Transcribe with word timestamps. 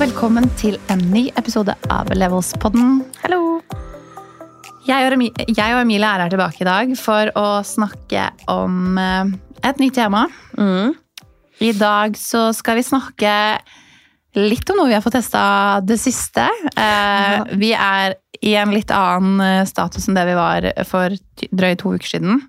Og 0.00 0.06
velkommen 0.06 0.46
til 0.56 0.78
en 0.88 1.00
ny 1.12 1.26
episode 1.36 1.74
av 1.92 2.08
Levels-podden. 2.16 3.02
Hallo! 3.20 3.58
Jeg 4.88 5.04
og, 5.04 5.12
Emi- 5.12 5.28
Emilie 5.52 6.08
er 6.08 6.22
her 6.24 6.32
tilbake 6.32 6.62
i 6.64 6.64
dag 6.64 6.94
for 6.96 7.28
å 7.36 7.42
snakke 7.68 8.30
om 8.48 8.96
eh, 8.96 9.34
et 9.68 9.82
nytt 9.82 9.98
tema. 9.98 10.22
Mm. 10.56 10.94
I 11.60 11.74
dag 11.76 12.16
så 12.16 12.46
skal 12.56 12.80
vi 12.80 12.86
snakke 12.88 13.34
litt 14.40 14.72
om 14.72 14.80
noe 14.80 14.88
vi 14.88 14.96
har 14.96 15.04
fått 15.04 15.18
testa 15.18 15.44
det 15.84 16.00
siste. 16.00 16.48
Eh, 16.80 17.52
vi 17.60 17.74
er 17.76 18.16
i 18.40 18.56
en 18.56 18.72
litt 18.72 18.96
annen 18.96 19.36
eh, 19.44 19.68
status 19.68 20.08
enn 20.08 20.16
det 20.16 20.24
vi 20.30 20.38
var 20.40 20.70
for 20.88 21.12
drøye 21.52 21.76
to 21.76 21.92
uker 21.98 22.14
siden. 22.16 22.40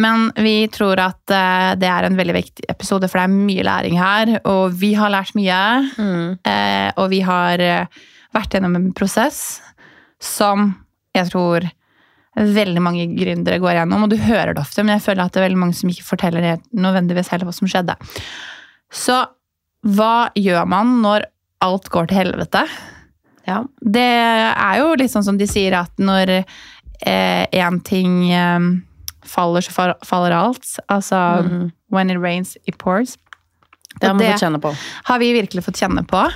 Men 0.00 0.30
vi 0.36 0.66
tror 0.74 0.98
at 1.02 1.30
eh, 1.30 1.74
det 1.78 1.88
er 1.90 2.06
en 2.06 2.18
veldig 2.18 2.34
viktig 2.34 2.66
episode, 2.70 3.08
for 3.10 3.20
det 3.20 3.26
er 3.28 3.46
mye 3.46 3.66
læring 3.66 3.98
her. 4.00 4.32
Og 4.50 4.74
vi 4.80 4.94
har 4.98 5.12
lært 5.14 5.34
mye. 5.38 5.60
Mm. 5.94 6.26
Eh, 6.50 6.90
og 6.98 7.10
vi 7.12 7.20
har 7.26 7.62
eh, 7.62 8.02
vært 8.34 8.56
gjennom 8.56 8.74
en 8.78 8.90
prosess 8.96 9.60
som 10.22 10.72
jeg 11.14 11.30
tror 11.30 11.68
veldig 12.34 12.82
mange 12.82 13.06
gründere 13.14 13.60
går 13.62 13.78
gjennom. 13.78 14.06
Og 14.06 14.10
du 14.10 14.18
hører 14.18 14.54
det 14.54 14.64
ofte, 14.64 14.82
men 14.82 14.96
jeg 14.96 15.04
føler 15.04 15.24
at 15.24 15.34
det 15.34 15.42
er 15.42 15.46
veldig 15.48 15.60
mange 15.60 15.78
som 15.78 15.92
ikke 15.92 16.08
forteller 16.08 16.48
nødvendigvis 16.74 17.30
heller 17.30 17.46
hva 17.46 17.54
som 17.54 17.70
skjedde. 17.70 17.94
Så 18.90 19.20
hva 19.94 20.16
gjør 20.38 20.66
man 20.66 20.96
når 21.04 21.28
alt 21.62 21.86
går 21.92 22.10
til 22.10 22.24
helvete? 22.24 22.64
Ja. 23.46 23.60
Det 23.78 24.08
er 24.08 24.80
jo 24.80 24.96
litt 24.98 25.12
sånn 25.12 25.26
som 25.26 25.38
de 25.38 25.46
sier 25.46 25.76
at 25.78 25.92
når 26.02 26.40
én 27.04 27.78
ting 27.84 28.32
eh, 28.32 28.66
faller, 29.24 29.60
så 29.60 29.94
faller 30.04 30.32
alt. 30.32 30.78
Altså 30.88 31.42
Mhm. 31.44 31.72
when 31.90 32.10
it 32.10 32.18
rains, 32.18 32.56
it 32.66 32.78
pours. 32.78 33.16
Det 34.00 34.08
har 34.08 34.14
vi 34.14 34.24
det- 34.24 34.76
har 35.04 35.18
vi 35.18 35.32
virkelig 35.32 35.64
fått 35.64 35.76
kjenne 35.78 36.06
på. 36.06 36.30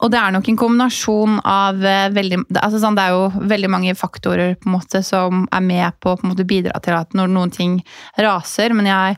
Og 0.00 0.10
det 0.10 0.18
er 0.20 0.30
nok 0.30 0.48
en 0.48 0.56
kombinasjon 0.56 1.40
av 1.44 1.82
eh, 1.84 2.10
veldig 2.10 2.44
altså 2.54 2.80
sånn, 2.80 2.94
Det 2.96 3.04
er 3.04 3.10
jo 3.10 3.30
veldig 3.48 3.70
mange 3.70 3.94
faktorer 3.96 4.56
på 4.60 4.66
en 4.66 4.72
måte 4.80 5.02
som 5.04 5.48
er 5.50 5.60
med 5.60 5.92
på 6.00 6.16
å 6.18 6.46
bidra 6.46 6.80
til 6.82 6.94
at 6.94 7.12
når 7.12 7.28
noen 7.28 7.50
ting 7.52 7.82
raser. 8.18 8.74
Men 8.74 8.86
jeg 8.86 9.16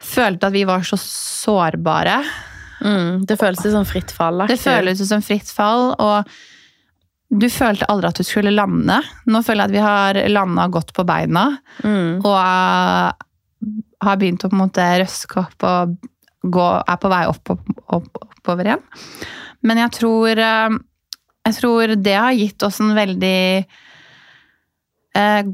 følte 0.00 0.44
at 0.44 0.52
vi 0.52 0.64
var 0.64 0.80
så 0.80 0.96
sårbare. 0.96 2.24
Mm. 2.80 3.26
Det 3.26 3.38
føles 3.38 3.62
som 3.62 3.84
fritt 3.84 4.10
fall. 4.10 4.46
Det 4.46 4.58
føles 4.60 5.06
som 5.06 5.22
fritt 5.22 5.50
fall. 5.52 5.94
Og 5.98 6.24
du 7.28 7.48
følte 7.50 7.88
aldri 7.90 8.10
at 8.10 8.20
du 8.20 8.26
skulle 8.26 8.54
lande. 8.54 9.00
Nå 9.26 9.40
føler 9.42 9.66
jeg 9.66 9.70
at 9.70 9.74
vi 9.74 9.84
har 9.84 10.20
landa 10.30 10.66
godt 10.72 10.92
på 10.96 11.04
beina. 11.08 11.48
mm. 11.82 12.20
Og 12.22 12.36
har 14.04 14.18
begynt 14.20 14.44
å 14.44 14.50
på 14.50 14.56
en 14.56 14.62
måte 14.66 14.84
røske 15.00 15.40
opp 15.40 15.64
og 15.66 15.96
gå, 16.46 16.66
er 16.86 16.98
på 17.02 17.10
vei 17.10 17.22
opp, 17.30 17.54
opp, 17.54 17.70
opp, 17.96 18.20
oppover 18.28 18.68
igjen. 18.68 18.84
Men 19.66 19.80
jeg 19.82 19.94
tror, 19.96 20.38
eh, 20.38 20.76
jeg 21.48 21.58
tror 21.58 21.94
det 21.96 22.14
har 22.14 22.36
gitt 22.36 22.66
oss 22.66 22.78
en 22.84 22.94
veldig 22.94 23.40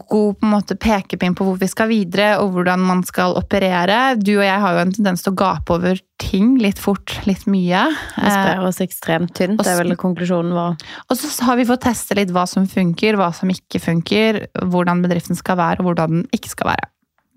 god 0.08 0.38
på 0.38 0.46
en 0.46 0.52
måte 0.52 0.76
pekepinn 0.80 1.34
på 1.38 1.46
hvor 1.46 1.58
vi 1.60 1.68
skal 1.70 1.90
videre, 1.90 2.36
og 2.42 2.54
hvordan 2.56 2.82
man 2.86 3.02
skal 3.06 3.36
operere. 3.38 4.14
Du 4.18 4.34
og 4.36 4.46
jeg 4.46 4.62
har 4.64 4.76
jo 4.76 4.82
en 4.82 4.94
tendens 4.94 5.24
til 5.24 5.34
å 5.34 5.38
gape 5.42 5.76
over 5.76 6.00
ting 6.22 6.56
litt 6.62 6.80
fort, 6.82 7.14
litt 7.28 7.44
mye. 7.50 7.84
Vi 8.16 8.30
sprer 8.32 8.64
oss 8.66 8.80
ekstremt 8.84 9.34
tynt. 9.38 9.60
Det 9.60 9.72
er 9.72 9.80
vel 9.82 9.96
konklusjonen 10.00 10.54
vår. 10.56 10.80
Og 11.08 11.18
så 11.18 11.30
har 11.48 11.60
vi 11.60 11.68
fått 11.68 11.84
teste 11.88 12.16
litt 12.18 12.32
hva 12.34 12.46
som 12.50 12.66
funker, 12.70 13.18
hva 13.20 13.30
som 13.36 13.50
ikke 13.52 13.82
funker, 13.82 14.42
hvordan 14.72 15.04
bedriften 15.04 15.38
skal 15.38 15.60
være, 15.60 15.82
og 15.82 15.90
hvordan 15.90 16.18
den 16.18 16.26
ikke 16.34 16.52
skal 16.54 16.72
være. 16.72 16.90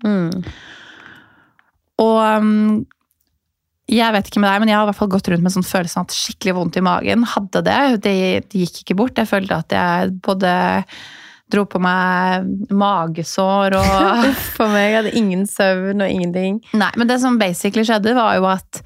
Mm. 0.06 0.44
Og 2.02 2.18
um, 2.20 2.86
jeg 3.86 4.14
vet 4.16 4.28
ikke 4.28 4.42
med 4.42 4.50
deg, 4.50 4.62
men 4.62 4.70
jeg 4.72 4.78
har 4.78 4.86
i 4.86 4.90
hvert 4.90 4.98
fall 4.98 5.12
gått 5.12 5.28
rundt 5.30 5.44
med 5.46 5.54
sånn 5.54 5.66
følelsen 5.66 6.02
av 6.02 6.08
at 6.08 6.16
skikkelig 6.16 6.56
vondt 6.56 6.78
i 6.80 6.82
magen. 6.82 7.22
Hadde 7.36 7.62
det. 7.66 7.78
det. 8.02 8.16
Det 8.50 8.64
gikk 8.64 8.82
ikke 8.82 8.98
bort. 8.98 9.20
Jeg 9.20 9.30
følte 9.30 9.60
at 9.62 9.74
jeg 9.76 10.16
både 10.26 10.50
dro 11.52 11.62
på 11.70 11.80
meg 11.82 12.46
magesår 12.74 13.76
og 13.78 14.28
For 14.56 14.70
meg 14.72 14.98
hadde 14.98 15.16
ingen 15.18 15.46
søvn 15.50 16.02
og 16.02 16.10
ingenting. 16.10 16.60
Nei, 16.76 16.92
men 16.98 17.10
det 17.10 17.20
som 17.22 17.38
basically 17.40 17.86
skjedde, 17.86 18.16
var 18.18 18.38
jo 18.38 18.48
at 18.50 18.82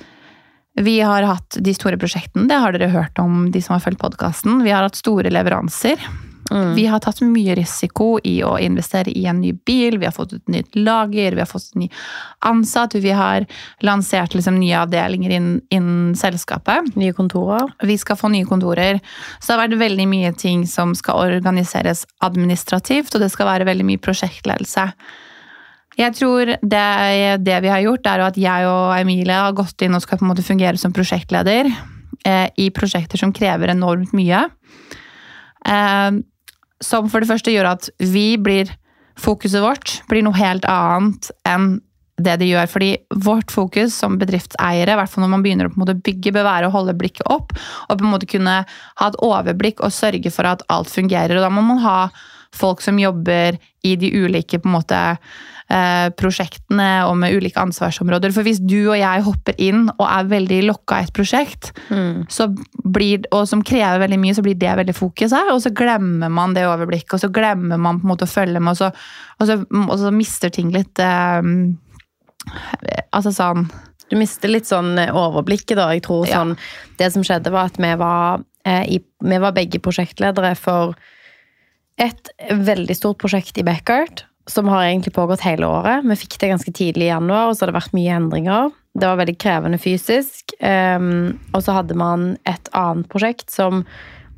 vi 0.81 1.01
har 1.03 1.27
hatt 1.27 1.59
de 1.61 1.73
store 1.75 1.99
prosjektene. 2.01 2.47
Det 2.49 2.59
har 2.63 2.73
dere 2.73 2.93
hørt 2.93 3.19
om, 3.21 3.49
de 3.53 3.61
som 3.65 3.75
har 3.75 3.85
fulgt 3.85 4.01
podkasten. 4.01 4.63
Vi 4.65 4.73
har 4.73 4.87
hatt 4.87 4.99
store 4.99 5.33
leveranser. 5.33 6.01
Mm. 6.51 6.75
Vi 6.75 6.87
har 6.91 6.99
tatt 7.03 7.21
mye 7.23 7.55
risiko 7.55 8.19
i 8.27 8.41
å 8.43 8.57
investere 8.59 9.13
i 9.15 9.27
en 9.31 9.41
ny 9.43 9.53
bil, 9.53 9.99
vi 10.01 10.09
har 10.09 10.15
fått 10.15 10.33
et 10.35 10.51
nytt 10.51 10.77
lager, 10.79 11.37
vi 11.37 11.43
har 11.43 11.49
fått 11.49 11.71
en 11.75 11.85
ny 11.85 11.89
ansatt, 12.47 12.97
vi 12.99 13.15
har 13.15 13.47
lansert 13.87 14.35
liksom 14.35 14.59
nye 14.59 14.81
avdelinger 14.81 15.37
innen, 15.37 15.61
innen 15.71 16.15
selskapet. 16.19 16.91
Nye 16.99 17.15
kontorer. 17.15 17.71
Vi 17.87 17.99
skal 18.01 18.19
få 18.19 18.33
nye 18.33 18.49
kontorer. 18.49 19.01
Så 19.39 19.53
det 19.53 19.57
har 19.57 19.65
vært 19.67 19.83
veldig 19.83 20.09
mye 20.11 20.35
ting 20.39 20.67
som 20.67 20.95
skal 20.99 21.37
organiseres 21.39 22.07
administrativt, 22.25 23.15
og 23.15 23.23
det 23.23 23.31
skal 23.35 23.51
være 23.53 23.69
veldig 23.71 23.87
mye 23.93 24.03
prosjektledelse. 24.03 24.91
Jeg 25.99 26.17
tror 26.17 26.55
det, 26.63 26.87
det 27.45 27.57
vi 27.65 27.71
har 27.71 27.83
gjort, 27.85 28.07
er 28.09 28.23
at 28.25 28.39
jeg 28.41 28.67
og 28.69 28.95
Emilie 28.97 29.37
har 29.37 29.57
gått 29.57 29.83
inn 29.85 29.97
og 29.97 30.05
skal 30.05 30.21
på 30.21 30.27
en 30.27 30.33
måte 30.33 30.47
fungere 30.47 30.79
som 30.81 30.95
prosjektleder 30.97 31.69
eh, 31.69 32.47
i 32.57 32.71
prosjekter 32.75 33.21
som 33.21 33.35
krever 33.37 33.75
enormt 33.75 34.15
mye. 34.17 34.47
Eh, 35.67 36.21
som 36.85 37.11
for 37.13 37.23
det 37.23 37.31
første 37.31 37.53
gjør 37.55 37.75
at 37.77 37.91
vi 37.99 38.35
blir 38.41 38.73
Fokuset 39.21 39.61
vårt 39.61 39.99
blir 40.09 40.23
noe 40.25 40.39
helt 40.39 40.65
annet 40.65 41.27
enn 41.45 41.75
det 42.25 42.37
det 42.41 42.51
gjør. 42.51 42.69
Fordi 42.71 42.91
vårt 43.25 43.53
fokus 43.53 43.97
som 43.97 44.19
bedriftseiere, 44.21 44.95
i 44.95 44.99
hvert 44.99 45.13
fall 45.13 45.25
når 45.25 45.33
man 45.35 45.45
begynner 45.45 45.71
å 45.71 45.87
bygge, 45.93 46.33
bør 46.37 46.47
være 46.47 46.69
å 46.69 46.75
holde 46.75 46.97
blikket 46.97 47.29
opp 47.29 47.55
og 47.57 47.97
på 47.97 48.05
en 48.05 48.13
måte 48.13 48.29
kunne 48.31 48.61
ha 48.65 49.09
et 49.09 49.21
overblikk 49.25 49.83
og 49.85 49.95
sørge 49.95 50.33
for 50.33 50.49
at 50.49 50.65
alt 50.73 50.93
fungerer. 50.93 51.37
Og 51.37 51.45
da 51.45 51.53
må 51.53 51.65
man 51.67 51.83
ha 51.85 51.99
folk 52.57 52.83
som 52.83 52.99
jobber 53.01 53.59
i 53.87 53.95
de 53.97 54.11
ulike 54.25 54.61
på 54.61 54.69
en 54.71 54.79
måte, 54.79 55.01
prosjektene 56.19 56.87
og 57.07 57.13
med 57.21 57.35
ulike 57.39 57.61
ansvarsområder. 57.63 58.33
For 58.35 58.43
hvis 58.43 58.59
du 58.59 58.89
og 58.91 58.97
jeg 58.99 59.23
hopper 59.23 59.55
inn 59.63 59.85
og 59.93 60.03
er 60.07 60.25
veldig 60.33 60.59
lokka 60.67 60.99
i 60.99 61.05
et 61.07 61.13
prosjekt, 61.15 61.71
Mm. 61.91 62.27
så 62.29 62.49
blir, 62.85 63.23
og 63.33 63.47
som 63.47 63.63
krever 63.63 64.01
veldig 64.03 64.19
mye, 64.19 64.35
så 64.35 64.43
blir 64.43 64.59
det 64.59 64.73
veldig 64.81 64.95
fokuset. 64.95 65.53
Og 65.53 65.61
så 65.63 65.71
glemmer 65.75 66.29
man 66.31 66.55
det 66.55 66.65
overblikket, 66.67 67.15
og 67.15 67.21
så 67.21 67.31
glemmer 67.31 67.79
man 67.79 68.01
på 68.01 68.07
en 68.09 68.11
måte 68.17 68.27
å 68.27 68.33
følge 68.35 68.59
med, 68.61 68.73
og 68.75 68.77
så, 68.77 68.91
og 69.41 69.47
så, 69.47 69.59
og 69.89 69.97
så 69.99 70.11
mister 70.13 70.51
ting 70.51 70.71
litt 70.75 70.99
eh, 70.99 71.43
Altså 73.13 73.33
sånn 73.37 73.67
Du 74.11 74.17
mister 74.19 74.49
litt 74.51 74.67
sånn 74.67 74.97
overblikket, 74.99 75.77
da. 75.79 75.91
Jeg 75.95 76.03
tror 76.03 76.27
Ja. 76.27 76.41
sånn 76.41 76.57
Det 76.99 77.13
som 77.13 77.23
skjedde, 77.23 77.51
var 77.53 77.67
at 77.71 77.77
vi 77.79 77.95
var, 77.95 78.41
eh, 78.65 78.83
i, 78.97 79.01
vi 79.23 79.39
var 79.39 79.53
begge 79.53 79.79
prosjektledere 79.79 80.57
for 80.57 80.95
et 81.99 82.29
veldig 82.51 82.97
stort 82.97 83.19
prosjekt 83.19 83.59
i 83.59 83.63
Beckert, 83.63 84.25
som 84.49 84.69
har 84.69 84.85
egentlig 84.85 85.13
pågått 85.15 85.45
hele 85.45 85.69
året. 85.69 86.07
Vi 86.07 86.17
fikk 86.23 86.39
det 86.41 86.53
ganske 86.53 86.73
tidlig 86.73 87.07
i 87.09 87.13
januar, 87.13 87.51
og 87.51 87.57
så 87.57 87.65
har 87.65 87.73
det 87.73 87.81
vært 87.81 87.97
mye 87.97 88.17
endringer. 88.17 88.73
Det 88.97 89.07
var 89.07 89.21
veldig 89.21 89.37
krevende 89.39 89.79
fysisk. 89.79 90.55
Um, 90.59 91.39
og 91.53 91.63
så 91.67 91.77
hadde 91.77 91.99
man 91.99 92.33
et 92.49 92.73
annet 92.77 93.09
prosjekt 93.13 93.53
som 93.55 93.85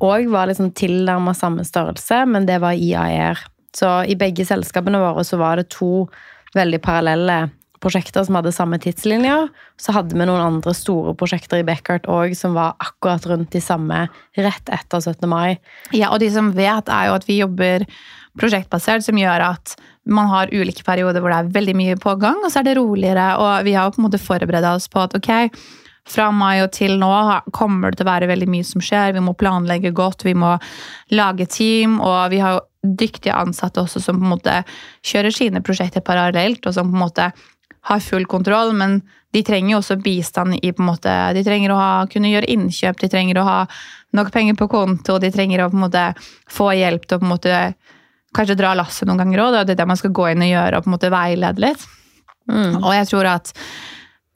òg 0.03 0.27
var 0.33 0.49
liksom 0.49 0.73
tilnærma 0.77 1.33
samme 1.37 1.65
størrelse, 1.65 2.23
men 2.29 2.47
det 2.49 2.59
var 2.61 2.77
IAR. 2.77 3.39
Så 3.73 3.89
i 4.05 4.17
begge 4.19 4.45
selskapene 4.45 5.01
våre 5.01 5.23
så 5.25 5.39
var 5.41 5.57
det 5.57 5.71
to 5.73 6.07
veldig 6.53 6.81
parallelle 6.83 7.37
prosjekter 7.83 8.23
som 8.23 8.37
hadde 8.37 8.53
samme 8.55 8.79
tidslinjer. 8.81 9.49
Så 9.81 9.95
hadde 9.95 10.15
vi 10.15 10.27
noen 10.27 10.43
andre 10.43 10.73
store 10.77 11.15
prosjekter 11.19 11.59
i 11.59 11.67
Beckert 11.67 12.07
òg 12.11 12.35
som 12.37 12.55
var 12.57 12.77
akkurat 12.83 13.25
rundt 13.29 13.51
de 13.55 13.61
samme 13.63 14.05
rett 14.37 14.71
etter 14.71 15.03
17. 15.03 15.27
mai. 15.29 15.57
Ja, 15.91 16.13
og 16.13 16.21
de 16.23 16.29
som 16.33 16.53
vet, 16.55 16.91
er 16.91 17.09
jo 17.09 17.17
at 17.17 17.27
vi 17.27 17.41
jobber 17.41 17.87
prosjektbasert, 18.39 19.05
som 19.05 19.19
gjør 19.19 19.45
at 19.51 19.75
man 20.09 20.27
har 20.31 20.51
ulike 20.51 20.83
perioder 20.85 21.23
hvor 21.23 21.31
det 21.31 21.39
er 21.39 21.53
veldig 21.55 21.75
mye 21.79 21.99
på 22.01 22.15
gang, 22.21 22.41
og 22.43 22.51
så 22.51 22.61
er 22.61 22.69
det 22.69 22.77
roligere. 22.79 23.29
Og 23.39 23.67
vi 23.67 23.77
har 23.77 23.93
på 23.93 24.01
en 24.01 24.07
måte 24.07 24.21
forberedt 24.21 24.67
oss 24.73 24.89
på 24.91 25.03
at 25.03 25.15
ok, 25.17 25.31
fra 26.09 26.27
mai 26.35 26.59
og 26.59 26.73
til 26.75 26.97
nå 26.99 27.09
kommer 27.55 27.91
det 27.91 28.01
til 28.01 28.07
å 28.07 28.11
være 28.11 28.27
veldig 28.27 28.49
mye 28.51 28.67
som 28.67 28.83
skjer. 28.83 29.15
Vi 29.15 29.23
må 29.23 29.35
planlegge 29.39 29.93
godt, 29.95 30.25
vi 30.27 30.35
må 30.35 30.57
lage 31.15 31.47
team, 31.47 31.99
og 32.03 32.33
vi 32.33 32.41
har 32.43 32.57
jo 32.57 32.93
dyktige 32.99 33.35
ansatte 33.39 33.79
også 33.79 34.01
som 34.03 34.19
på 34.19 34.27
en 34.27 34.33
måte 34.33 34.57
kjører 35.07 35.31
sine 35.31 35.63
prosjekter 35.63 36.03
parallelt, 36.03 36.65
og 36.67 36.75
som 36.75 36.91
på 36.91 36.97
en 36.97 37.05
måte 37.05 37.31
har 37.87 38.03
full 38.03 38.25
kontroll, 38.31 38.73
men 38.75 39.01
de 39.33 39.41
trenger 39.43 39.73
jo 39.73 39.79
også 39.81 39.97
bistand 40.03 40.59
i 40.59 40.71
på 40.71 40.83
en 40.83 40.91
måte, 40.91 41.13
De 41.33 41.43
trenger 41.43 41.71
å 41.73 41.79
ha, 41.79 41.91
kunne 42.11 42.31
gjøre 42.31 42.51
innkjøp, 42.53 42.99
de 42.99 43.09
trenger 43.09 43.39
å 43.39 43.47
ha 43.47 43.57
nok 44.13 44.29
penger 44.31 44.55
på 44.59 44.69
konto, 44.71 45.17
de 45.19 45.31
trenger 45.33 45.63
å 45.63 45.71
på 45.71 45.79
en 45.79 45.85
måte 45.87 46.03
få 46.51 46.69
hjelp 46.77 47.07
til 47.07 47.17
å 47.17 47.23
på 47.23 47.27
en 47.27 47.33
måte 47.33 47.57
kanskje 48.35 48.59
dra 48.59 48.73
lasset 48.77 49.07
noen 49.09 49.23
ganger 49.23 49.45
òg. 49.45 49.57
Det 49.63 49.75
er 49.75 49.81
det 49.83 49.89
man 49.89 49.99
skal 49.99 50.13
gå 50.15 50.29
inn 50.31 50.45
og 50.45 50.53
gjøre 50.53 50.77
og 50.77 50.85
på 50.85 50.91
en 50.91 50.95
måte 50.97 51.13
veilede 51.13 51.63
litt. 51.63 51.87
Mm. 52.51 52.81
Og 52.81 52.91
jeg 52.91 53.07
tror 53.07 53.29
at 53.31 53.53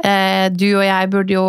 eh, 0.05 0.47
du 0.53 0.69
og 0.69 0.85
jeg 0.85 1.09
burde 1.11 1.33
jo 1.35 1.47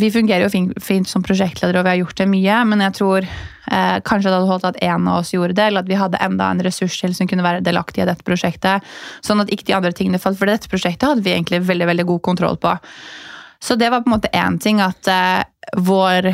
Vi 0.00 0.08
fungerer 0.08 0.46
jo 0.46 0.52
fint, 0.52 0.72
fint 0.80 1.08
som 1.10 1.24
prosjektledere, 1.24 1.82
og 1.82 1.84
vi 1.84 1.92
har 1.92 2.00
gjort 2.00 2.22
det 2.22 2.28
mye, 2.32 2.58
men 2.70 2.84
jeg 2.86 2.96
tror 3.00 3.28
eh, 3.28 3.98
kanskje 4.08 4.30
det 4.30 4.36
hadde 4.38 4.50
holdt 4.50 4.68
at 4.70 4.80
en 4.88 5.08
av 5.10 5.20
oss 5.20 5.34
gjorde 5.34 5.58
det, 5.58 5.68
eller 5.68 5.84
at 5.84 5.90
vi 5.90 6.00
hadde 6.00 6.22
enda 6.24 6.50
en 6.52 6.64
ressurs 6.64 6.98
til 7.00 7.16
som 7.16 7.30
kunne 7.30 7.46
være 7.46 7.64
delaktig 7.66 8.04
i 8.04 8.08
dette 8.08 8.26
prosjektet. 8.26 8.86
Sånn 9.24 9.44
at 9.44 9.52
ikke 9.52 9.68
de 9.70 9.78
andre 9.78 9.94
tingene 9.96 10.22
falt. 10.22 10.40
For 10.40 10.50
dette 10.50 10.70
prosjektet 10.70 11.08
hadde 11.10 11.26
vi 11.26 11.34
egentlig 11.34 11.64
veldig, 11.68 11.90
veldig 11.92 12.08
god 12.14 12.24
kontroll 12.30 12.60
på. 12.62 12.76
Så 13.60 13.74
det 13.74 13.90
var 13.90 14.04
på 14.04 14.10
en 14.10 14.16
måte 14.16 14.32
én 14.36 14.60
ting, 14.62 14.80
at 14.80 15.10
eh, 15.10 15.42
vår 15.76 16.32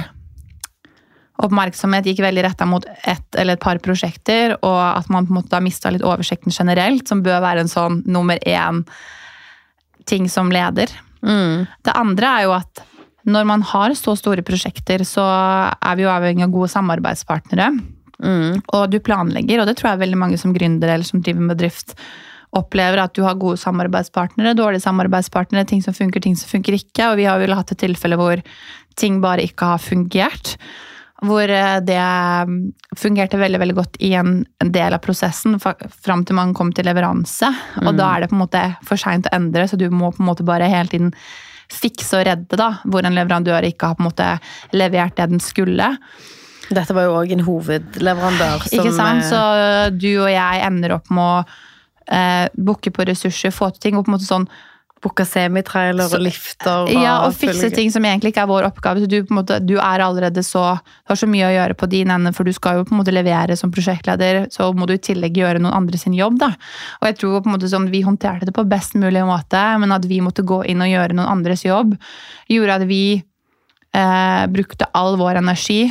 oppmerksomhet 1.43 2.07
gikk 2.07 2.23
veldig 2.23 2.45
retta 2.47 2.67
mot 2.69 2.85
ett 3.03 3.35
eller 3.35 3.57
et 3.57 3.63
par 3.63 3.81
prosjekter, 3.83 4.55
og 4.63 4.81
at 4.87 5.09
man 5.11 5.27
på 5.27 5.35
en 5.35 5.41
måte 5.41 5.55
da 5.55 5.63
mista 5.65 5.91
litt 5.91 6.05
oversikten 6.07 6.55
generelt, 6.55 7.09
som 7.11 7.25
bør 7.25 7.43
være 7.43 7.65
en 7.65 7.73
sånn 7.73 8.03
nummer 8.07 8.39
én 8.47 8.85
ting 10.07 10.29
som 10.31 10.53
leder. 10.53 10.93
Mm. 11.25 11.65
Det 11.83 11.97
andre 11.97 12.35
er 12.39 12.47
jo 12.47 12.55
at 12.59 12.85
når 13.25 13.49
man 13.49 13.65
har 13.65 13.95
så 13.97 14.13
store 14.21 14.45
prosjekter, 14.45 15.03
så 15.09 15.25
er 15.25 15.97
vi 15.97 16.05
jo 16.05 16.13
avhengig 16.13 16.45
av 16.45 16.53
gode 16.53 16.71
samarbeidspartnere. 16.75 17.71
Mm. 18.21 18.61
Og 18.77 18.85
du 18.93 19.01
planlegger, 19.03 19.61
og 19.61 19.69
det 19.69 19.79
tror 19.81 19.95
jeg 19.95 20.05
veldig 20.05 20.21
mange 20.21 20.39
som 20.41 20.53
gründere 20.55 20.95
eller 20.95 21.09
som 21.09 21.25
driver 21.25 21.49
med 21.49 21.59
drift, 21.59 21.97
opplever 22.55 23.01
at 23.03 23.15
du 23.17 23.25
har 23.27 23.39
gode 23.41 23.59
samarbeidspartnere, 23.59 24.55
dårlige 24.55 24.85
samarbeidspartnere, 24.85 25.67
ting 25.67 25.83
som 25.83 25.97
funker, 25.97 26.23
ting 26.23 26.37
som 26.39 26.53
funker 26.53 26.77
ikke. 26.77 27.09
Og 27.11 27.19
vi 27.19 27.27
har 27.27 27.41
vel 27.43 27.57
hatt 27.57 27.73
et 27.75 27.81
tilfelle 27.83 28.19
hvor 28.21 28.43
ting 29.01 29.19
bare 29.25 29.43
ikke 29.49 29.73
har 29.73 29.83
fungert. 29.83 30.55
Hvor 31.25 31.49
eh, 31.51 31.79
det 31.87 32.01
fungerte 33.01 33.39
veldig 33.41 33.61
veldig 33.63 33.77
godt 33.79 33.97
i 34.05 34.13
en 34.19 34.43
del 34.61 34.93
av 34.97 35.01
prosessen 35.05 35.57
fram 35.63 36.25
til 36.29 36.37
man 36.37 36.53
kom 36.57 36.73
til 36.77 36.87
leveranse. 36.89 37.49
Og 37.85 37.97
da 37.97 38.11
er 38.15 38.25
det 38.25 38.31
på 38.33 38.37
en 38.39 38.45
måte 38.45 38.63
for 38.85 39.01
seint 39.01 39.29
å 39.31 39.35
endre, 39.37 39.67
så 39.71 39.79
du 39.81 39.87
må 39.91 40.13
på 40.13 40.23
en 40.23 40.29
måte 40.31 40.47
bare 40.47 40.69
hele 40.71 40.91
tiden 40.93 41.13
fikse 41.75 42.19
og 42.21 42.27
redde, 42.29 42.59
da, 42.61 42.69
hvor 42.85 43.07
en 43.09 43.17
leverandør 43.17 43.65
ikke 43.71 43.89
har 43.89 43.97
på 43.99 44.05
en 44.05 44.11
måte 44.11 44.27
levert 44.77 45.17
det 45.17 45.31
den 45.33 45.41
skulle. 45.43 45.87
Dette 46.69 46.95
var 46.97 47.09
jo 47.09 47.17
òg 47.23 47.33
en 47.35 47.45
hovedleverandør 47.45 48.67
som 48.69 48.79
Ikke 48.85 48.93
sant? 48.97 49.25
eh, 49.25 49.29
Så 49.31 49.41
du 49.97 50.11
og 50.23 50.31
jeg 50.33 50.63
ender 50.69 50.95
opp 50.99 51.11
med 51.13 51.25
å 51.25 52.15
eh, 52.15 52.47
booke 52.57 52.93
på 52.95 53.07
ressurser, 53.09 53.53
få 53.53 53.71
til 53.75 53.81
ting, 53.89 53.97
og 53.99 54.05
på 54.07 54.13
en 54.13 54.17
måte 54.19 54.29
sånn 54.29 54.47
booka 55.05 55.27
semitrailer 55.29 56.09
Så- 56.09 56.17
og 56.17 56.25
lifter. 56.25 56.89
Ja, 56.93 57.19
og 57.27 57.35
fikse 57.37 57.71
ting 57.75 57.91
som 57.93 58.05
egentlig 58.05 58.33
ikke 58.33 58.45
er 58.45 58.51
vår 58.51 58.69
oppgave. 58.71 59.03
Så 59.05 59.09
du, 59.11 59.19
måte, 59.35 59.61
du 59.65 59.77
er 59.77 60.01
allerede 60.01 60.43
så 60.45 60.65
Du 61.05 61.13
har 61.13 61.17
så 61.21 61.29
mye 61.29 61.45
å 61.45 61.53
gjøre 61.53 61.75
på 61.77 61.89
din 61.93 62.11
ende, 62.11 62.33
for 62.33 62.45
du 62.45 62.53
skal 62.53 62.79
jo 62.79 62.85
på 62.89 62.95
en 62.95 63.03
måte 63.03 63.13
levere 63.13 63.57
som 63.57 63.71
prosjektleder, 63.71 64.49
så 64.51 64.71
må 64.73 64.87
du 64.89 64.95
i 64.95 65.03
tillegg 65.03 65.37
gjøre 65.37 65.61
noen 65.61 65.75
andre 65.75 65.99
sin 66.01 66.15
jobb, 66.17 66.39
da. 66.41 66.55
Og 67.03 67.09
jeg 67.11 67.19
tror 67.21 67.43
på 67.43 67.51
en 67.51 67.57
måte 67.59 67.69
sånn, 67.69 67.91
vi 67.93 68.01
håndterte 68.03 68.49
det 68.49 68.55
på 68.57 68.65
best 68.69 68.95
mulig 68.95 69.21
måte, 69.29 69.61
men 69.79 69.93
at 69.93 70.07
vi 70.09 70.21
måtte 70.25 70.47
gå 70.47 70.63
inn 70.65 70.81
og 70.81 70.89
gjøre 70.89 71.13
noen 71.19 71.29
andres 71.29 71.65
jobb, 71.67 71.93
gjorde 72.49 72.81
at 72.81 72.87
vi 72.89 73.23
eh, 73.95 74.47
brukte 74.47 74.89
all 74.95 75.19
vår 75.21 75.43
energi 75.43 75.83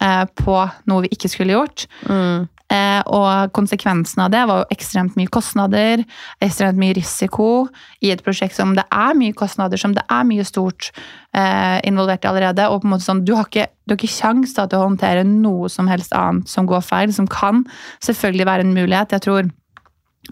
eh, 0.00 0.24
på 0.24 0.56
noe 0.86 1.04
vi 1.06 1.12
ikke 1.16 1.32
skulle 1.32 1.58
gjort. 1.58 1.86
Mm. 2.06 2.46
Eh, 2.70 3.00
og 3.10 3.50
konsekvensen 3.56 4.22
av 4.22 4.30
det 4.30 4.44
var 4.46 4.60
jo 4.60 4.74
ekstremt 4.76 5.16
mye 5.18 5.30
kostnader, 5.32 6.04
ekstremt 6.44 6.78
mye 6.78 6.94
risiko 6.94 7.66
i 7.98 8.12
et 8.14 8.22
prosjekt 8.22 8.54
som 8.54 8.76
det 8.78 8.84
er 8.94 9.16
mye 9.18 9.34
kostnader, 9.34 9.80
som 9.80 9.96
det 9.96 10.04
er 10.06 10.28
mye 10.28 10.46
stort 10.46 10.92
eh, 11.34 11.80
involvert 11.88 12.22
i 12.22 12.30
allerede. 12.30 12.68
Og 12.70 12.84
på 12.84 12.86
en 12.86 12.94
måte 12.94 13.08
sånn, 13.08 13.24
du 13.26 13.34
har 13.34 13.48
ikke, 13.50 13.66
du 13.90 13.96
har 13.96 13.98
ikke 13.98 14.54
da, 14.54 14.68
til 14.70 14.78
å 14.78 14.86
håndtere 14.86 15.26
noe 15.26 15.70
som 15.72 15.90
helst 15.90 16.14
annet 16.14 16.50
som 16.50 16.68
går 16.70 16.86
feil, 16.86 17.14
som 17.16 17.26
kan 17.30 17.64
selvfølgelig 18.06 18.46
være 18.52 18.68
en 18.68 18.76
mulighet. 18.76 19.18
Jeg 19.18 19.26
tror 19.26 19.50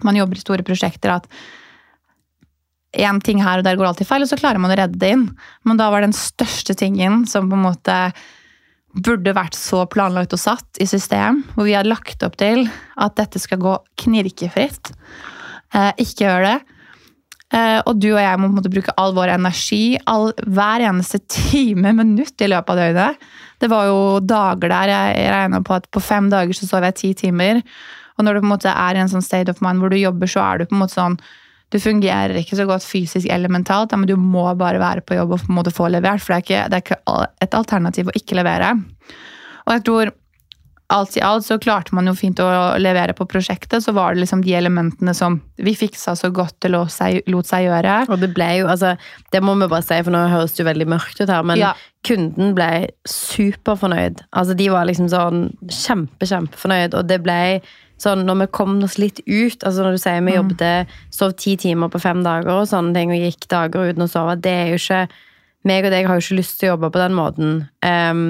man 0.07 0.15
jobber 0.15 0.39
i 0.39 0.45
store 0.45 0.63
prosjekter 0.63 1.17
at 1.17 1.27
én 2.95 3.19
ting 3.21 3.43
her 3.43 3.59
og 3.59 3.67
der 3.67 3.77
går 3.77 3.91
alltid 3.91 4.07
feil, 4.07 4.23
og 4.23 4.31
så 4.31 4.39
klarer 4.39 4.63
man 4.63 4.71
å 4.71 4.79
redde 4.79 4.97
det 5.01 5.11
inn. 5.13 5.27
Men 5.67 5.79
da 5.81 5.91
var 5.91 6.07
den 6.07 6.15
største 6.15 6.73
tingen 6.77 7.25
som 7.29 7.51
på 7.51 7.59
en 7.59 7.67
måte 7.67 7.97
burde 8.97 9.35
vært 9.37 9.57
så 9.57 9.83
planlagt 9.89 10.33
og 10.33 10.41
satt 10.41 10.79
i 10.81 10.87
system, 10.89 11.43
hvor 11.53 11.67
vi 11.67 11.75
hadde 11.77 11.91
lagt 11.91 12.23
opp 12.25 12.39
til 12.41 12.65
at 12.99 13.15
dette 13.19 13.41
skal 13.41 13.61
gå 13.61 13.75
knirkefritt. 14.01 14.91
Eh, 15.77 15.91
ikke 16.01 16.25
gjør 16.25 16.45
det. 16.47 16.57
Eh, 17.49 17.79
og 17.89 17.97
du 17.97 18.11
og 18.11 18.21
jeg 18.21 18.39
må 18.41 18.61
bruke 18.61 18.93
all 19.01 19.15
vår 19.17 19.31
energi 19.33 19.97
all, 20.09 20.29
hver 20.45 20.83
eneste 20.85 21.21
time, 21.39 21.93
minutt 21.97 22.41
i 22.41 22.49
løpet 22.49 22.73
av 22.73 22.81
døgnet. 22.81 23.29
Det 23.59 23.69
var 23.71 23.89
jo 23.89 24.01
dager 24.23 24.71
der 24.71 24.93
jeg, 24.93 25.15
jeg 25.23 25.33
regna 25.35 25.61
på 25.65 25.77
at 25.79 25.89
på 25.93 26.03
fem 26.03 26.29
dager 26.31 26.57
så 26.57 26.69
sov 26.69 26.85
jeg 26.87 26.99
ti 26.99 27.13
timer. 27.25 27.61
Og 28.17 28.25
når 28.25 28.35
du 28.35 28.41
på 28.43 28.49
en 28.49 28.55
måte 28.55 28.73
er 28.73 28.97
i 28.97 29.03
en 29.03 29.11
sånn 29.11 29.25
state 29.25 29.53
of 29.53 29.61
mind 29.65 29.81
hvor 29.81 29.93
du 29.93 29.97
jobber, 29.99 30.29
så 30.29 30.43
er 30.45 30.59
du 30.59 30.69
på 30.69 30.77
en 30.77 30.83
måte 30.83 30.97
sånn 30.97 31.17
du 31.69 31.77
fungerer 31.79 32.33
ikke 32.39 32.57
så 32.57 32.65
godt 32.69 32.85
fysisk 32.87 33.29
eller 33.29 33.51
mentalt, 33.53 33.91
men 33.93 34.07
du 34.09 34.15
må 34.17 34.47
bare 34.57 34.79
være 34.81 35.03
på 35.05 35.17
jobb 35.19 35.35
og 35.35 35.43
på 35.43 35.51
en 35.51 35.59
måte 35.59 35.73
få 35.75 35.89
levert. 35.93 36.23
For 36.23 36.33
det 36.33 36.39
er 36.39 36.45
ikke, 36.47 36.63
det 36.69 36.79
er 36.79 36.85
ikke 36.87 37.27
et 37.45 37.59
alternativ 37.59 38.09
å 38.09 38.15
ikke 38.17 38.39
levere. 38.39 38.71
Og 39.67 39.75
jeg 39.75 39.83
tror 39.85 40.11
alt 40.89 41.13
i 41.19 41.21
alt 41.21 41.45
så 41.45 41.59
klarte 41.61 41.93
man 41.93 42.09
jo 42.09 42.15
fint 42.17 42.39
å 42.41 42.47
levere 42.81 43.13
på 43.13 43.27
prosjektet. 43.29 43.83
Så 43.85 43.93
var 43.93 44.15
det 44.15 44.23
liksom 44.23 44.41
de 44.41 44.55
elementene 44.57 45.13
som 45.13 45.35
vi 45.61 45.75
fiksa 45.77 46.15
så 46.17 46.31
godt 46.33 46.55
det 46.65 46.71
lot 46.73 46.89
seg, 46.89 47.19
lot 47.29 47.45
seg 47.45 47.67
gjøre. 47.67 47.99
Og 48.09 48.17
det 48.23 48.31
ble 48.33 48.47
jo, 48.63 48.71
altså, 48.73 48.95
det 49.29 49.43
må 49.45 49.53
vi 49.61 49.67
bare 49.69 49.85
si, 49.85 49.99
for 50.01 50.15
nå 50.15 50.23
høres 50.31 50.55
det 50.57 50.63
jo 50.63 50.69
veldig 50.71 50.87
mørkt 50.89 51.21
ut 51.21 51.29
her, 51.29 51.45
men 51.45 51.61
Ja. 51.61 51.75
kunden 52.09 52.55
ble 52.57 52.89
superfornøyd. 53.05 54.23
Altså, 54.33 54.55
de 54.57 54.69
var 54.73 54.89
liksom 54.89 55.09
sånn 55.11 55.43
kjempe, 55.69 56.25
kjempefornøyd, 56.25 56.97
og 56.97 57.05
det 57.09 57.21
ble 57.21 57.39
sånn, 57.99 58.25
når 58.27 58.43
vi 58.43 58.49
kom 58.55 58.77
oss 58.85 58.97
litt 59.01 59.21
ut, 59.25 59.63
altså 59.63 59.85
når 59.85 59.95
du 59.95 60.01
sier 60.01 60.21
vi 60.25 60.35
jobbet, 60.37 60.93
sov 61.15 61.35
ti 61.39 61.55
timer 61.59 61.91
på 61.91 62.01
fem 62.03 62.23
dager 62.25 62.51
og 62.53 62.69
sånne 62.71 62.95
ting, 62.95 63.11
og 63.13 63.25
gikk 63.27 63.49
dager 63.51 63.91
uten 63.91 64.05
å 64.05 64.11
sove, 64.11 64.37
det 64.39 64.55
er 64.55 64.71
jo 64.71 64.79
ikke, 64.79 65.01
meg 65.67 65.87
og 65.87 65.93
deg 65.95 66.07
har 66.07 66.19
jo 66.19 66.25
ikke 66.25 66.39
lyst 66.39 66.59
til 66.59 66.69
å 66.69 66.73
jobbe 66.73 66.91
på 66.95 67.03
den 67.03 67.17
måten. 67.17 67.57
Um, 67.83 68.23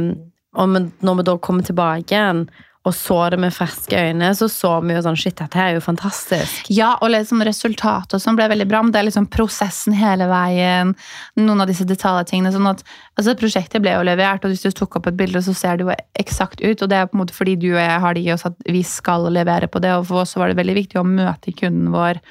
og 0.57 0.73
når 1.05 1.19
vi 1.19 1.27
da 1.27 1.37
kommer 1.37 1.65
tilbake 1.65 2.15
igjen, 2.15 2.47
og 2.87 2.93
så 2.95 3.17
det 3.33 3.37
med 3.43 3.51
friske 3.51 3.91
øyne, 3.91 4.29
så 4.39 4.47
så 4.47 4.69
vi 4.79 4.93
jo 4.95 5.01
sånn, 5.03 5.17
shit, 5.19 5.35
dette 5.35 5.59
er 5.59 5.73
jo 5.75 5.81
fantastisk. 5.83 6.69
Ja, 6.71 6.93
og 7.03 7.11
liksom 7.11 7.43
resultatet 7.43 8.15
og 8.15 8.23
sånn 8.23 8.37
ble 8.39 8.47
veldig 8.53 8.67
bra. 8.69 8.79
Men 8.81 8.93
det 8.95 9.01
er 9.01 9.09
liksom 9.09 9.27
prosessen 9.33 9.97
hele 9.99 10.29
veien. 10.31 10.93
Noen 11.35 11.65
av 11.65 11.67
disse 11.67 11.83
detaljtingene. 11.87 12.53
sånn 12.55 12.69
at 12.71 12.85
altså 13.19 13.35
Prosjektet 13.39 13.83
ble 13.83 13.97
jo 13.97 14.05
levert, 14.07 14.47
og 14.47 14.53
hvis 14.53 14.63
du 14.63 14.71
tok 14.71 14.95
opp 14.95 15.09
et 15.11 15.19
bilde, 15.19 15.43
så 15.43 15.53
ser 15.53 15.77
det 15.77 15.89
jo 15.89 15.97
eksakt 16.23 16.63
ut. 16.63 16.79
Og 16.79 16.87
det 16.87 17.01
er 17.01 17.11
på 17.11 17.19
en 17.19 17.23
måte 17.25 17.35
fordi 17.35 17.57
du 17.59 17.73
og 17.73 17.81
jeg 17.81 17.99
har 18.05 18.15
det 18.15 18.23
i 18.23 18.31
oss 18.31 18.47
at 18.47 18.55
vi 18.63 18.85
skal 18.87 19.27
levere 19.27 19.67
på 19.67 19.83
det. 19.83 19.97
Og 19.99 20.07
for 20.07 20.23
oss 20.23 20.37
var 20.39 20.47
det 20.47 20.61
veldig 20.61 20.79
viktig 20.79 21.01
å 21.01 21.07
møte 21.07 21.51
kunden 21.59 21.91
vår 21.91 22.23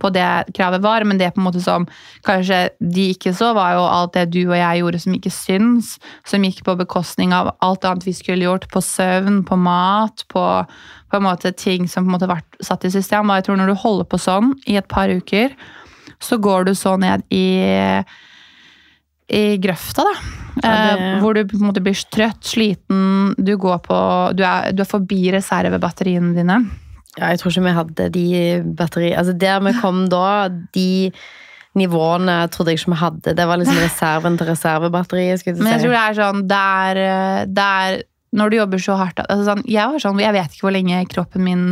på 0.00 0.10
det 0.14 0.26
kravet 0.56 0.82
var, 0.84 1.04
men 1.04 1.18
det 1.20 1.32
på 1.34 1.40
en 1.42 1.46
måte 1.48 1.62
som 1.64 1.86
kanskje 2.26 2.68
de 2.80 3.08
ikke 3.14 3.32
så, 3.36 3.52
var 3.56 3.74
jo 3.76 3.84
alt 3.86 4.14
det 4.14 4.26
du 4.34 4.40
og 4.48 4.56
jeg 4.56 4.80
gjorde 4.82 5.00
som 5.04 5.14
ikke 5.18 5.32
syns, 5.34 5.98
som 6.28 6.42
gikk 6.46 6.62
på 6.66 6.76
bekostning 6.80 7.32
av 7.36 7.52
alt 7.64 7.84
annet 7.88 8.06
vi 8.08 8.12
skulle 8.16 8.46
gjort, 8.46 8.68
på 8.72 8.80
søvn, 8.84 9.42
på 9.48 9.58
mat, 9.58 10.24
på, 10.32 10.44
på 11.10 11.16
en 11.20 11.26
måte 11.26 11.52
ting 11.56 11.88
som 11.88 12.04
på 12.04 12.12
en 12.12 12.16
måte 12.18 12.30
ble 12.30 12.40
satt 12.64 12.84
i 12.88 12.90
system. 12.94 13.28
Og 13.30 13.36
jeg 13.40 13.48
tror 13.48 13.60
når 13.60 13.72
du 13.74 13.78
holder 13.82 14.08
på 14.08 14.18
sånn 14.22 14.54
i 14.66 14.76
et 14.80 14.88
par 14.88 15.08
uker, 15.10 15.54
så 16.20 16.38
går 16.42 16.64
du 16.70 16.74
så 16.74 16.96
ned 16.98 17.22
i 17.30 18.02
i 19.28 19.58
grøfta, 19.60 20.04
da. 20.08 20.12
Ja, 20.64 20.70
det- 20.96 21.02
Eh, 21.02 21.20
hvor 21.20 21.34
du 21.34 21.44
på 21.44 21.56
en 21.60 21.66
måte 21.68 21.82
blir 21.84 21.92
trøtt, 22.10 22.40
sliten, 22.42 23.34
du 23.36 23.56
går 23.58 23.78
på 23.84 24.34
Du 24.34 24.42
er, 24.42 24.72
du 24.72 24.80
er 24.82 24.86
forbi 24.88 25.30
reservebatteriene 25.30 26.34
dine. 26.34 26.56
Ja, 27.18 27.32
jeg 27.32 27.42
tror 27.42 27.52
ikke 27.52 27.66
vi 27.66 27.76
hadde 27.80 28.08
de 28.14 28.28
batteri... 28.78 29.12
Altså 29.18 29.34
der 29.34 29.60
vi 29.66 29.74
kom 29.80 30.06
da, 30.12 30.48
de 30.74 30.88
nivåene 31.78 32.36
trodde 32.52 32.72
jeg 32.72 32.80
ikke 32.80 32.94
vi 32.94 33.00
hadde. 33.02 33.34
Det 33.38 33.48
var 33.48 33.60
liksom 33.60 33.80
reserven 33.82 34.38
til 34.38 34.50
reservebatteriet, 34.52 35.42
skulle 35.42 35.62
Men 35.62 35.76
jeg 35.76 35.84
tror 35.84 35.96
det 35.96 36.04
er 36.04 36.18
sånn 36.18 36.46
der, 36.50 37.02
er, 37.02 37.42
eh, 37.42 37.42
det 37.50 37.66
er 37.82 38.00
når 38.38 38.50
du 38.50 38.58
jobber 38.58 38.82
så 38.82 38.96
hardt 39.00 39.22
altså 39.24 39.44
sånn, 39.46 39.62
Jeg 39.68 39.88
var 39.88 40.02
sånn, 40.02 40.18
jeg 40.20 40.36
vet 40.36 40.52
ikke 40.52 40.66
hvor 40.66 40.74
lenge 40.74 41.04
kroppen 41.08 41.44
min 41.46 41.62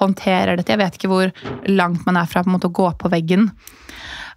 håndterer 0.00 0.58
dette. 0.58 0.74
Jeg 0.74 0.82
vet 0.82 0.98
ikke 0.98 1.12
hvor 1.12 1.32
langt 1.70 2.04
man 2.08 2.18
er 2.20 2.28
fra 2.28 2.42
på 2.44 2.50
en 2.50 2.56
måte, 2.58 2.68
å 2.68 2.76
gå 2.76 2.90
på 3.00 3.12
veggen. 3.12 3.48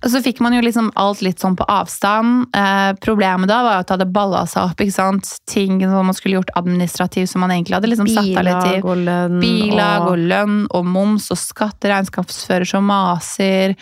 Og 0.04 0.12
så 0.12 0.22
fikk 0.26 0.42
man 0.44 0.56
jo 0.56 0.64
liksom 0.66 0.90
alt 1.00 1.22
litt 1.26 1.42
sånn 1.42 1.56
på 1.58 1.68
avstand. 1.72 2.50
Eh, 2.56 2.92
problemet 3.04 3.50
da 3.50 3.62
var 3.66 3.78
jo 3.78 3.84
at 3.84 3.90
det 3.90 3.96
hadde 3.98 4.10
balla 4.16 4.44
seg 4.50 4.72
opp. 4.72 4.82
ikke 4.82 4.96
sant? 4.96 5.30
Ting 5.50 5.80
som 5.84 6.10
man 6.10 6.18
skulle 6.18 6.40
gjort 6.40 6.52
administrativt, 6.60 7.30
som 7.32 7.46
man 7.46 7.54
egentlig 7.56 7.78
hadde 7.78 7.92
liksom 7.94 8.12
satt 8.12 8.34
av 8.42 8.48
litt 8.48 8.68
i. 8.72 8.82
Og 8.84 9.06
lønn 9.06 9.40
Bilag 9.44 10.10
og 10.10 10.16
og 10.16 10.28
lønn 10.32 10.60
og 10.72 10.86
moms 10.88 11.32
og 11.34 11.40
skatt, 11.40 11.88
regnskapsfører 11.90 12.68
som 12.70 12.86
maser. 12.88 13.76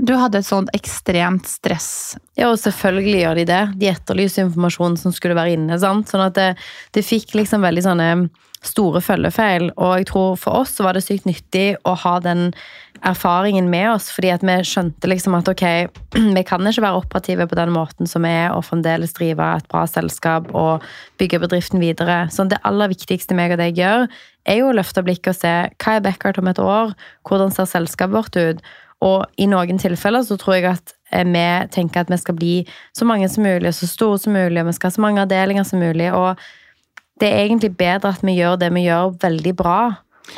Du 0.00 0.14
hadde 0.16 0.40
et 0.40 0.46
sånt 0.46 0.70
ekstremt 0.76 1.48
stress. 1.50 2.16
Ja, 2.38 2.50
og 2.52 2.60
selvfølgelig 2.62 3.24
gjør 3.24 3.40
de 3.40 3.48
det. 3.50 3.62
De 3.80 3.90
etterlyser 3.90 4.46
informasjon 4.46 4.96
som 5.00 5.12
skulle 5.12 5.36
være 5.36 5.56
inne. 5.56 5.78
sant? 5.82 6.08
Sånn 6.08 6.24
at 6.24 6.38
det, 6.38 6.54
det 6.94 7.04
fikk 7.06 7.34
liksom 7.36 7.66
veldig 7.66 7.84
sånne 7.84 8.12
store 8.66 9.00
følgefeil. 9.04 9.70
Og 9.76 10.00
jeg 10.00 10.08
tror 10.10 10.36
for 10.40 10.62
oss 10.62 10.74
så 10.76 10.84
var 10.86 10.96
det 10.96 11.04
sykt 11.04 11.28
nyttig 11.28 11.74
å 11.88 11.94
ha 12.02 12.18
den 12.24 12.50
erfaringen 13.06 13.70
med 13.72 13.86
oss, 13.94 14.10
fordi 14.12 14.32
at 14.34 14.42
vi 14.44 14.58
skjønte 14.68 15.08
liksom 15.08 15.36
at 15.38 15.48
ok, 15.48 15.64
vi 16.36 16.42
kan 16.44 16.66
ikke 16.68 16.84
være 16.84 17.00
operative 17.00 17.46
på 17.48 17.56
den 17.56 17.72
måten 17.72 18.10
som 18.10 18.26
vi 18.26 18.34
er, 18.42 18.50
og 18.52 18.66
fremdeles 18.68 19.16
drive 19.16 19.46
et 19.56 19.70
bra 19.72 19.86
selskap 19.88 20.50
og 20.52 20.84
bygge 21.20 21.40
bedriften 21.46 21.80
videre. 21.80 22.26
Så 22.32 22.44
det 22.50 22.60
aller 22.68 22.92
viktigste 22.92 23.38
meg 23.38 23.56
og 23.56 23.62
deg 23.62 23.80
gjør, 23.80 24.06
er 24.48 24.60
jo 24.60 24.68
å 24.70 24.76
løfte 24.76 25.04
blikket 25.06 25.32
og 25.32 25.40
se 25.40 25.56
hva 25.80 25.96
er 25.96 26.04
Beckert 26.04 26.40
om 26.40 26.52
et 26.52 26.60
år, 26.60 26.94
hvordan 27.28 27.52
ser 27.54 27.68
selskapet 27.70 28.16
vårt 28.16 28.36
ut, 28.40 28.64
og 29.00 29.24
i 29.40 29.46
noen 29.48 29.80
tilfeller 29.80 30.24
så 30.26 30.36
tror 30.40 30.58
jeg 30.58 30.66
at 30.74 30.92
eh, 31.12 31.24
vi 31.24 31.44
tenker 31.72 32.02
at 32.02 32.10
vi 32.12 32.18
skal 32.20 32.36
bli 32.36 32.54
så 32.96 33.08
mange 33.08 33.28
som 33.32 33.46
mulig, 33.46 33.72
så 33.72 33.88
store 33.88 34.20
som 34.20 34.36
mulig, 34.36 34.60
og 34.60 34.68
vi 34.68 34.76
skal 34.76 34.90
ha 34.90 34.96
så 34.96 35.04
mange 35.04 35.22
avdelinger 35.24 35.64
som 35.64 35.80
mulig. 35.80 36.10
Og 36.12 36.36
det 37.20 37.30
er 37.30 37.46
egentlig 37.46 37.74
bedre 37.78 38.14
at 38.14 38.22
vi 38.24 38.38
gjør 38.38 38.60
det 38.60 38.70
vi 38.74 38.86
gjør, 38.86 39.16
veldig 39.22 39.56
bra. 39.56 39.80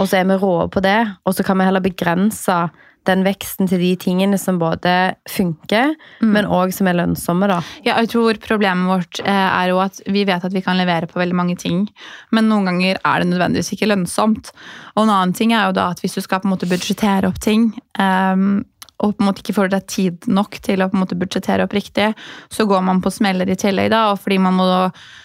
Og 0.01 0.09
så 0.09 0.23
er 0.23 0.31
vi 0.31 0.39
rå 0.41 0.55
på 0.73 0.81
det, 0.85 1.01
og 1.27 1.37
så 1.37 1.45
kan 1.45 1.59
vi 1.61 1.69
heller 1.69 1.85
begrense 1.85 2.57
den 3.09 3.25
veksten 3.27 3.67
til 3.67 3.81
de 3.83 3.91
tingene 3.99 4.39
som 4.39 4.61
både 4.61 4.93
funker, 5.31 5.95
men 6.23 6.47
òg 6.47 6.71
som 6.75 6.87
er 6.87 6.97
lønnsomme, 7.01 7.49
da. 7.51 7.59
Ja, 7.83 7.97
jeg 7.99 8.13
tror 8.13 8.39
problemet 8.45 8.91
vårt 8.91 9.23
eh, 9.25 9.49
er 9.49 9.73
jo 9.73 9.81
at 9.83 9.99
vi 10.07 10.23
vet 10.29 10.45
at 10.47 10.55
vi 10.55 10.63
kan 10.63 10.79
levere 10.79 11.09
på 11.11 11.19
veldig 11.19 11.39
mange 11.39 11.57
ting, 11.59 11.89
men 12.31 12.47
noen 12.51 12.71
ganger 12.71 13.01
er 13.01 13.23
det 13.23 13.31
nødvendigvis 13.33 13.73
ikke 13.75 13.91
lønnsomt. 13.91 14.53
Og 14.95 15.05
en 15.05 15.15
annen 15.17 15.35
ting 15.35 15.55
er 15.57 15.67
jo 15.67 15.79
da 15.81 15.91
at 15.97 16.03
hvis 16.03 16.15
du 16.19 16.23
skal 16.23 16.43
på 16.43 16.49
en 16.51 16.55
måte 16.55 16.71
budsjettere 16.71 17.27
opp 17.27 17.43
ting, 17.43 17.73
ehm, 17.99 18.63
og 19.03 19.17
på 19.17 19.23
en 19.23 19.29
måte 19.29 19.43
ikke 19.43 19.57
får 19.57 19.73
deg 19.73 19.89
tid 19.91 20.29
nok 20.31 20.61
til 20.63 20.83
å 20.83 20.89
på 20.91 20.97
en 20.97 21.03
måte 21.03 21.19
budsjettere 21.19 21.67
opp 21.67 21.75
riktig, 21.77 22.13
så 22.53 22.67
går 22.71 22.85
man 22.87 23.03
på 23.03 23.13
smeller 23.13 23.51
i 23.51 23.59
tillegg, 23.59 23.91
da, 23.93 24.05
og 24.13 24.21
fordi 24.23 24.39
man 24.43 24.57
må 24.59 24.69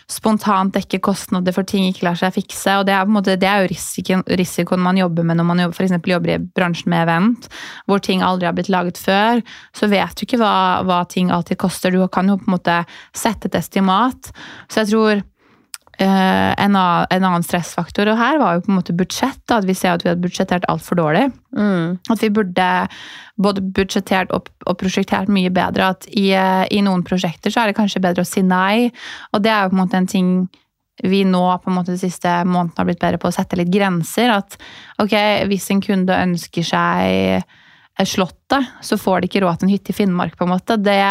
spontant 0.10 0.74
dekke 0.76 1.02
kostnader 1.04 1.54
for 1.56 1.68
ting 1.68 1.86
ikke 1.90 2.06
lar 2.08 2.18
seg 2.20 2.34
fikse. 2.38 2.78
og 2.80 2.88
Det 2.88 2.96
er, 2.96 3.06
på 3.06 3.12
en 3.12 3.18
måte, 3.20 3.38
det 3.40 3.50
er 3.50 3.64
jo 3.64 3.72
risikoen, 3.74 4.24
risikoen 4.40 4.84
man 4.84 5.00
jobber 5.00 5.28
med 5.28 5.40
når 5.40 5.50
man 5.50 5.64
jobber, 5.66 5.78
for 5.78 5.88
eksempel 5.88 6.16
jobber 6.16 6.34
i 6.34 6.42
bransjen 6.60 6.92
med 6.94 7.04
event, 7.06 7.50
hvor 7.86 8.04
ting 8.04 8.24
aldri 8.26 8.48
har 8.50 8.56
blitt 8.58 8.72
laget 8.74 9.02
før. 9.02 9.44
Så 9.76 9.92
vet 9.92 10.16
du 10.16 10.26
ikke 10.26 10.40
hva, 10.42 10.84
hva 10.88 11.02
ting 11.12 11.32
alltid 11.34 11.60
koster. 11.60 11.92
Du 11.92 12.08
kan 12.08 12.30
jo 12.32 12.40
på 12.40 12.48
en 12.48 12.56
måte 12.56 12.78
sette 13.16 13.52
et 13.52 13.60
estimat. 13.60 14.32
Så 14.72 14.86
jeg 14.86 14.94
tror 14.94 15.26
en, 16.06 16.76
annen, 16.76 17.08
en 17.10 17.24
annen 17.26 17.46
stressfaktor 17.46 18.12
og 18.12 18.20
her 18.20 18.38
var 18.42 18.58
jo 18.58 18.64
på 18.66 18.72
en 18.72 18.78
måte 18.78 18.96
budsjett. 18.98 19.40
Da, 19.50 19.58
at 19.58 19.66
vi 19.66 19.76
ser 19.78 19.96
at 19.96 20.06
vi 20.06 20.12
har 20.12 20.20
budsjettert 20.22 20.68
altfor 20.70 21.00
dårlig. 21.00 21.26
At 22.14 22.22
vi 22.22 22.30
burde 22.34 22.68
både 23.42 23.64
budsjettert 23.74 24.34
og, 24.36 24.52
og 24.66 24.78
prosjektert 24.82 25.32
mye 25.34 25.50
bedre. 25.54 25.92
At 25.96 26.08
i, 26.12 26.30
eh, 26.38 26.64
i 26.74 26.84
noen 26.86 27.06
prosjekter 27.08 27.54
så 27.54 27.64
er 27.64 27.72
det 27.72 27.80
kanskje 27.80 28.04
bedre 28.04 28.26
å 28.26 28.30
si 28.30 28.46
nei. 28.46 28.92
Og 29.34 29.44
det 29.46 29.54
er 29.54 29.66
jo 29.66 29.74
på 29.74 29.78
en 29.78 29.84
måte 29.84 30.02
en 30.02 30.10
ting 30.10 30.32
vi 31.06 31.22
nå 31.30 31.44
på 31.62 31.70
en 31.70 31.78
måte 31.78 31.94
de 31.94 32.02
siste 32.02 32.30
månedene 32.50 32.80
har 32.80 32.88
blitt 32.90 33.02
bedre 33.02 33.22
på 33.22 33.30
å 33.30 33.36
sette 33.36 33.58
litt 33.60 33.70
grenser. 33.74 34.34
At 34.34 34.58
ok, 35.02 35.14
hvis 35.50 35.70
en 35.74 35.84
kunde 35.86 36.24
ønsker 36.26 36.66
seg 36.66 37.46
Slottet, 38.06 38.76
så 38.86 38.94
får 39.02 39.24
de 39.24 39.28
ikke 39.30 39.40
råd 39.42 39.58
til 39.58 39.66
en 39.66 39.72
hytte 39.74 39.90
i 39.90 39.96
Finnmark. 39.98 40.36
på 40.38 40.46
en 40.46 40.52
måte. 40.52 40.76
Det, 40.78 41.02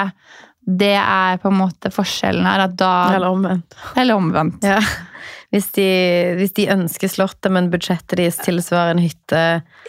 det 0.67 0.97
er 0.99 1.39
på 1.39 1.49
en 1.53 1.61
måte 1.61 1.93
forskjellen 1.95 2.45
her. 2.47 2.65
at 2.67 2.77
da... 2.77 2.93
Eller 3.15 3.31
omvendt. 3.31 3.77
Eller 3.97 4.19
omvendt. 4.19 4.65
Ja. 4.67 4.81
Hvis, 5.55 5.69
de, 5.77 5.85
hvis 6.41 6.53
de 6.59 6.65
ønsker 6.75 7.09
Slottet, 7.09 7.53
men 7.55 7.71
budsjettet 7.71 8.19
deres 8.19 8.41
tilsvarer 8.43 8.97
en 8.97 9.03
hytte 9.05 9.43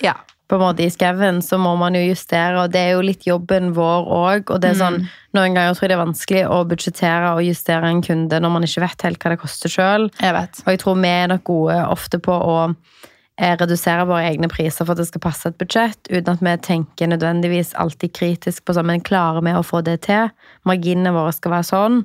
Ja. 0.05 0.13
på 0.47 0.55
en 0.55 0.61
måte 0.61 0.85
i 0.85 0.91
skauen, 0.93 1.41
så 1.41 1.57
må 1.59 1.73
man 1.81 1.97
jo 1.97 2.03
justere, 2.05 2.61
og 2.61 2.71
det 2.71 2.79
er 2.85 2.93
jo 2.93 3.01
litt 3.03 3.25
jobben 3.27 3.73
vår 3.75 4.05
òg. 4.05 4.53
Og 4.53 4.61
det 4.61 4.69
er 4.75 4.77
sånn, 4.79 4.99
noen 5.35 5.57
ganger 5.57 5.73
tror 5.73 5.87
jeg 5.87 5.91
det 5.91 5.97
er 5.97 6.03
vanskelig 6.05 6.43
å 6.45 6.61
budsjettere 6.69 7.33
og 7.33 7.41
justere 7.43 7.89
en 7.89 8.03
kunde 8.05 8.39
når 8.39 8.53
man 8.53 8.63
ikke 8.69 8.85
vet 8.85 9.01
helt 9.09 9.19
hva 9.25 9.33
det 9.33 9.41
koster 9.41 9.73
sjøl. 9.73 10.07
Og 10.13 10.71
jeg 10.71 10.79
tror 10.85 11.01
vi 11.01 11.09
er 11.09 11.33
nok 11.33 11.43
gode 11.49 11.81
ofte 11.89 12.21
på 12.23 12.37
å 12.37 12.57
redusere 13.37 14.05
våre 14.09 14.25
egne 14.31 14.49
priser 14.49 14.85
for 14.85 14.95
at 14.95 15.01
det 15.01 15.07
skal 15.11 15.21
passe 15.21 15.49
et 15.49 15.57
budsjett, 15.61 15.99
uten 16.09 16.31
at 16.31 16.41
vi 16.41 16.55
tenker 16.65 17.11
nødvendigvis 17.11 17.75
alltid 17.77 18.15
kritisk 18.17 18.65
på 18.65 18.73
sånn, 18.73 18.87
men 18.89 19.05
klarer 19.05 19.45
vi 19.45 19.53
å 19.53 19.65
få 19.65 19.83
det 19.85 19.99
til? 20.07 20.31
Marginene 20.65 21.13
våre 21.13 21.35
skal 21.35 21.53
være 21.53 21.69
sånn. 21.69 22.01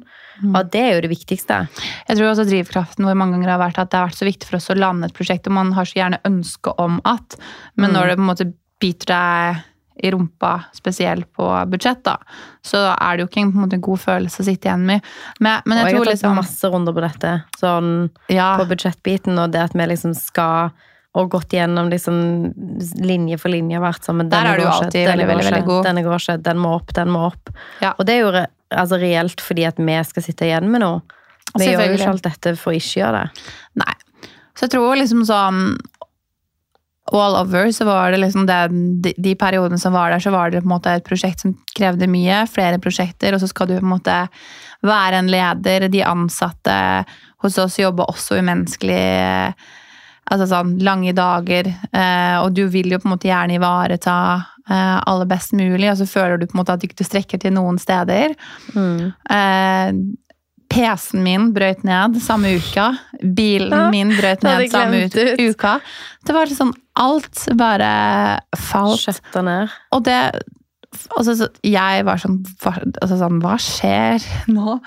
Og 0.50 0.70
det 0.74 0.82
er 0.82 0.94
jo 0.96 1.04
det 1.06 1.12
viktigste. 1.14 1.62
Jeg 2.08 2.18
tror 2.18 2.32
også 2.32 2.48
drivkraften 2.48 3.08
vår 3.08 3.16
mange 3.16 3.38
ganger 3.38 3.54
har 3.54 3.64
vært 3.64 3.80
at 3.80 3.92
det 3.92 4.00
har 4.00 4.10
vært 4.10 4.20
så 4.20 4.28
viktig 4.28 4.50
for 4.50 4.60
oss 4.60 4.70
å 4.72 4.78
lande 4.78 5.08
et 5.08 5.16
prosjekt, 5.16 5.48
og 5.48 5.56
man 5.56 5.72
har 5.76 5.88
så 5.88 6.02
gjerne 6.02 6.20
ønske 6.28 6.76
om 6.82 7.00
at, 7.08 7.38
men 7.80 7.96
når 7.96 8.12
det 8.12 8.20
på 8.20 8.26
en 8.26 8.32
måte 8.34 8.50
biter 8.82 9.14
deg 9.14 9.68
i 10.02 10.10
rumpa, 10.10 10.52
spesielt 10.74 11.28
på 11.36 11.48
budsjett, 11.68 12.00
da, 12.04 12.16
så 12.64 12.80
er 12.92 13.16
det 13.16 13.24
jo 13.24 13.28
ikke 13.28 13.42
en, 13.44 13.52
måte, 13.56 13.80
god 13.80 14.00
følelse 14.02 14.40
å 14.42 14.46
sitte 14.46 14.68
igjen 14.68 14.86
med. 14.88 15.04
Men, 15.38 15.60
men 15.68 15.80
Og 15.80 15.84
jeg 15.84 15.92
jeg 15.92 15.96
tror 15.96 16.00
har 16.00 16.08
tatt 16.08 16.16
liksom 16.16 16.40
masse 16.40 16.70
runder 16.72 16.96
på 16.96 17.04
dette, 17.04 17.34
sånn 17.60 17.92
ja, 18.32 18.54
på 18.60 18.68
budsjettbiten, 18.72 19.38
og 19.38 19.52
det 19.52 19.68
at 19.68 19.76
vi 19.76 19.88
liksom 19.92 20.16
skal 20.18 20.72
og 21.12 21.28
gått 21.34 21.52
gjennom 21.52 21.90
liksom 21.92 22.16
linje 23.04 23.36
for 23.40 23.52
linje 23.52 23.76
og 23.76 23.84
vært 23.84 24.06
sånn 24.06 24.16
men 24.22 24.30
denne 24.32 24.54
du 24.56 24.62
går 24.64 24.86
ikke, 24.86 24.92
denne 24.94 25.08
veldig, 25.10 25.26
veldig, 25.28 25.46
veldig 25.50 25.64
god. 25.66 25.82
Denne 25.90 26.04
går 26.06 26.22
ikke, 26.22 26.36
den 26.46 26.60
må 26.62 26.70
opp, 26.78 26.94
den 26.96 27.10
må 27.12 27.24
opp. 27.28 27.50
Ja. 27.84 27.90
Og 27.98 28.06
det 28.08 28.14
er 28.14 28.22
jo 28.22 28.30
re- 28.32 28.46
altså, 28.72 29.00
reelt 29.02 29.44
fordi 29.44 29.66
at 29.68 29.82
vi 29.82 29.98
skal 30.08 30.24
sitte 30.24 30.48
igjen 30.48 30.70
med 30.72 30.80
noe. 30.84 31.02
Vi 31.58 31.66
gjør 31.68 31.84
jo 31.90 31.98
ikke 31.98 32.12
alt 32.14 32.24
dette 32.24 32.54
for 32.56 32.72
å 32.72 32.78
ikke 32.78 33.02
gjøre 33.02 33.20
det. 33.26 33.42
Nei. 33.82 33.94
Så 34.56 34.64
jeg 34.66 34.72
tror 34.72 34.96
liksom 34.96 35.26
sånn 35.28 35.60
all 37.12 37.34
over 37.36 37.68
så 37.76 37.84
var 37.84 38.14
det 38.14 38.22
liksom 38.22 38.46
det, 38.48 38.58
de, 39.04 39.12
de 39.20 39.34
periodene 39.36 39.76
som 39.80 39.92
var 39.92 40.14
der, 40.14 40.22
så 40.22 40.30
var 40.32 40.48
det 40.52 40.62
på 40.62 40.68
en 40.70 40.72
måte 40.72 40.94
et 40.96 41.04
prosjekt 41.04 41.42
som 41.44 41.52
krevde 41.76 42.08
mye. 42.08 42.46
Flere 42.48 42.78
prosjekter, 42.80 43.34
og 43.36 43.42
så 43.42 43.50
skal 43.50 43.68
du 43.68 43.74
på 43.76 43.84
en 43.84 43.92
måte 43.92 44.16
være 44.86 45.20
en 45.20 45.28
leder. 45.28 45.88
De 45.92 46.00
ansatte 46.08 46.78
hos 47.44 47.58
oss 47.60 47.76
jobber 47.82 48.08
også 48.08 48.38
umenneskelig. 48.40 49.52
Altså 50.32 50.48
sånn 50.48 50.78
lange 50.80 51.12
dager. 51.16 51.68
Eh, 51.92 52.38
og 52.40 52.54
du 52.56 52.64
vil 52.72 52.94
jo 52.94 52.98
på 53.02 53.08
en 53.08 53.14
måte 53.16 53.28
gjerne 53.28 53.58
ivareta 53.58 54.16
eh, 54.64 54.98
alle 55.04 55.26
best 55.28 55.52
mulig, 55.58 55.90
og 55.92 55.98
så 56.00 56.06
føler 56.08 56.40
du 56.40 56.46
på 56.48 56.56
en 56.56 56.62
måte 56.62 56.76
at 56.76 56.80
du 56.82 56.88
ikke 56.88 57.04
strekker 57.04 57.42
til 57.42 57.52
noen 57.58 57.76
steder. 57.82 58.32
Eh, 59.36 59.92
PC-en 60.72 61.20
min 61.26 61.50
brøt 61.52 61.82
ned 61.84 62.16
samme 62.24 62.54
uka. 62.56 62.86
Bilen 63.20 63.90
min 63.92 64.14
brøt 64.16 64.40
ned 64.46 64.70
samme 64.72 65.02
uka. 65.50 65.74
Det 66.24 66.32
var 66.36 66.48
liksom 66.48 66.72
Alt 67.00 67.46
bare 67.56 67.92
falt. 68.56 69.04
Og 69.96 70.02
det 70.04 70.18
altså, 71.16 71.34
så 71.38 71.46
Jeg 71.66 72.04
var 72.06 72.20
sånn 72.20 72.38
altså, 72.64 73.16
sånn, 73.20 73.40
hva 73.42 73.56
skjer 73.60 74.24
nå? 74.56 74.78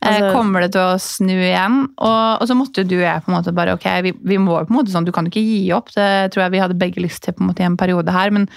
Eh, 0.00 0.08
Altså- 0.10 0.32
kommer 0.34 0.64
det 0.64 0.72
til 0.74 0.82
å 0.84 1.00
snu 1.00 1.34
igjen? 1.34 1.80
Og, 1.98 2.42
og 2.42 2.46
så 2.50 2.56
måtte 2.58 2.86
du 2.86 2.96
og 2.98 3.06
jeg 3.06 3.24
på 3.24 3.30
en 3.32 3.38
måte 3.38 3.54
bare 3.56 3.74
Ok, 3.76 3.86
vi, 4.06 4.14
vi 4.34 4.38
må 4.42 4.58
på 4.62 4.72
en 4.74 4.78
måte 4.80 4.94
sånn 4.94 5.06
Du 5.06 5.12
kan 5.14 5.26
ikke 5.30 5.42
gi 5.44 5.72
opp. 5.76 5.92
Det 5.94 6.32
tror 6.34 6.46
jeg 6.46 6.54
vi 6.56 6.62
hadde 6.64 6.78
begge 6.80 7.02
lyst 7.04 7.22
til 7.24 7.36
på 7.36 7.44
en 7.44 7.52
måte 7.52 7.64
i 7.64 7.68
en 7.68 7.78
periode 7.80 8.12
her. 8.14 8.30
men 8.34 8.48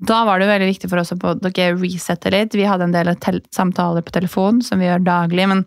da 0.00 0.22
var 0.24 0.40
det 0.40 0.46
veldig 0.48 0.70
viktig 0.70 0.88
for 0.88 0.96
oss 1.02 1.12
å 1.12 1.34
dere 1.44 1.74
resette 1.76 2.30
litt. 2.32 2.54
Vi 2.56 2.64
hadde 2.64 2.86
en 2.86 2.94
del 2.94 3.10
samtaler 3.52 4.00
på 4.00 4.14
telefon 4.14 4.62
som 4.64 4.80
vi 4.80 4.86
gjør 4.88 5.02
daglig. 5.04 5.44
Men 5.50 5.60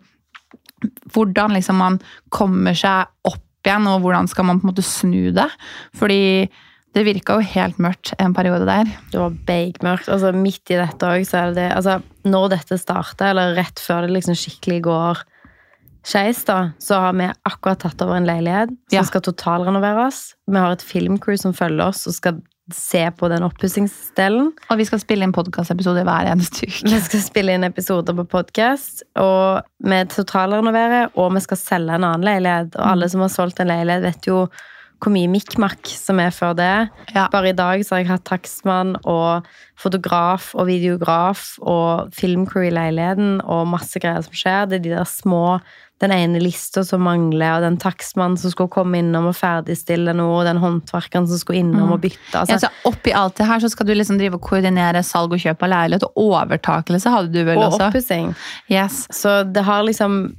hvordan 1.14 1.54
liksom 1.54 1.78
man 1.78 2.00
kommer 2.34 2.74
seg 2.74 3.06
opp 3.30 3.38
igjen, 3.64 3.86
og 3.86 4.02
hvordan 4.02 4.26
skal 4.28 4.48
man 4.48 4.58
på 4.58 4.66
en 4.66 4.72
måte 4.72 4.82
snu 4.84 5.30
det? 5.36 5.46
Fordi 5.94 6.50
det 6.94 7.02
virka 7.06 7.34
jo 7.40 7.44
helt 7.54 7.78
mørkt 7.82 8.12
en 8.22 8.34
periode 8.36 8.66
der. 8.68 8.90
Det 9.10 9.18
var 9.18 9.34
beigmørkt. 9.48 10.08
Altså, 10.08 10.30
midt 10.36 10.70
i 10.70 10.78
dette 10.78 11.08
òg, 11.08 11.24
så 11.26 11.40
er 11.40 11.52
det 11.52 11.56
det 11.58 11.68
Altså, 11.76 11.96
når 12.24 12.48
dette 12.54 12.78
starter, 12.78 13.32
eller 13.32 13.54
rett 13.58 13.82
før 13.82 14.06
det 14.06 14.14
liksom 14.14 14.36
skikkelig 14.38 14.80
går 14.86 15.22
skeis, 16.04 16.42
da, 16.44 16.58
så 16.78 16.98
har 17.00 17.14
vi 17.16 17.30
akkurat 17.48 17.80
tatt 17.80 18.02
over 18.04 18.18
en 18.18 18.26
leilighet 18.28 18.68
som 18.90 18.98
Ja. 18.98 19.02
skal 19.08 19.22
totalrenoveres. 19.24 20.34
Vi 20.46 20.56
har 20.60 20.72
et 20.72 20.82
filmcrew 20.84 21.36
som 21.40 21.54
følger 21.56 21.86
oss 21.86 22.06
og 22.06 22.12
skal 22.14 22.42
se 22.72 23.10
på 23.16 23.28
den 23.28 23.42
oppussingsdelen. 23.44 24.52
Og 24.70 24.78
vi 24.78 24.84
skal 24.88 25.00
spille 25.02 25.24
inn 25.26 25.32
podkastepisode 25.36 26.04
hver 26.04 26.30
eneste 26.30 26.64
uke. 26.68 26.88
Vi 26.92 27.00
skal 27.00 27.20
spille 27.20 27.52
inn 27.56 27.64
episoder 27.64 28.14
på 28.16 28.24
podkast, 28.38 29.02
og 29.20 29.64
vi 29.84 29.98
totalrenoverer, 30.12 31.10
og 31.16 31.34
vi 31.34 31.40
skal 31.44 31.60
selge 31.60 31.96
en 31.98 32.04
annen 32.08 32.24
leilighet. 32.24 32.76
Og 32.76 32.86
alle 32.92 33.08
som 33.12 33.20
har 33.24 33.28
solgt 33.34 33.60
en 33.60 33.68
leilighet, 33.72 34.02
vet 34.06 34.26
jo 34.30 34.46
hvor 35.04 35.12
mye 35.14 35.28
mikkmakk 35.30 35.86
som 35.92 36.18
er 36.24 36.32
før 36.34 36.56
det. 36.58 36.72
Ja. 37.14 37.28
Bare 37.32 37.52
i 37.52 37.56
dag 37.56 37.84
så 37.84 37.94
har 37.98 38.02
jeg 38.04 38.10
hatt 38.14 38.24
takstmann 38.28 38.96
og 39.04 39.46
fotograf 39.80 40.52
og 40.56 40.68
videograf 40.70 41.54
og 41.60 42.12
filmcrew 42.16 42.68
i 42.68 42.74
leiligheten 42.74 43.40
og 43.44 43.66
masse 43.72 44.00
greier 44.00 44.24
som 44.24 44.34
skjer. 44.36 44.68
Det 44.70 44.80
er 44.80 44.86
de 44.88 44.94
der 44.96 45.08
små 45.08 45.60
Den 46.02 46.10
ene 46.10 46.40
lista 46.42 46.82
som 46.84 47.04
mangler, 47.06 47.54
og 47.54 47.62
den 47.62 47.76
takstmannen 47.80 48.34
som 48.36 48.50
skulle 48.50 48.68
komme 48.74 48.98
innom 48.98 49.28
og 49.30 49.36
ferdigstille 49.38 50.10
noe, 50.18 50.40
og 50.40 50.44
den 50.48 50.58
håndverkeren 50.60 51.28
som 51.30 51.38
skulle 51.38 51.60
innom 51.62 51.92
og 51.94 52.00
bytte. 52.02 52.18
Ja, 52.34 52.40
Altså, 52.42 52.66
så 52.66 52.90
Oppi 52.90 53.12
alt 53.14 53.36
det 53.38 53.46
her 53.46 53.62
så 53.62 53.70
skal 53.70 53.86
du 53.86 53.94
liksom 53.94 54.18
drive 54.18 54.34
og 54.40 54.42
koordinere 54.42 55.04
salg 55.06 55.32
og 55.32 55.38
kjøp 55.40 55.62
av 55.62 55.70
leilighet, 55.70 56.02
og 56.10 56.18
overtakelse 56.34 57.12
hadde 57.14 57.30
du 57.32 57.44
vel 57.46 57.62
og 57.62 57.68
også? 57.70 57.86
oppussing. 57.92 58.34
Yes. 58.68 59.04
Så 59.14 59.44
det 59.54 59.62
har 59.64 59.86
liksom 59.86 60.34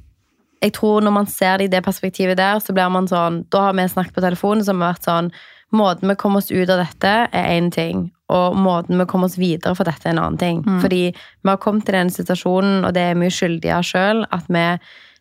Jeg 0.63 0.74
tror 0.77 1.03
når 1.03 1.13
man 1.15 1.27
ser 1.29 1.57
det 1.57 1.67
i 1.67 1.74
det 1.75 1.83
perspektivet 1.85 2.38
der, 2.39 2.59
så 2.63 2.74
blir 2.74 2.89
man 2.89 3.09
sånn 3.12 3.43
Da 3.51 3.67
har 3.67 3.75
vi 3.77 3.88
snakket 3.91 4.15
på 4.15 4.24
telefonen 4.24 4.63
så 4.65 4.74
har 4.74 4.81
vært 4.81 5.07
sånn 5.07 5.31
Måten 5.75 6.07
vi 6.07 6.15
kommer 6.15 6.39
oss 6.39 6.51
ut 6.53 6.69
av 6.69 6.79
dette, 6.79 7.12
er 7.33 7.47
én 7.51 7.71
ting. 7.74 8.05
Og 8.31 8.55
måten 8.55 9.00
vi 9.01 9.07
kommer 9.09 9.27
oss 9.27 9.38
videre 9.38 9.74
for 9.75 9.83
dette, 9.83 10.07
er 10.07 10.13
en 10.13 10.21
annen 10.21 10.38
ting. 10.39 10.62
Fordi 10.79 11.01
vi 11.12 11.50
har 11.50 11.57
kommet 11.59 11.85
til 11.85 11.97
den 11.97 12.12
situasjonen, 12.13 12.85
og 12.85 12.93
det 12.95 13.01
er 13.01 13.17
vi 13.19 13.31
skyldige 13.33 13.81
sjøl, 13.83 14.24
at 14.31 14.45
vi 14.47 14.63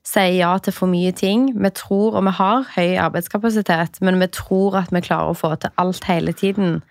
sier 0.04 0.36
ja 0.36 0.52
til 0.60 0.76
for 0.76 0.92
mye 0.92 1.12
ting. 1.16 1.48
Vi 1.56 1.70
tror, 1.74 2.14
og 2.14 2.26
vi 2.28 2.34
har 2.38 2.68
høy 2.76 2.96
arbeidskapasitet, 3.06 3.98
men 4.04 4.20
vi 4.20 4.28
tror 4.32 4.76
at 4.84 4.92
vi 4.92 5.02
klarer 5.04 5.32
å 5.32 5.38
få 5.38 5.54
til 5.56 5.72
alt 5.80 6.04
hele 6.04 6.36
tiden. 6.36 6.82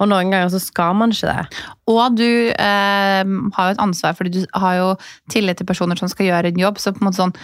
Og 0.00 0.08
noen 0.08 0.32
ganger 0.32 0.48
så 0.48 0.62
skal 0.62 0.94
man 0.96 1.12
ikke 1.12 1.28
det. 1.28 1.62
Og 1.92 2.16
du 2.16 2.24
eh, 2.24 3.32
har 3.56 3.66
jo 3.66 3.74
et 3.74 3.82
ansvar, 3.84 4.14
fordi 4.16 4.38
du 4.38 4.60
har 4.62 4.78
jo 4.78 4.92
tillit 5.32 5.60
til 5.60 5.68
personer 5.68 5.98
som 6.00 6.08
skal 6.08 6.30
gjøre 6.30 6.54
en 6.54 6.62
jobb. 6.62 6.78
så 6.80 6.94
på 6.94 7.02
en 7.02 7.10
måte 7.10 7.20
sånn 7.20 7.36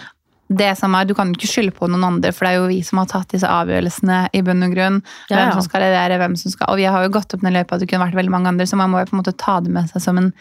det 0.47 0.69
som 0.79 0.95
er, 0.95 1.05
Du 1.05 1.13
kan 1.15 1.33
ikke 1.33 1.49
skylde 1.49 1.73
på 1.75 1.89
noen 1.91 2.05
andre, 2.07 2.31
for 2.35 2.47
det 2.47 2.53
er 2.53 2.61
jo 2.61 2.69
vi 2.69 2.79
som 2.85 3.01
har 3.01 3.09
tatt 3.11 3.33
disse 3.33 3.47
avgjørelsene 3.47 4.19
i 4.37 4.41
bunn 4.45 4.63
og 4.63 4.75
grunn. 4.75 5.01
Ja, 5.27 5.41
Hvem 5.41 5.57
som 5.57 5.65
skal 5.65 5.83
levere, 5.83 6.19
hvem 6.21 6.37
som 6.39 6.53
skal 6.53 6.71
Og 6.71 6.79
vi 6.79 6.87
har 6.87 7.03
jo 7.03 7.11
gått 7.13 7.35
opp 7.35 7.43
den 7.43 7.55
løypa, 7.55 7.79
det 7.79 7.89
kunne 7.89 8.05
vært 8.05 8.19
veldig 8.19 8.33
mange 8.33 8.53
andre, 8.53 8.67
så 8.69 8.79
man 8.79 8.93
må 8.93 9.01
jo 9.01 9.09
på 9.09 9.17
en 9.17 9.21
måte 9.23 9.35
ta 9.35 9.59
det 9.63 9.73
med 9.73 9.91
seg 9.91 10.03
som 10.03 10.21
en 10.21 10.31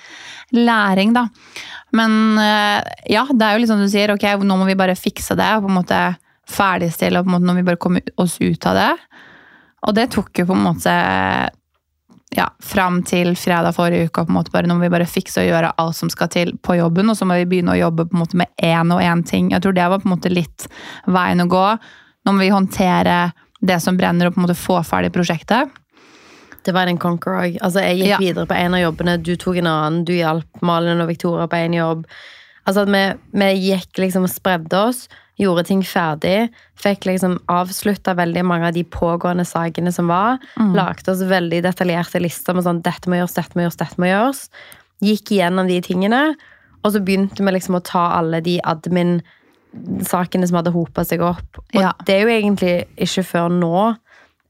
læring, 0.54 1.16
da. 1.16 1.26
Men 1.96 2.38
eh, 2.38 2.94
ja, 3.10 3.26
det 3.30 3.42
er 3.42 3.56
jo 3.56 3.64
liksom 3.64 3.82
du 3.82 3.90
sier, 3.90 4.14
ok, 4.14 4.28
nå 4.46 4.60
må 4.60 4.68
vi 4.70 4.78
bare 4.78 4.98
fikse 4.98 5.38
det, 5.38 5.50
og 5.56 5.66
på 5.66 5.72
en 5.72 5.80
måte 5.80 6.00
ferdigstille, 6.46 7.18
og 7.18 7.26
på 7.26 7.32
en 7.32 7.38
måte 7.38 7.48
nå 7.48 7.54
må 7.56 7.62
vi 7.64 7.68
bare 7.72 7.82
komme 7.82 8.04
oss 8.22 8.38
ut 8.38 8.70
av 8.70 8.78
det. 8.78 8.90
Og 9.86 9.94
det 9.98 10.10
tok 10.14 10.42
jo 10.42 10.46
på 10.48 10.54
en 10.56 10.66
måte 10.66 10.94
ja, 12.36 12.46
fram 12.60 13.00
til 13.08 13.32
fredag 13.38 13.72
forrige 13.76 14.08
uke. 14.10 14.24
på 14.26 14.28
en 14.32 14.36
måte 14.36 14.52
bare, 14.52 14.68
Nå 14.68 14.76
må 14.76 14.84
vi 14.86 14.92
bare 14.92 15.08
fikse 15.08 15.40
og 15.40 15.48
gjøre 15.48 15.72
alt 15.80 15.96
som 15.96 16.10
skal 16.12 16.28
til 16.32 16.52
på 16.62 16.76
jobben, 16.78 17.08
og 17.10 17.16
så 17.16 17.24
må 17.28 17.38
vi 17.40 17.46
begynne 17.48 17.72
å 17.74 17.78
jobbe 17.80 18.06
på 18.10 18.16
en 18.16 18.22
måte 18.24 18.36
med 18.36 18.48
én 18.62 18.92
og 18.92 19.00
én 19.00 19.24
ting. 19.26 19.50
Jeg 19.54 19.62
tror 19.64 19.74
det 19.74 19.88
var 19.88 19.98
på 20.02 20.08
en 20.10 20.14
måte 20.16 20.32
litt 20.32 20.68
veien 21.06 21.40
å 21.40 21.48
gå. 21.48 21.64
Nå 22.26 22.32
må 22.36 22.44
vi 22.44 22.52
håndtere 22.52 23.32
det 23.66 23.80
som 23.82 23.96
brenner, 23.96 24.28
og 24.28 24.34
på 24.36 24.40
en 24.42 24.46
måte 24.48 24.58
få 24.58 24.82
ferdig 24.84 25.12
prosjektet. 25.14 25.70
Det 26.66 26.74
var 26.74 26.88
en 26.90 26.98
conquer 26.98 27.36
òg. 27.38 27.58
Altså, 27.62 27.80
jeg 27.80 28.00
gikk 28.00 28.08
Ja. 28.10 28.18
videre 28.18 28.46
på 28.46 28.54
en 28.58 28.74
av 28.74 28.80
jobbene, 28.80 29.22
du 29.22 29.36
tok 29.36 29.56
en 29.58 29.66
annen, 29.70 30.04
du 30.04 30.12
hjalp 30.12 30.62
Malin 30.62 31.00
og 31.00 31.08
Victoria 31.08 31.46
på 31.46 31.56
en 31.56 31.72
jobb. 31.72 32.04
Altså 32.66 32.84
vi, 32.90 33.02
vi 33.32 33.70
gikk 33.70 33.96
liksom 34.02 34.24
og 34.26 34.30
spredde 34.32 34.74
oss, 34.74 35.08
gjorde 35.38 35.66
ting 35.68 35.82
ferdig, 35.84 36.48
fikk 36.80 37.04
liksom 37.10 37.38
avslutta 37.52 38.14
veldig 38.16 38.44
mange 38.48 38.70
av 38.70 38.72
de 38.76 38.84
pågående 38.84 39.44
sakene 39.44 39.92
som 39.92 40.08
var. 40.08 40.38
Lagde 40.56 41.12
oss 41.12 41.20
veldig 41.28 41.62
detaljerte 41.66 42.20
lister 42.24 42.56
med 42.56 42.64
sånn 42.64 42.82
dette 42.82 43.10
må 43.12 43.18
gjøres, 43.20 43.34
dette 43.36 43.56
må 43.58 43.66
gjøres, 43.66 43.76
dette 43.82 44.00
må 44.00 44.08
gjøres. 44.08 44.46
Gikk 45.04 45.34
igjennom 45.36 45.68
de 45.68 45.80
tingene, 45.84 46.22
og 46.82 46.92
så 46.94 47.02
begynte 47.04 47.44
vi 47.44 47.52
liksom 47.52 47.76
å 47.76 47.84
ta 47.84 48.06
alle 48.16 48.40
de 48.40 48.56
admin-sakene 48.64 50.46
som 50.48 50.56
hadde 50.60 50.72
hopa 50.74 51.04
seg 51.04 51.20
opp. 51.20 51.60
Og 51.74 51.80
Ja. 51.82 51.92
det 52.04 52.14
er 52.14 52.22
jo 52.24 52.32
egentlig 52.32 52.86
ikke 52.96 53.24
før 53.24 53.48
nå 53.52 53.96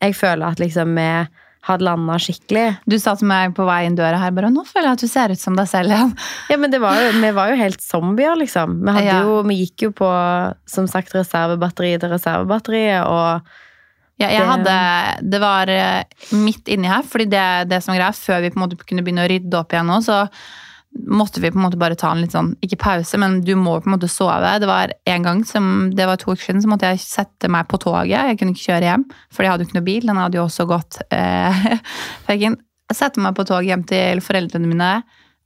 jeg 0.03 0.15
føler 0.15 0.47
at 0.53 0.59
liksom 0.61 0.95
vi 0.95 1.27
hadde 1.67 1.85
landa 1.87 2.17
skikkelig. 2.23 2.65
Du 2.87 2.97
sa 3.03 3.17
til 3.19 3.27
meg 3.31 3.55
på 3.57 3.67
vei 3.67 3.81
inn 3.89 3.97
døra 3.99 4.21
her 4.23 4.31
bare 4.37 4.51
'Nå 4.53 4.63
føler 4.69 4.89
jeg 4.93 4.99
at 4.99 5.05
du 5.05 5.09
ser 5.11 5.33
ut 5.35 5.41
som 5.43 5.57
deg 5.59 5.67
selv 5.69 5.91
igjen'. 5.91 6.15
Ja, 6.51 6.57
men 6.63 6.71
det 6.71 6.81
var 6.81 6.95
jo, 7.03 7.13
vi 7.21 7.31
var 7.35 7.51
jo 7.51 7.57
helt 7.59 7.81
zombier, 7.83 8.37
liksom. 8.39 8.81
Vi, 8.87 9.05
Ja. 9.05 9.23
jo, 9.23 9.43
vi 9.43 9.59
gikk 9.65 9.83
jo 9.89 9.91
på 9.91 10.11
som 10.67 10.87
sagt 10.87 11.13
reservebatteri 11.15 11.99
til 11.99 12.11
reservebatteriet, 12.15 13.05
og 13.07 13.41
Ja, 14.19 14.29
jeg 14.33 14.47
hadde, 14.49 14.75
det 15.29 15.41
var 15.43 15.69
eh, 15.69 16.05
midt 16.33 16.69
inni 16.73 16.89
her, 16.89 17.03
fordi 17.05 17.27
det, 17.29 17.69
det 17.69 17.83
som 17.85 17.93
greia, 17.95 18.13
før 18.17 18.41
vi 18.41 18.49
på 18.49 18.57
en 18.57 18.63
måte 18.63 18.79
kunne 18.89 19.03
begynne 19.05 19.27
å 19.27 19.29
rydde 19.29 19.59
opp 19.59 19.75
igjen 19.75 19.85
nå, 19.91 19.99
så 20.01 20.23
måtte 21.05 21.41
vi 21.43 21.51
på 21.53 21.59
en 21.59 21.65
måte 21.67 21.79
bare 21.81 21.97
ta 21.99 22.11
en 22.13 22.23
litt 22.23 22.35
sånn, 22.35 22.55
ikke 22.65 22.79
pause, 22.83 23.19
men 23.21 23.41
du 23.47 23.55
må 23.59 23.77
på 23.81 23.91
en 23.91 23.97
måte 23.97 24.11
sove. 24.11 24.55
Det 24.63 24.69
var 24.71 24.95
en 25.13 25.27
gang, 25.27 25.43
som, 25.49 25.91
det 25.97 26.07
var 26.09 26.21
to 26.21 26.33
uker 26.33 26.45
siden, 26.49 26.63
så 26.65 26.71
måtte 26.71 26.91
jeg 26.93 27.03
sette 27.05 27.51
meg 27.53 27.69
på 27.71 27.81
toget. 27.83 28.15
Jeg 28.15 28.41
kunne 28.41 28.55
ikke 28.55 28.71
kjøre 28.71 28.91
hjem, 28.91 29.05
for 29.35 29.45
jeg 29.45 29.53
hadde 29.53 29.67
jo 29.67 29.71
ikke 29.71 29.79
noe 29.79 29.89
bil. 29.91 30.09
Den 30.11 30.23
hadde 30.23 30.41
jo 30.41 30.47
også 30.47 30.69
gått. 30.71 31.01
Eh, 31.15 31.69
jeg 32.33 32.57
sette 32.95 33.23
meg 33.23 33.37
på 33.39 33.47
toget 33.49 33.71
hjem 33.73 33.87
til 33.91 34.25
foreldrene 34.25 34.71
mine. 34.71 34.91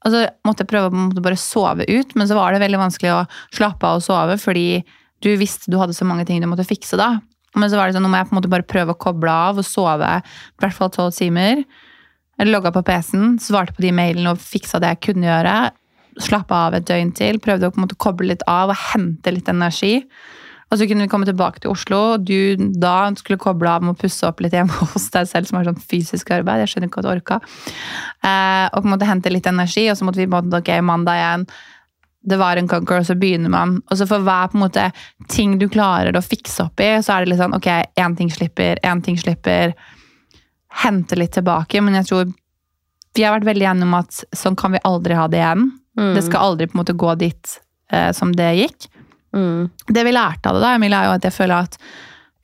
Og 0.01 0.15
så 0.15 0.25
måtte 0.49 0.65
jeg 0.65 0.71
prøve 0.71 0.89
å 0.91 1.21
bare 1.21 1.41
sove 1.41 1.85
ut, 1.89 2.15
men 2.17 2.29
så 2.29 2.39
var 2.39 2.55
det 2.55 2.63
veldig 2.63 2.81
vanskelig 2.81 3.13
å 3.13 3.25
slappe 3.53 3.85
av 3.85 4.01
og 4.01 4.07
sove, 4.07 4.39
fordi 4.41 4.81
du 5.21 5.35
visste 5.37 5.69
du 5.69 5.77
hadde 5.81 5.97
så 5.97 6.07
mange 6.09 6.25
ting 6.29 6.41
du 6.41 6.49
måtte 6.49 6.69
fikse 6.69 6.97
da. 7.01 7.19
Men 7.59 7.69
så 7.69 7.77
var 7.77 7.89
det 7.89 7.99
sånn, 7.99 8.07
nå 8.07 8.13
må 8.13 8.21
jeg 8.21 8.31
på 8.31 8.35
en 8.35 8.39
måte 8.39 8.53
bare 8.53 8.69
prøve 8.69 8.95
å 8.95 9.01
koble 9.01 9.33
av 9.51 9.59
og 9.61 9.67
sove 9.67 10.11
i 10.21 10.63
hvert 10.63 10.77
fall 10.77 10.93
tolv 10.95 11.13
timer. 11.17 11.65
Jeg 12.41 12.49
logga 12.49 12.71
på 12.73 12.81
PC-en, 12.89 13.35
svarte 13.37 13.75
på 13.77 13.83
de 13.85 13.91
mailene 13.93 14.33
og 14.33 14.41
fiksa 14.41 14.79
det 14.81 14.95
jeg 14.95 15.05
kunne 15.11 15.29
gjøre. 15.29 15.55
Slappa 16.25 16.67
av 16.71 16.77
et 16.79 16.87
døgn 16.89 17.11
til, 17.17 17.37
prøvde 17.43 17.69
å 17.69 17.75
på 17.75 17.77
en 17.77 17.85
måte 17.85 17.99
koble 18.01 18.31
litt 18.31 18.45
av 18.49 18.73
og 18.73 18.81
hente 18.95 19.35
litt 19.35 19.51
energi. 19.53 19.99
Og 20.71 20.79
så 20.79 20.87
kunne 20.87 21.05
vi 21.05 21.11
komme 21.11 21.27
tilbake 21.29 21.61
til 21.61 21.73
Oslo, 21.75 21.99
og 22.15 22.25
du 22.25 22.71
da 22.81 23.11
skulle 23.19 23.43
koble 23.43 23.69
av 23.69 23.85
med 23.85 23.93
å 23.93 24.01
pusse 24.01 24.25
opp 24.25 24.41
litt 24.41 24.57
hjemme 24.57 24.73
hos 24.95 25.11
deg 25.13 25.29
selv, 25.29 25.51
som 25.51 25.61
er 25.61 25.69
sånn 25.69 25.85
fysisk 25.93 26.33
arbeid. 26.39 26.63
Jeg 26.65 26.73
skjønner 26.73 26.89
ikke 26.89 27.03
at 27.03 27.09
du 27.09 27.13
orka. 27.13 27.41
Eh, 28.25 28.67
og 28.79 28.89
måte 28.89 29.11
hente 29.11 29.35
litt 29.35 29.51
energi, 29.51 29.91
og 29.93 30.01
så 30.01 30.09
måtte 30.09 30.23
vi 30.23 30.31
på 30.31 30.41
en 30.41 30.49
måte, 30.49 30.63
ok, 30.65 30.73
mandag 30.87 31.21
igjen. 31.21 31.47
Det 32.31 32.41
var 32.41 32.57
en 32.57 32.73
conquer, 32.73 33.03
og 33.03 33.09
så 33.09 33.21
begynner 33.21 33.53
man. 33.53 33.81
Og 33.91 34.01
så 34.01 34.09
for 34.09 34.25
hver 34.25 34.49
på 34.49 34.57
en 34.57 34.65
måte 34.65 34.89
ting 35.29 35.59
du 35.61 35.69
klarer 35.69 36.17
å 36.17 36.25
fikse 36.25 36.71
opp 36.71 36.81
i, 36.81 36.95
så 37.05 37.19
er 37.19 37.25
det 37.25 37.35
litt 37.35 37.45
sånn 37.45 37.61
ok, 37.61 37.73
én 38.01 38.17
ting 38.17 38.33
slipper, 38.33 38.81
én 38.87 39.05
ting 39.05 39.21
slipper. 39.21 39.77
Hente 40.85 41.17
litt 41.19 41.33
tilbake. 41.37 41.81
Men 41.83 41.95
jeg 42.01 42.07
tror 42.11 42.33
vi 43.17 43.25
har 43.27 43.35
vært 43.35 43.49
veldig 43.49 43.67
enige 43.73 43.89
om 43.89 43.95
at 43.99 44.21
sånn 44.39 44.57
kan 44.57 44.73
vi 44.77 44.79
aldri 44.87 45.17
ha 45.19 45.27
det 45.29 45.41
igjen. 45.41 45.65
Mm. 45.99 46.13
Det 46.15 46.23
skal 46.29 46.45
aldri 46.53 46.69
på 46.71 46.77
en 46.77 46.83
måte 46.85 46.95
gå 46.95 47.15
dit 47.19 47.57
eh, 47.93 48.13
som 48.15 48.31
det 48.39 48.53
gikk. 48.61 48.87
mm, 49.35 49.71
Det 49.91 50.05
vi 50.07 50.13
lærte 50.15 50.47
av 50.53 50.55
det, 50.55 50.63
da, 50.63 50.75
Emilie, 50.79 50.97
er 51.01 51.11
jo 51.11 51.17
at 51.19 51.27
jeg 51.27 51.35
føler 51.35 51.67
at 51.67 51.77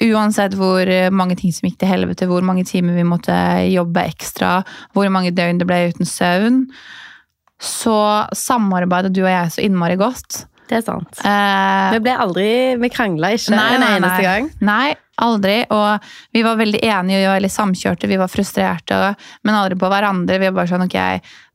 uansett 0.03 0.53
hvor 0.59 0.91
mange 1.15 1.37
ting 1.41 1.55
som 1.57 1.69
gikk 1.71 1.79
til 1.81 1.89
helvete, 1.89 2.27
hvor 2.29 2.43
mange 2.45 2.67
timer 2.69 2.99
vi 2.99 3.07
måtte 3.07 3.33
jobbe 3.73 4.03
ekstra, 4.11 4.59
hvor 4.93 5.09
mange 5.09 5.31
døgn 5.33 5.63
det 5.63 5.69
ble 5.71 5.79
uten 5.95 6.05
søvn, 6.11 6.65
så 7.63 8.27
samarbeidet 8.37 9.15
du 9.17 9.23
og 9.25 9.31
jeg 9.33 9.55
så 9.55 9.65
innmari 9.65 9.97
godt. 9.97 10.43
det 10.69 10.83
er 10.83 10.85
sant. 10.85 11.23
Eh, 11.25 11.93
Vi 11.95 12.03
ble 12.05 12.13
aldri 12.27 12.49
Vi 12.83 12.89
krangla 12.93 13.31
ikke 13.33 13.55
Nei, 13.57 13.71
en 13.79 13.87
eneste 13.87 14.23
gang. 14.27 14.51
Nei, 14.61 14.95
aldri. 15.23 15.57
Og 15.73 16.07
vi 16.37 16.43
var 16.45 16.59
veldig 16.61 16.81
enige 16.85 17.23
og 17.29 17.37
veldig 17.37 17.51
samkjørte. 17.55 18.09
Vi 18.11 18.19
var 18.21 18.29
frustrerte, 18.33 18.99
men 19.47 19.55
aldri 19.59 19.79
på 19.81 19.89
hverandre. 19.93 20.39
Vi 20.43 20.49
var 20.51 20.57
bare 20.61 20.73
sånn 20.73 20.85
ok, 20.87 20.99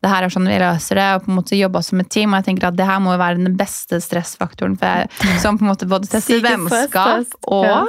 det 0.02 0.10
her 0.10 0.26
er 0.26 0.34
sånn 0.34 0.50
vi 0.50 0.58
løser 0.62 0.98
det, 0.98 1.10
og 1.16 1.26
på 1.28 1.32
en 1.32 1.38
måte 1.42 1.60
jobba 1.60 1.84
som 1.86 2.00
et 2.02 2.10
team. 2.10 2.34
Og 2.34 2.42
jeg 2.42 2.50
tenker 2.50 2.72
at 2.72 2.80
det 2.80 2.88
her 2.90 3.00
må 3.04 3.14
jo 3.14 3.22
være 3.22 3.38
den 3.44 3.56
beste 3.60 4.02
stressfaktoren 4.02 4.78
for 4.82 4.88
jeg, 4.90 5.38
som 5.44 5.60
på 5.60 5.66
en 5.68 5.74
måte 5.76 5.90
både 5.90 6.10
tester 6.10 6.42
vennskap 6.46 7.38
og 7.52 7.66
ja. 7.70 7.80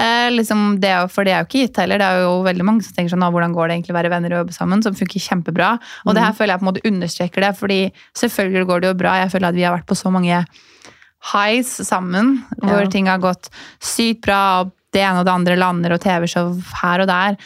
eh, 0.00 0.30
liksom 0.32 0.80
det, 0.80 0.94
For 1.12 1.24
det 1.28 1.34
er 1.34 1.42
jo 1.44 1.48
ikke 1.50 1.64
gitt 1.66 1.80
heller. 1.84 2.00
Det 2.00 2.08
er 2.08 2.24
jo 2.24 2.36
veldig 2.48 2.64
mange 2.64 2.82
som 2.86 2.96
tenker 2.96 3.12
sånn, 3.12 3.26
hvordan 3.28 3.52
går 3.56 3.68
det 3.68 3.76
egentlig 3.78 3.94
å 3.94 3.98
være 4.00 4.12
venner 4.16 4.32
og 4.38 4.44
jobbe 4.44 4.56
sammen, 4.56 4.82
som 4.82 4.96
funker 4.96 5.20
kjempebra. 5.20 5.74
Og 6.08 6.14
det 6.16 6.24
her 6.24 6.32
føler 6.38 6.54
jeg 6.54 6.62
på 6.62 6.66
en 6.66 6.72
måte 6.72 6.88
understreker 6.88 7.44
det, 7.44 7.52
fordi 7.60 7.80
selvfølgelig 8.22 8.68
går 8.72 8.80
det 8.86 8.94
jo 8.94 9.00
bra. 9.04 9.18
Jeg 9.20 9.34
føler 9.36 9.52
at 9.52 9.58
vi 9.60 9.66
har 9.68 9.76
vært 9.76 9.90
på 9.92 9.98
så 10.00 10.10
mange 10.14 10.44
highs 11.32 11.70
sammen, 11.88 12.34
hvor 12.60 12.82
Ja. 12.84 12.88
ting 12.92 13.06
har 13.08 13.18
gått 13.18 13.48
sykt 13.80 14.20
bra, 14.26 14.60
og 14.64 14.72
det 14.94 15.04
ene 15.04 15.22
og 15.22 15.28
det 15.28 15.34
andre 15.34 15.60
lander, 15.60 15.94
og 15.94 16.02
TV-show 16.04 16.52
her 16.82 17.04
og 17.04 17.10
der. 17.10 17.38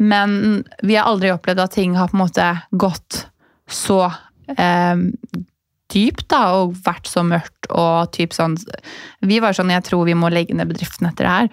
Men 0.00 0.62
vi 0.86 0.96
har 0.96 1.10
aldri 1.10 1.32
opplevd 1.34 1.64
at 1.64 1.76
ting 1.76 1.98
har 1.98 2.08
på 2.08 2.16
en 2.16 2.24
måte 2.24 2.48
gått 2.72 3.26
så 3.70 4.06
eh, 4.56 4.96
dypt 5.92 6.26
da, 6.32 6.40
og 6.60 6.78
vært 6.86 7.10
så 7.10 7.24
mørkt 7.26 7.68
og 7.70 8.10
typ 8.14 8.34
sånn 8.34 8.56
Vi 9.26 9.40
var 9.42 9.56
sånn 9.56 9.72
jeg 9.74 9.84
tror 9.86 10.06
vi 10.08 10.16
må 10.18 10.30
legge 10.32 10.56
ned 10.56 10.70
bedriften 10.70 11.10
etter 11.10 11.26
det 11.26 11.36
her. 11.36 11.50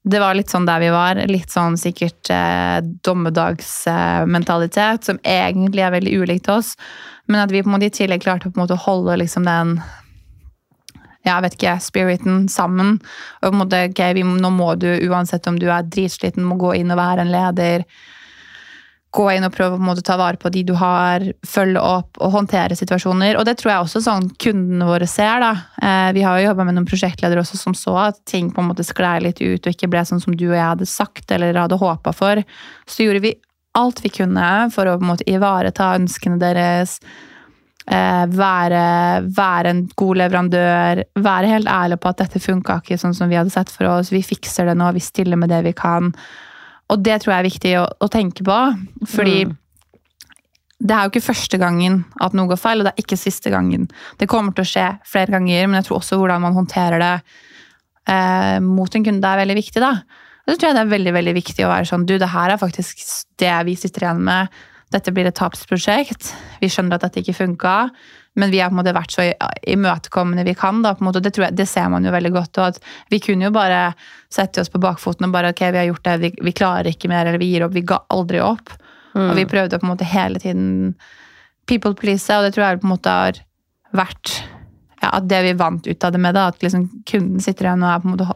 Det 0.00 0.20
var 0.22 0.36
litt 0.36 0.52
sånn 0.52 0.68
der 0.68 0.80
vi 0.80 0.90
var. 0.92 1.18
Litt 1.28 1.52
sånn 1.52 1.76
sikkert 1.80 2.30
eh, 2.32 2.78
dommedagsmentalitet, 3.04 5.04
som 5.04 5.20
egentlig 5.20 5.84
er 5.84 5.96
veldig 5.96 6.14
ulikt 6.22 6.48
oss. 6.52 6.74
Men 7.28 7.44
at 7.44 7.52
vi 7.52 7.62
på 7.62 7.68
en 7.68 7.76
måte 7.76 7.90
i 7.90 7.94
tillegg 7.94 8.24
klarte 8.24 8.48
å 8.48 8.52
på 8.52 8.58
en 8.58 8.64
måte 8.64 8.84
holde 8.86 9.18
liksom 9.20 9.44
den 9.48 9.68
jeg 11.26 11.44
vet 11.44 11.56
ikke, 11.58 11.74
spiriten 11.84 12.46
sammen. 12.48 12.96
Og 13.40 13.50
på 13.50 13.52
en 13.52 13.60
måte, 13.60 13.82
ok, 13.90 14.00
vi, 14.16 14.24
nå 14.24 14.52
må 14.54 14.72
du, 14.80 14.88
uansett 15.10 15.48
om 15.50 15.58
du 15.60 15.68
er 15.68 15.84
dritsliten, 15.84 16.46
må 16.46 16.56
gå 16.60 16.74
inn 16.78 16.92
og 16.94 17.00
være 17.00 17.26
en 17.26 17.32
leder. 17.34 17.84
Gå 19.10 19.24
inn 19.34 19.44
og 19.44 19.52
prøve 19.52 19.76
å 19.76 19.94
ta 20.06 20.14
vare 20.16 20.38
på 20.38 20.52
de 20.54 20.62
du 20.68 20.72
har, 20.78 21.24
følge 21.46 21.82
opp 21.82 22.20
og 22.22 22.32
håndtere 22.36 22.78
situasjoner. 22.78 23.36
Og 23.36 23.44
det 23.48 23.56
tror 23.60 23.72
jeg 23.72 23.84
også 23.84 24.04
sånn 24.06 24.30
kundene 24.40 24.86
våre 24.88 25.08
ser. 25.10 25.42
da. 25.42 25.52
Eh, 25.82 26.12
vi 26.16 26.24
har 26.24 26.38
jo 26.38 26.48
jobba 26.48 26.68
med 26.68 26.78
noen 26.78 26.88
prosjektledere 26.88 27.42
også 27.42 27.58
som 27.58 27.76
så 27.76 27.96
at 28.06 28.24
ting 28.24 28.52
på 28.54 28.62
en 28.62 28.70
måte 28.70 28.86
sklei 28.86 29.18
litt 29.26 29.42
ut 29.42 29.66
og 29.66 29.74
ikke 29.74 29.90
ble 29.90 30.06
sånn 30.06 30.22
som 30.22 30.36
du 30.36 30.46
og 30.52 30.56
jeg 30.56 30.68
hadde 30.68 30.88
sagt 30.88 31.34
eller 31.34 31.58
hadde 31.58 31.80
håpa 31.80 32.14
for. 32.16 32.40
Så 32.86 33.04
gjorde 33.04 33.26
vi 33.26 33.34
alt 33.76 34.00
vi 34.02 34.14
kunne 34.14 34.70
for 34.74 34.88
å 34.88 34.96
på 34.96 35.04
en 35.04 35.12
måte 35.12 35.28
ivareta 35.30 35.92
ønskene 35.98 36.40
deres. 36.40 37.00
Eh, 37.90 38.26
være, 38.38 38.80
være 39.34 39.70
en 39.72 39.80
god 39.98 40.20
leverandør. 40.20 41.00
Være 41.18 41.48
helt 41.50 41.70
ærlig 41.70 41.98
på 41.98 42.12
at 42.12 42.20
dette 42.22 42.42
funka 42.42 42.76
ikke 42.84 42.98
sånn 43.00 43.16
som 43.18 43.30
vi 43.32 43.38
hadde 43.38 43.50
sett 43.50 43.72
for 43.74 43.88
oss. 43.90 44.12
Vi 44.14 44.22
fikser 44.22 44.70
det 44.70 44.76
nå, 44.78 44.92
vi 44.94 45.02
stiller 45.02 45.40
med 45.40 45.50
det 45.50 45.64
vi 45.66 45.72
kan. 45.74 46.12
Og 46.90 47.02
det 47.02 47.20
tror 47.22 47.34
jeg 47.34 47.40
er 47.42 47.48
viktig 47.48 47.72
å, 47.80 47.88
å 47.90 48.10
tenke 48.10 48.46
på. 48.46 48.58
Fordi 49.10 49.44
Mm. 49.46 49.56
det 50.80 50.94
er 50.96 51.02
jo 51.04 51.10
ikke 51.12 51.26
første 51.34 51.58
gangen 51.58 52.04
at 52.20 52.32
noe 52.32 52.48
går 52.48 52.62
feil, 52.62 52.80
og 52.80 52.86
det 52.86 52.94
er 52.94 53.02
ikke 53.02 53.18
siste 53.18 53.50
gangen. 53.50 53.88
Det 54.18 54.28
kommer 54.30 54.54
til 54.54 54.62
å 54.64 54.70
skje 54.70 54.86
flere 55.04 55.34
ganger, 55.34 55.66
men 55.66 55.80
jeg 55.80 55.90
tror 55.90 55.98
også 55.98 56.16
hvordan 56.16 56.40
man 56.46 56.54
håndterer 56.56 56.98
det 57.02 57.14
eh, 58.06 58.58
mot 58.64 58.94
en 58.94 59.04
kunde 59.04 59.26
er 59.34 59.42
veldig 59.42 59.58
viktig. 59.58 59.82
da. 59.82 59.96
Og 60.46 60.54
så 60.54 60.56
tror 60.58 60.70
jeg 60.70 60.78
det 60.78 60.86
er 60.86 60.94
veldig 60.96 61.12
veldig 61.18 61.34
viktig 61.36 61.66
å 61.66 61.70
være 61.74 61.90
sånn 61.90 62.06
Du, 62.06 62.16
det 62.18 62.30
her 62.32 62.50
er 62.54 62.58
faktisk 62.62 63.02
det 63.38 63.52
vi 63.66 63.74
sitter 63.78 64.06
igjen 64.06 64.22
med. 64.24 64.48
Dette 64.90 65.12
blir 65.14 65.28
et 65.28 65.36
tapsprosjekt. 65.38 66.32
Vi 66.60 66.70
skjønner 66.70 66.98
at 66.98 67.06
dette 67.06 67.22
ikke 67.22 67.36
funka. 67.36 67.74
Men 68.38 68.52
vi 68.52 68.60
har 68.62 68.70
på 68.70 68.76
en 68.76 68.80
måte 68.80 68.94
vært 68.94 69.14
så 69.14 69.26
imøtekommende 69.68 70.44
vi 70.46 70.54
kan. 70.58 70.82
da, 70.82 70.94
det, 70.94 71.32
tror 71.34 71.48
jeg, 71.48 71.56
det 71.58 71.66
ser 71.70 71.88
man 71.90 72.06
jo 72.06 72.12
veldig 72.14 72.32
godt. 72.34 72.58
og 72.58 72.66
at 72.68 72.78
Vi 73.10 73.20
kunne 73.22 73.48
jo 73.48 73.54
bare 73.54 73.92
sette 74.30 74.62
oss 74.62 74.70
på 74.70 74.82
bakfoten 74.82 75.26
og 75.26 75.34
bare 75.34 75.50
ok, 75.50 75.64
vi 75.70 75.82
har 75.82 75.88
gjort 75.90 76.06
det, 76.06 76.16
vi, 76.22 76.32
vi 76.46 76.54
klarer 76.54 76.90
ikke 76.90 77.10
mer, 77.10 77.26
eller 77.26 77.42
vi 77.42 77.50
gir 77.52 77.66
opp. 77.66 77.74
Vi 77.74 77.86
ga 77.86 78.02
aldri 78.10 78.42
opp. 78.44 78.74
Og 79.18 79.34
vi 79.34 79.48
prøvde 79.50 79.78
på 79.80 79.86
en 79.86 79.90
måte 79.90 80.06
hele 80.06 80.38
tiden 80.38 80.94
people 81.66 81.94
please, 81.98 82.30
og 82.34 82.46
det 82.46 82.54
tror 82.54 82.66
jeg 82.66 82.82
på 82.82 82.86
en 82.86 82.94
måte 82.94 83.14
har 83.14 83.40
vært 83.94 84.34
ja, 85.00 85.14
at 85.16 85.26
det 85.30 85.40
vi 85.46 85.56
vant 85.58 85.86
ut 85.86 86.04
av 86.04 86.12
det 86.12 86.20
med, 86.20 86.36
da, 86.36 86.48
at 86.50 86.62
liksom 86.62 86.86
kunden 87.08 87.42
sitter 87.42 87.68
igjen 87.68 87.84
og 87.84 87.90
er 87.90 88.02
på 88.02 88.08
en 88.08 88.14
måte 88.14 88.28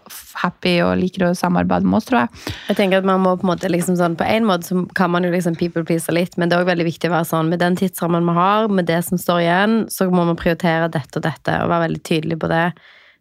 happy 0.45 0.77
og 0.85 0.95
liker 1.01 1.29
å 1.29 1.35
samarbeide 1.39 1.89
med 1.89 1.99
oss, 1.99 2.09
tror 2.09 2.25
jeg. 2.25 2.55
Jeg 2.71 2.79
tenker 2.81 3.03
at 3.03 3.09
man 3.09 3.23
må 3.25 3.35
På 3.35 3.49
en 3.49 3.51
måte 3.55 3.69
liksom 3.69 3.97
sånn, 3.99 4.15
på 4.17 4.27
en 4.29 4.47
måte 4.47 4.69
så 4.69 4.85
kan 4.95 5.11
man 5.11 5.25
jo 5.27 5.33
liksom 5.33 5.57
people 5.59 5.83
please 5.85 6.13
litt, 6.15 6.37
men 6.39 6.49
det 6.49 6.57
er 6.57 6.63
også 6.63 6.71
veldig 6.71 6.87
viktig 6.87 7.11
å 7.11 7.15
være 7.17 7.29
sånn 7.29 7.51
med 7.51 7.61
den 7.61 7.77
tidsrammen 7.81 8.29
vi 8.29 8.35
har, 8.37 8.69
med 8.69 8.87
det 8.89 9.01
som 9.09 9.19
står 9.21 9.41
igjen, 9.43 9.79
så 9.91 10.07
må 10.13 10.27
man 10.29 10.39
prioritere 10.39 10.93
dette 10.93 11.19
og 11.19 11.25
dette 11.27 11.57
og 11.65 11.73
være 11.73 11.89
veldig 11.89 12.05
tydelig 12.07 12.39
på 12.45 12.53
det. 12.53 12.69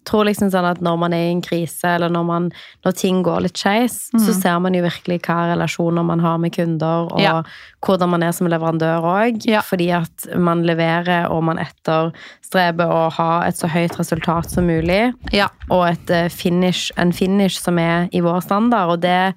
Tror 0.06 0.26
liksom 0.28 0.50
sånn 0.54 0.66
at 0.68 0.82
når 0.84 0.98
man 1.00 1.14
er 1.16 1.28
i 1.28 1.32
en 1.34 1.42
krise, 1.42 1.86
eller 1.96 2.10
når, 2.12 2.24
man, 2.28 2.50
når 2.86 2.96
ting 3.00 3.22
går 3.26 3.42
litt 3.46 3.58
skeis, 3.60 4.10
så 4.14 4.34
ser 4.36 4.60
man 4.64 4.74
jo 4.78 4.84
virkelig 4.86 5.22
hva 5.28 5.38
relasjoner 5.54 6.04
man 6.06 6.20
har 6.24 6.38
med 6.44 6.54
kunder, 6.56 7.08
og 7.14 7.22
Ja. 7.22 7.42
hvordan 7.86 8.10
man 8.10 8.24
er 8.24 8.32
som 8.32 8.48
leverandør 8.48 9.02
òg. 9.04 9.46
Ja. 9.48 9.62
Fordi 9.62 9.90
at 9.96 10.28
man 10.38 10.64
leverer, 10.68 11.30
og 11.32 11.44
man 11.44 11.58
etterstreber 11.58 12.88
å 12.92 13.10
ha 13.18 13.32
et 13.48 13.56
så 13.60 13.68
høyt 13.72 13.98
resultat 14.00 14.50
som 14.52 14.68
mulig. 14.68 15.14
Ja. 15.34 15.48
Og 15.70 15.88
et 15.92 16.10
eh, 16.10 16.30
finish, 16.30 16.92
en 16.98 17.12
finish 17.16 17.60
som 17.62 17.80
er 17.80 18.10
i 18.12 18.20
vår 18.24 18.42
standard, 18.46 18.90
og 18.98 19.02
det 19.02 19.34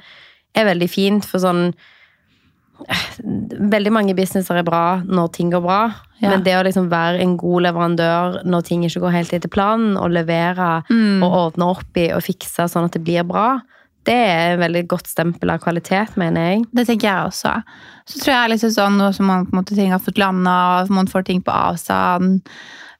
er 0.56 0.64
veldig 0.72 0.88
fint, 0.90 1.24
for 1.28 1.38
sånn 1.42 1.74
Veldig 3.16 3.92
mange 3.94 4.14
businesser 4.16 4.58
er 4.60 4.66
bra 4.66 5.00
når 5.04 5.30
ting 5.32 5.50
går 5.54 5.62
bra, 5.64 5.78
Ja. 6.20 6.30
men 6.30 6.42
det 6.44 6.54
å 6.56 6.62
liksom 6.64 6.88
være 6.88 7.20
en 7.20 7.36
god 7.36 7.62
leverandør 7.66 8.44
når 8.44 8.64
ting 8.64 8.82
ikke 8.84 9.00
går 9.00 9.12
helt 9.12 9.32
etter 9.32 9.48
planen, 9.52 9.96
og 9.96 10.10
levere 10.10 10.82
Mm. 10.90 11.22
og 11.22 11.32
ordne 11.32 11.70
opp 11.70 11.96
i 11.96 12.10
og 12.12 12.22
fikse 12.22 12.68
sånn 12.68 12.84
at 12.84 12.92
det 12.92 13.04
blir 13.04 13.22
bra, 13.24 13.60
det 14.04 14.14
er 14.14 14.54
et 14.54 14.60
veldig 14.60 14.86
godt 14.88 15.06
stempel 15.08 15.50
av 15.50 15.58
kvalitet, 15.60 16.16
mener 16.16 16.40
jeg. 16.54 16.64
Det 16.72 16.86
tenker 16.86 17.08
jeg 17.08 17.26
også. 17.26 17.62
Så 18.06 18.20
tror 18.22 18.32
jeg 18.34 18.50
liksom 18.50 18.70
sånn 18.70 18.96
nå 18.98 19.12
som 19.14 19.26
man, 19.26 19.46
på 19.46 19.52
en 19.54 19.62
måte, 19.64 19.74
ting 19.74 19.90
har 19.90 19.98
fått 19.98 20.18
landa, 20.18 20.86
man 20.88 21.06
får 21.06 21.24
ting 21.24 21.42
på 21.42 21.52
avstand, 21.52 22.42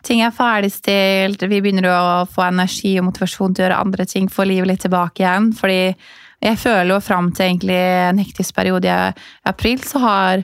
ting 0.03 0.21
er 0.21 0.31
ferdigstilt, 0.31 1.41
vi 1.49 1.61
begynner 1.61 1.89
å 1.91 2.27
få 2.29 2.49
energi 2.49 2.99
og 2.99 3.05
motivasjon 3.13 3.55
til 3.55 3.65
å 3.65 3.69
gjøre 3.69 3.81
andre 3.85 4.05
ting, 4.07 4.29
få 4.29 4.47
livet 4.47 4.67
litt 4.69 4.81
tilbake 4.83 5.23
igjen. 5.23 5.53
Fordi 5.55 5.95
jeg 6.45 6.59
føler 6.61 6.93
jo 6.95 7.03
fram 7.05 7.31
til 7.35 7.49
egentlig 7.49 7.77
en 7.77 8.21
hektisk 8.21 8.57
periode 8.57 8.91
i 8.93 9.27
april, 9.49 9.81
så 9.85 10.03
har, 10.03 10.43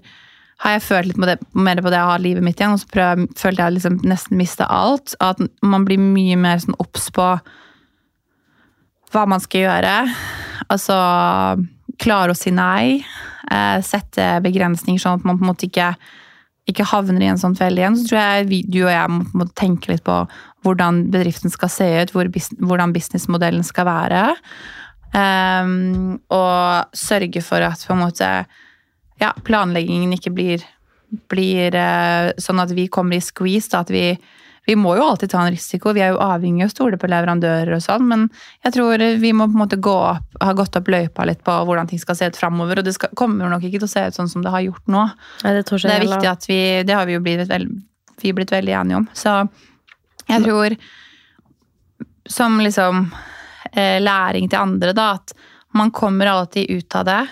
har 0.65 0.77
jeg 0.77 0.85
følt 0.87 1.11
litt 1.11 1.21
på 1.21 1.29
det, 1.29 1.37
mer 1.53 1.83
på 1.85 1.93
det 1.93 2.01
jeg 2.01 2.11
har 2.13 2.25
livet 2.25 2.47
mitt 2.47 2.61
igjen, 2.61 2.77
og 2.77 2.81
så 2.81 2.93
prøver, 2.93 3.27
følte 3.39 3.67
jeg 3.67 3.77
liksom 3.77 3.99
nesten 4.09 4.41
mista 4.41 4.69
alt. 4.73 5.17
At 5.21 5.43
man 5.63 5.85
blir 5.89 6.01
mye 6.01 6.39
mer 6.41 6.63
sånn 6.65 6.79
obs 6.83 7.11
på 7.15 7.29
hva 9.13 9.27
man 9.29 9.45
skal 9.45 9.67
gjøre. 9.67 9.95
Altså 10.73 10.97
klare 12.03 12.33
å 12.33 12.39
si 12.39 12.55
nei. 12.55 13.03
Eh, 13.53 13.79
sette 13.85 14.39
begrensninger, 14.45 15.01
sånn 15.03 15.21
at 15.21 15.29
man 15.29 15.39
på 15.39 15.45
en 15.45 15.53
måte 15.53 15.69
ikke, 15.69 15.93
ikke 16.71 16.89
havner 16.89 17.25
i 17.25 17.33
en 17.35 17.41
sånn 17.41 17.59
felle 17.59 17.83
igjen. 17.83 17.99
Så 18.01 18.09
tror 18.09 18.23
jeg 18.23 18.49
vi, 18.49 18.63
du 18.65 18.81
og 18.87 18.95
jeg 18.95 19.13
må, 19.13 19.27
må 19.37 19.49
tenke 19.59 19.93
litt 19.93 20.07
på 20.09 20.23
hvordan 20.63 21.09
bedriften 21.13 21.53
skal 21.53 21.71
se 21.73 21.89
ut, 22.01 22.15
hvor, 22.15 22.31
hvordan 22.63 22.95
businessmodellen 22.95 23.67
skal 23.67 23.89
være. 23.91 24.23
Ehm, 25.13 26.21
og 26.33 26.97
sørge 26.97 27.43
for 27.45 27.65
at 27.65 27.83
på 27.87 27.93
en 27.95 28.05
måte 28.07 28.29
ja, 29.21 29.33
planleggingen 29.45 30.15
ikke 30.17 30.33
blir, 30.35 30.63
blir 31.31 31.75
uh, 31.77 32.33
sånn 32.41 32.63
at 32.63 32.73
vi 32.75 32.89
kommer 32.93 33.19
i 33.19 33.25
squeeze. 33.25 33.69
Da, 33.71 33.83
at 33.85 33.93
vi, 33.93 34.17
vi 34.67 34.77
må 34.79 34.95
jo 34.99 35.05
alltid 35.05 35.31
ta 35.35 35.43
en 35.45 35.53
risiko. 35.53 35.93
Vi 35.95 36.03
er 36.03 36.15
jo 36.15 36.23
avhengig 36.25 36.65
av 36.65 36.73
å 36.73 36.75
stole 36.75 36.99
på 36.99 37.11
leverandører 37.13 37.77
og 37.77 37.85
sånn, 37.85 38.09
men 38.09 38.27
jeg 38.65 38.77
tror 38.79 39.05
vi 39.23 39.35
må 39.37 39.47
på 39.51 39.57
en 39.57 39.63
måte 39.65 39.79
gå 39.85 39.95
opp, 39.95 40.41
ha 40.43 40.55
gått 40.59 40.79
opp 40.81 40.91
løypa 40.91 41.27
litt 41.29 41.45
på 41.47 41.59
hvordan 41.69 41.91
ting 41.91 42.03
skal 42.03 42.19
se 42.19 42.31
ut 42.33 42.41
framover. 42.41 42.81
Og 42.81 42.89
det 42.89 42.97
skal, 42.97 43.13
kommer 43.19 43.53
nok 43.53 43.69
ikke 43.69 43.83
til 43.83 43.91
å 43.91 43.95
se 43.95 44.07
ut 44.09 44.19
sånn 44.19 44.33
som 44.33 44.47
det 44.47 44.55
har 44.55 44.65
gjort 44.65 44.91
nå. 44.91 45.05
Nei, 45.45 45.55
det 45.59 45.67
Det 45.69 45.93
er 45.93 46.07
viktig 46.09 46.33
at 46.33 46.49
vi 46.49 46.63
Det 46.89 46.97
har 46.97 47.07
vi 47.07 47.19
jo 47.19 47.23
blitt, 47.23 47.47
vel, 47.53 47.69
vi 48.23 48.33
blitt 48.33 48.55
veldig 48.55 48.79
enige 48.81 49.03
om. 49.03 49.09
Så 49.13 49.37
jeg 50.31 50.43
tror 50.47 50.79
som 52.31 52.61
liksom 52.63 53.09
læring 53.73 54.51
til 54.53 54.61
andre, 54.61 54.93
da, 54.93 55.15
at 55.17 55.33
man 55.73 55.91
kommer 55.91 56.29
alltid 56.29 56.71
ut 56.71 56.97
av 56.99 57.07
det. 57.09 57.23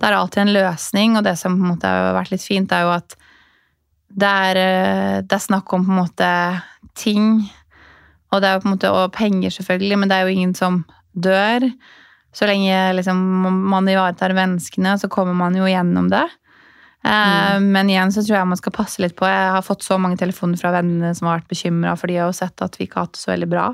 Det 0.00 0.08
er 0.08 0.16
alltid 0.16 0.42
en 0.42 0.54
løsning, 0.54 1.16
og 1.18 1.24
det 1.26 1.36
som 1.38 1.58
på 1.58 1.62
en 1.62 1.72
måte 1.74 1.90
har 1.92 2.14
vært 2.16 2.32
litt 2.32 2.44
fint, 2.44 2.72
er 2.72 2.86
jo 2.86 2.92
at 2.94 3.14
det 4.10 4.26
er, 4.26 4.58
eh, 4.58 5.16
det 5.22 5.36
er 5.36 5.44
snakk 5.44 5.72
om 5.76 5.84
på 5.86 5.92
en 5.92 6.00
måte 6.00 6.30
ting, 6.98 7.28
og 8.32 8.40
det 8.40 8.48
er 8.48 8.56
jo 8.56 8.62
på 8.64 8.68
en 8.70 8.74
måte 8.74 8.92
og 8.94 9.12
penger 9.14 9.54
selvfølgelig, 9.54 9.98
men 9.98 10.10
det 10.10 10.16
er 10.16 10.26
jo 10.26 10.34
ingen 10.34 10.54
som 10.54 10.82
dør. 11.12 11.66
Så 12.32 12.46
lenge 12.46 12.74
liksom, 12.94 13.18
man 13.70 13.88
ivaretar 13.90 14.34
menneskene, 14.34 14.96
så 14.98 15.10
kommer 15.10 15.34
man 15.34 15.56
jo 15.58 15.66
gjennom 15.66 16.10
det. 16.12 16.26
Mm. 17.02 17.70
Men 17.72 17.88
igjen 17.90 18.12
så 18.12 18.22
tror 18.22 18.36
jeg 18.36 18.50
man 18.50 18.60
skal 18.60 18.74
passe 18.76 19.02
litt 19.02 19.16
på. 19.18 19.26
Jeg 19.26 19.54
har 19.56 19.64
fått 19.66 19.82
så 19.82 19.96
mange 19.98 20.20
telefoner 20.20 20.60
fra 20.60 20.70
vennene 20.76 21.10
som 21.16 21.26
har 21.26 21.40
vært 21.40 21.50
bekymra, 21.50 21.96
for 21.98 22.06
de 22.06 22.20
har 22.20 22.30
jo 22.30 22.36
sett 22.36 22.62
at 22.62 22.76
vi 22.78 22.86
ikke 22.86 23.00
har 23.00 23.08
hatt 23.08 23.16
det 23.16 23.22
så 23.24 23.32
veldig 23.32 23.48
bra. 23.50 23.66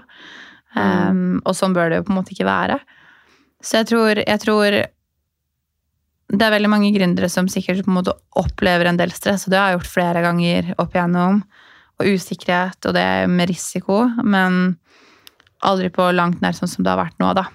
Um, 0.77 1.41
og 1.45 1.57
sånn 1.57 1.75
bør 1.77 1.91
det 1.91 2.01
jo 2.01 2.07
på 2.07 2.13
en 2.13 2.19
måte 2.21 2.35
ikke 2.35 2.49
være. 2.49 2.79
Så 3.65 3.81
jeg 3.81 3.89
tror, 3.91 4.21
jeg 4.21 4.43
tror 4.43 4.77
det 6.27 6.43
er 6.43 6.55
veldig 6.57 6.71
mange 6.71 6.91
gründere 6.95 7.29
som 7.31 7.49
sikkert 7.51 7.85
på 7.87 7.93
en 7.93 8.01
måte 8.01 8.15
opplever 8.39 8.91
en 8.91 8.99
del 8.99 9.13
stress, 9.15 9.47
og 9.47 9.55
det 9.55 9.61
har 9.61 9.71
jeg 9.71 9.79
gjort 9.79 9.93
flere 9.93 10.25
ganger 10.25 10.73
opp 10.83 10.97
igjennom. 10.97 11.45
Og 11.97 12.17
usikkerhet, 12.19 12.77
og 12.85 12.93
det 12.93 13.07
med 13.33 13.49
risiko, 13.49 14.03
men 14.21 14.75
aldri 15.65 15.89
på 15.89 16.11
langt 16.13 16.43
nær 16.43 16.57
sånn 16.57 16.69
som 16.69 16.85
det 16.85 16.93
har 16.93 17.01
vært 17.01 17.23
nå, 17.23 17.31
da. 17.39 17.47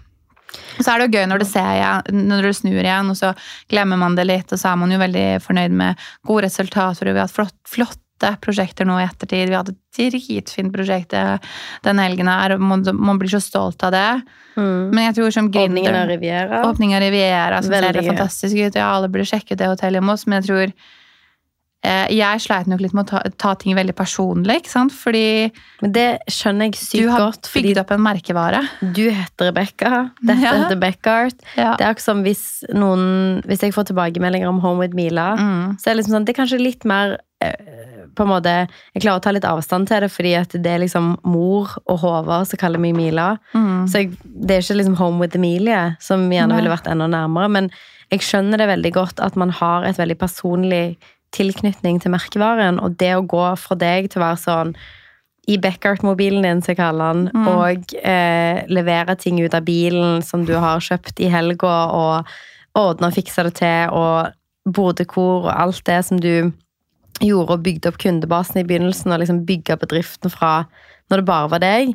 Så 0.81 0.87
er 0.89 0.99
det 0.99 1.05
jo 1.05 1.19
gøy 1.19 1.27
når 1.29 1.43
det, 1.43 1.47
ser 1.47 2.09
når 2.15 2.47
det 2.47 2.55
snur 2.57 2.79
igjen, 2.79 3.11
og 3.13 3.19
så 3.19 3.31
glemmer 3.71 3.99
man 4.01 4.17
det 4.17 4.25
litt, 4.27 4.51
og 4.51 4.59
så 4.59 4.71
er 4.71 4.79
man 4.81 4.91
jo 4.91 4.99
veldig 4.99 5.27
fornøyd 5.45 5.75
med 5.83 6.07
gode 6.27 6.47
resultater, 6.47 7.07
og 7.07 7.15
vi 7.15 7.21
har 7.21 7.29
hatt 7.29 7.37
flott, 7.37 7.59
flotte 7.69 7.99
prosjekter 8.41 8.85
nå 8.85 8.99
i 9.01 9.05
ettertid. 9.07 9.49
Vi 9.49 9.55
hadde 9.57 9.73
et 9.73 9.79
dritfint 9.97 10.71
prosjekt 10.73 11.09
denne 11.11 11.39
den 11.83 11.99
helgen 11.99 12.27
her, 12.31 12.53
og 12.55 12.61
man, 12.61 12.83
man 12.95 13.19
blir 13.19 13.29
så 13.33 13.41
stolt 13.43 13.83
av 13.83 13.91
det. 13.91 14.21
Mm. 14.55 14.89
Men 14.93 15.03
jeg 15.09 15.15
tror 15.19 15.31
som 15.31 15.45
Ordningen 15.49 15.71
Åpningen 15.71 15.95
av 16.03 16.07
Riviera. 16.13 16.63
Åpningen 16.69 16.97
av 16.97 17.01
Riviera, 17.07 17.61
som 17.61 17.71
ser 17.73 17.93
det 17.93 18.05
fantastisk 18.07 18.55
ut. 18.55 18.75
Ja, 18.75 18.91
alle 18.95 19.09
burde 19.09 19.25
sjekke 19.29 19.53
ut 19.53 19.59
det 19.59 19.67
hotellet 19.71 19.99
hjemme 20.01 20.11
hos, 20.15 20.27
men 20.27 20.41
jeg 20.41 20.49
tror 20.49 20.73
eh, 21.83 22.07
Jeg 22.13 22.41
sleit 22.43 22.67
nok 22.69 22.81
litt 22.83 22.93
med 22.93 23.07
å 23.07 23.09
ta, 23.09 23.21
ta 23.41 23.53
ting 23.59 23.73
veldig 23.77 23.95
personlig, 23.97 24.59
ikke 24.61 24.69
sant? 24.73 24.93
Fordi 24.93 25.23
Men 25.81 25.93
det 25.95 26.07
skjønner 26.31 26.69
jeg 26.69 26.77
sykt 26.81 27.07
godt. 27.09 27.49
Du 27.49 27.57
har 27.57 27.65
bygd 27.65 27.81
opp 27.83 27.93
en 27.95 28.03
merkevare. 28.05 28.61
du 28.81 29.03
heter 29.09 29.49
Rebekka, 29.51 30.11
dette 30.21 30.39
Ja. 30.43 30.53
heter 30.61 30.79
Beckart. 30.81 31.39
Ja. 31.57 31.75
Det 31.77 31.85
er 31.85 31.89
akkurat 31.93 32.05
som 32.05 32.23
hvis 32.23 32.63
noen 32.73 33.41
Hvis 33.47 33.61
jeg 33.65 33.73
får 33.73 33.89
tilbakemeldinger 33.91 34.47
om 34.49 34.59
Home 34.61 34.79
with 34.79 34.93
Mila, 34.95 35.35
Mm. 35.37 35.77
så 35.79 35.89
er 35.89 35.95
det 35.95 36.03
liksom 36.03 36.15
sånn 36.19 36.25
Det 36.25 36.35
er 36.37 36.41
kanskje 36.43 36.61
litt 36.61 36.85
mer 36.85 37.17
eh, 37.41 37.90
på 38.15 38.23
en 38.25 38.29
måte 38.31 38.53
Jeg 38.93 39.01
klarer 39.03 39.19
å 39.19 39.23
ta 39.23 39.31
litt 39.35 39.45
avstand 39.47 39.87
til 39.87 40.01
det, 40.03 40.09
fordi 40.11 40.33
at 40.39 40.51
det 40.55 40.71
er 40.71 40.83
liksom 40.83 41.13
mor 41.23 41.71
og 41.85 41.99
Håvard 42.03 42.47
som 42.49 42.59
kaller 42.61 42.79
meg 42.81 42.95
Mila. 42.97 43.37
Mm. 43.53 43.87
Så 43.87 44.03
jeg, 44.03 44.11
det 44.25 44.55
er 44.57 44.61
ikke 44.65 44.77
liksom 44.81 44.99
Home 44.99 45.19
with 45.23 45.35
Emilie, 45.37 45.95
som 45.99 46.27
gjerne 46.31 46.53
Nei. 46.53 46.61
ville 46.61 46.73
vært 46.73 46.89
enda 46.91 47.07
nærmere. 47.07 47.49
Men 47.49 47.71
jeg 48.11 48.25
skjønner 48.27 48.57
det 48.61 48.67
veldig 48.71 48.93
godt 48.93 49.19
at 49.23 49.35
man 49.39 49.49
har 49.61 49.83
et 49.87 49.97
veldig 49.99 50.17
personlig 50.19 50.97
tilknytning 51.31 52.01
til 52.03 52.11
merkevaren. 52.11 52.79
Og 52.83 52.97
det 52.99 53.13
å 53.15 53.23
gå 53.23 53.45
fra 53.57 53.77
deg 53.79 54.09
til 54.11 54.19
å 54.21 54.25
være 54.25 54.41
sånn 54.41 54.73
i 55.49 55.55
Beckart-mobilen 55.57 56.43
din, 56.45 56.59
som 56.61 56.73
jeg 56.73 56.77
kaller 56.77 57.13
den, 57.15 57.23
Mm. 57.33 57.47
og 57.47 57.95
eh, 58.03 58.61
levere 58.69 59.15
ting 59.17 59.39
ut 59.41 59.53
av 59.57 59.63
bilen 59.65 60.21
som 60.21 60.43
du 60.45 60.53
har 60.53 60.79
kjøpt 60.79 61.19
i 61.19 61.29
helga, 61.33 61.71
og 61.95 62.25
ordne 62.77 63.07
og 63.09 63.15
fikse 63.15 63.43
det 63.47 63.55
til, 63.57 63.89
og 63.89 64.29
bodekor 64.69 65.47
og 65.47 65.53
alt 65.55 65.81
det 65.85 66.05
som 66.05 66.19
du 66.21 66.51
gjorde 67.21 67.57
og 67.57 67.63
bygde 67.65 67.91
opp 67.91 67.97
kundebasen 68.01 68.61
i 68.61 68.65
begynnelsen, 68.67 69.11
og 69.13 69.21
liksom 69.21 69.43
bygga 69.47 69.77
bedriften 69.81 70.31
fra 70.33 70.65
når 71.11 71.21
det 71.21 71.25
bare 71.27 71.49
var 71.51 71.59
deg, 71.63 71.91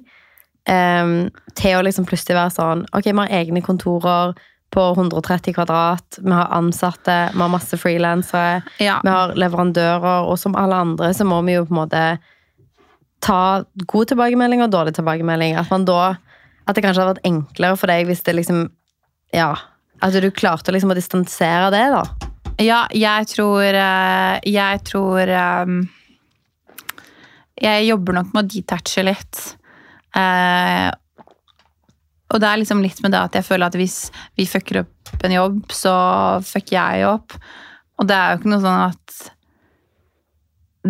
um, 0.69 1.15
til 1.57 1.79
å 1.79 1.83
liksom 1.87 2.07
plutselig 2.09 2.37
være 2.37 2.53
sånn 2.57 2.85
Ok, 2.93 3.07
vi 3.09 3.17
har 3.19 3.33
egne 3.41 3.62
kontorer 3.65 4.35
på 4.75 4.83
130 4.97 5.55
kvadrat, 5.55 6.19
vi 6.21 6.33
har 6.35 6.51
ansatte, 6.53 7.15
vi 7.33 7.41
har 7.41 7.49
masse 7.53 7.79
frilansere, 7.79 8.62
Ja. 8.83 8.99
vi 9.05 9.09
har 9.09 9.33
leverandører, 9.39 10.27
og 10.27 10.39
som 10.39 10.57
alle 10.59 10.75
andre 10.75 11.12
så 11.15 11.25
må 11.25 11.39
vi 11.47 11.55
jo 11.55 11.65
på 11.65 11.73
en 11.77 11.83
måte 11.87 12.19
ta 13.25 13.65
god 13.87 14.11
tilbakemelding 14.11 14.62
og 14.62 14.71
dårlig 14.71 14.95
tilbakemelding. 14.99 15.57
At 15.57 15.71
man 15.71 15.85
da 15.89 16.17
At 16.69 16.75
det 16.75 16.83
kanskje 16.83 17.05
hadde 17.05 17.15
vært 17.15 17.29
enklere 17.29 17.77
for 17.79 17.87
deg 17.87 18.07
hvis 18.09 18.25
det 18.27 18.35
liksom 18.35 18.71
Ja. 19.33 19.55
At 20.03 20.12
du 20.12 20.31
klarte 20.31 20.73
liksom 20.75 20.91
å 20.91 20.97
distansere 20.99 21.71
det, 21.71 21.91
da. 21.95 22.03
Ja, 22.62 22.87
jeg 22.97 23.29
tror 23.29 23.61
eh, 23.66 24.38
Jeg 24.49 24.83
tror 24.88 25.29
eh, 25.29 25.73
Jeg 27.61 27.88
jobber 27.90 28.16
nok 28.16 28.33
med 28.33 28.45
å 28.45 28.49
detache 28.55 29.05
litt. 29.05 29.42
Eh, 30.16 30.88
og 32.27 32.42
det 32.42 32.49
er 32.49 32.61
liksom 32.61 32.83
litt 32.83 32.99
med 33.05 33.12
det 33.14 33.21
at 33.21 33.37
jeg 33.38 33.47
føler 33.47 33.69
at 33.69 33.77
hvis 33.79 33.99
vi 34.37 34.49
fucker 34.51 34.83
opp 34.83 35.25
en 35.25 35.35
jobb, 35.37 35.61
så 35.73 35.95
fucker 36.45 36.75
jeg 36.75 37.07
opp. 37.09 37.37
Og 38.01 38.09
det 38.09 38.16
er 38.16 38.33
jo 38.33 38.40
ikke 38.40 38.51
noe 38.51 38.64
sånn 38.64 38.83
at 38.88 39.21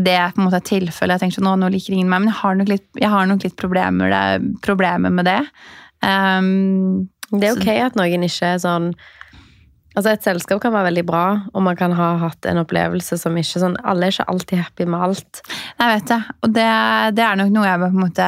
det 0.06 0.14
er 0.16 0.32
på 0.32 0.40
en 0.40 0.48
måte 0.48 0.60
et 0.62 0.68
tilfelle. 0.68 1.14
Jeg 1.16 1.22
tenker 1.22 1.38
sånn, 1.38 1.46
nå, 1.48 1.54
nå 1.60 1.68
liker 1.72 1.94
ingen 1.94 2.08
meg, 2.10 2.24
men 2.24 2.32
jeg 2.32 2.40
har 2.40 2.56
nok 2.58 2.72
litt, 2.72 2.88
har 3.02 3.28
nok 3.28 3.44
litt 3.46 3.58
problemer, 3.60 4.12
det, 4.12 4.56
problemer 4.64 5.12
med 5.12 5.28
det. 5.28 5.42
Um, 6.04 7.06
Det 7.30 7.50
er 7.50 7.56
ok 7.56 7.70
at 7.84 7.96
noen 7.98 8.26
ikke 8.26 8.54
er 8.54 8.60
sånn 8.62 8.90
Altså 9.96 10.12
Et 10.12 10.26
selskap 10.26 10.60
kan 10.60 10.74
være 10.74 10.90
veldig 10.90 11.04
bra, 11.08 11.24
og 11.56 11.62
man 11.64 11.76
kan 11.78 11.94
ha 11.96 12.10
hatt 12.20 12.46
en 12.48 12.60
opplevelse 12.60 13.16
som 13.20 13.36
ikke 13.40 13.62
sånn 13.62 13.78
Alle 13.80 14.08
er 14.08 14.12
ikke 14.12 14.28
alltid 14.28 14.60
happy 14.60 14.88
med 14.92 15.04
alt. 15.08 15.40
Jeg 15.78 15.92
vet 15.94 16.10
det. 16.12 16.18
Og 16.44 16.50
det, 16.52 16.70
det 17.16 17.24
er 17.24 17.38
nok 17.40 17.54
noe 17.54 17.68
jeg 17.68 17.80
på 17.80 17.88
en 17.88 18.02
måte 18.02 18.26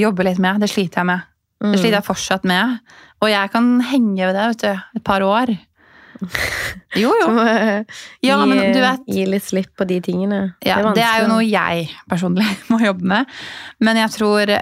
jobbe 0.00 0.24
litt 0.24 0.40
med. 0.40 0.62
Det 0.62 0.70
sliter 0.72 1.02
jeg 1.02 1.10
med. 1.10 1.26
Mm. 1.60 1.72
Det 1.74 1.80
sliter 1.82 1.98
jeg 1.98 2.08
fortsatt 2.08 2.46
med. 2.48 2.78
Og 3.20 3.28
jeg 3.28 3.52
kan 3.52 3.74
henge 3.90 4.22
ved 4.22 4.38
det 4.38 4.46
vet 4.54 4.64
du, 4.64 4.86
et 4.96 5.04
par 5.04 5.24
år. 5.26 5.52
Jo, 7.00 7.12
jo. 7.20 7.28
Ja, 8.26 8.36
gi, 8.36 8.48
men 8.48 8.74
du 8.74 8.80
vet 8.82 9.06
gi 9.08 9.24
litt 9.28 9.44
slipp 9.44 9.72
på 9.76 9.86
de 9.88 10.00
tingene. 10.04 10.40
ja, 10.64 10.80
det, 10.80 10.90
er 10.90 10.96
Det 10.98 11.06
er 11.06 11.22
jo 11.22 11.30
noe 11.32 11.46
jeg 11.46 11.88
personlig 12.10 12.48
må 12.72 12.80
jobbe 12.82 13.12
med. 13.12 13.40
Men 13.80 14.00
jeg 14.02 14.16
tror 14.16 14.54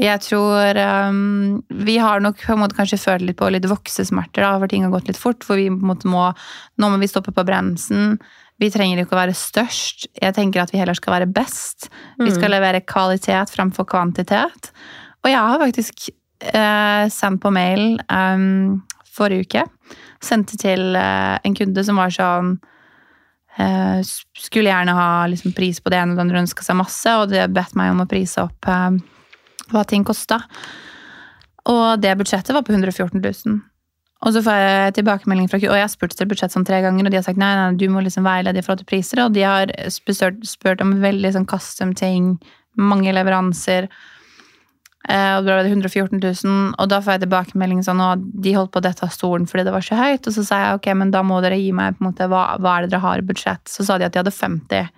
Jeg 0.00 0.22
tror 0.24 0.78
um, 1.10 1.60
Vi 1.84 1.98
har 2.00 2.22
nok 2.24 2.38
på 2.40 2.54
en 2.54 2.62
måte 2.62 2.76
kanskje 2.78 3.00
følt 3.00 3.26
litt 3.26 3.38
på 3.40 3.50
litt 3.52 3.66
voksesmerter, 3.68 4.44
da, 4.44 4.54
for 4.60 4.70
ting 4.70 4.86
har 4.86 4.94
gått 4.94 5.10
litt 5.10 5.20
fort. 5.20 5.44
For 5.44 5.60
vi 5.60 5.68
på 5.68 5.76
en 5.76 5.90
måte 5.92 6.08
må 6.10 6.30
Nå 6.80 6.88
må 6.88 7.00
vi 7.02 7.10
stoppe 7.10 7.34
på 7.36 7.44
bremsen. 7.46 8.16
Vi 8.60 8.70
trenger 8.72 9.02
ikke 9.02 9.16
å 9.16 9.20
være 9.22 9.36
størst. 9.36 10.08
Jeg 10.20 10.36
tenker 10.36 10.62
at 10.62 10.72
vi 10.72 10.80
heller 10.80 10.96
skal 10.96 11.18
være 11.18 11.28
best. 11.32 11.88
Vi 12.20 12.32
skal 12.32 12.52
levere 12.52 12.82
kvalitet 12.84 13.52
framfor 13.52 13.86
kvantitet. 13.88 14.68
Og 15.24 15.30
jeg 15.30 15.40
har 15.40 15.62
faktisk 15.62 16.10
uh, 16.52 17.06
sendt 17.12 17.40
på 17.40 17.52
mail 17.56 17.96
um, 18.12 18.82
forrige 19.08 19.46
uke. 19.46 19.64
Sendte 20.24 20.60
til 20.60 20.92
uh, 20.92 21.40
en 21.40 21.56
kunde 21.56 21.84
som 21.88 22.00
var 22.00 22.12
sånn 22.12 22.52
uh, 23.56 24.04
Skulle 24.04 24.68
gjerne 24.68 24.96
ha 24.96 25.08
liksom, 25.32 25.56
pris 25.56 25.80
på 25.80 25.92
det 25.92 26.02
ene 26.02 26.12
og 26.12 26.20
det 26.20 26.26
andre, 26.28 26.44
ønska 26.44 26.64
seg 26.64 26.80
masse, 26.80 27.16
og 27.16 27.32
det 27.32 27.48
bedt 27.56 27.76
meg 27.80 27.94
om 27.94 28.04
å 28.04 28.10
prise 28.12 28.44
opp 28.44 28.68
hva 29.68 29.84
ting 29.88 30.06
kosta. 30.06 30.40
Og 31.70 32.00
det 32.00 32.16
budsjettet 32.18 32.54
var 32.56 32.64
på 32.64 32.72
114 32.72 33.20
000. 33.20 33.60
Og 34.20 34.34
så 34.34 34.42
får 34.44 34.56
jeg 34.60 34.94
tilbakemelding 34.98 35.48
fra 35.48 35.58
Og 35.62 35.76
jeg 35.78 35.84
har 35.86 35.92
spurt 35.92 36.12
etter 36.12 36.28
budsjett 36.28 36.52
sånn 36.52 36.66
tre 36.68 36.82
ganger, 36.84 37.06
og 37.06 37.12
de 37.12 37.16
har 37.16 37.24
sagt 37.24 37.40
nei, 37.40 37.50
nei, 37.56 37.76
du 37.80 37.86
må 37.92 38.02
liksom 38.04 38.26
veilede 38.28 38.60
i 38.60 38.64
forhold 38.64 38.82
til 38.82 38.90
priser. 38.90 39.24
Og 39.24 39.34
de 39.36 39.46
har 39.46 39.72
spurt, 39.88 40.82
om 40.84 40.98
veldig 41.00 41.34
sånn 41.36 41.48
custom 41.48 41.94
ting, 41.96 42.34
mange 42.76 43.14
leveranser. 43.16 43.88
Eh, 45.08 45.32
og 45.38 45.46
da 45.46 45.56
var 45.56 45.64
det 45.64 45.72
114 45.72 46.20
000, 46.20 46.74
og 46.76 46.90
da 46.92 46.98
får 47.00 47.16
jeg 47.16 47.22
tilbakemelding 47.22 47.80
sånn 47.86 48.02
og 48.04 48.26
de 48.44 48.52
holdt 48.52 48.74
på 48.74 48.82
å 48.82 48.84
dette 48.84 49.06
av 49.06 49.14
stolen 49.14 49.46
fordi 49.48 49.64
det 49.64 49.72
var 49.72 49.86
så 49.86 49.96
høyt. 49.96 50.28
Og 50.28 50.36
så 50.36 50.44
sa 50.44 50.58
jeg 50.60 50.80
ok, 50.80 50.90
men 51.00 51.14
da 51.14 51.24
må 51.24 51.40
dere 51.40 51.56
gi 51.56 51.72
meg 51.76 51.96
på 51.96 52.04
en 52.04 52.10
måte, 52.10 52.28
hva, 52.28 52.44
hva 52.60 52.76
er 52.76 52.84
det 52.84 52.92
dere 52.92 53.04
har 53.06 53.22
i 53.22 53.26
budsjett. 53.32 53.64
Så 53.72 53.88
sa 53.88 53.96
de 53.96 54.04
at 54.04 54.12
de 54.12 54.20
hadde 54.20 54.36
50. 54.36 54.92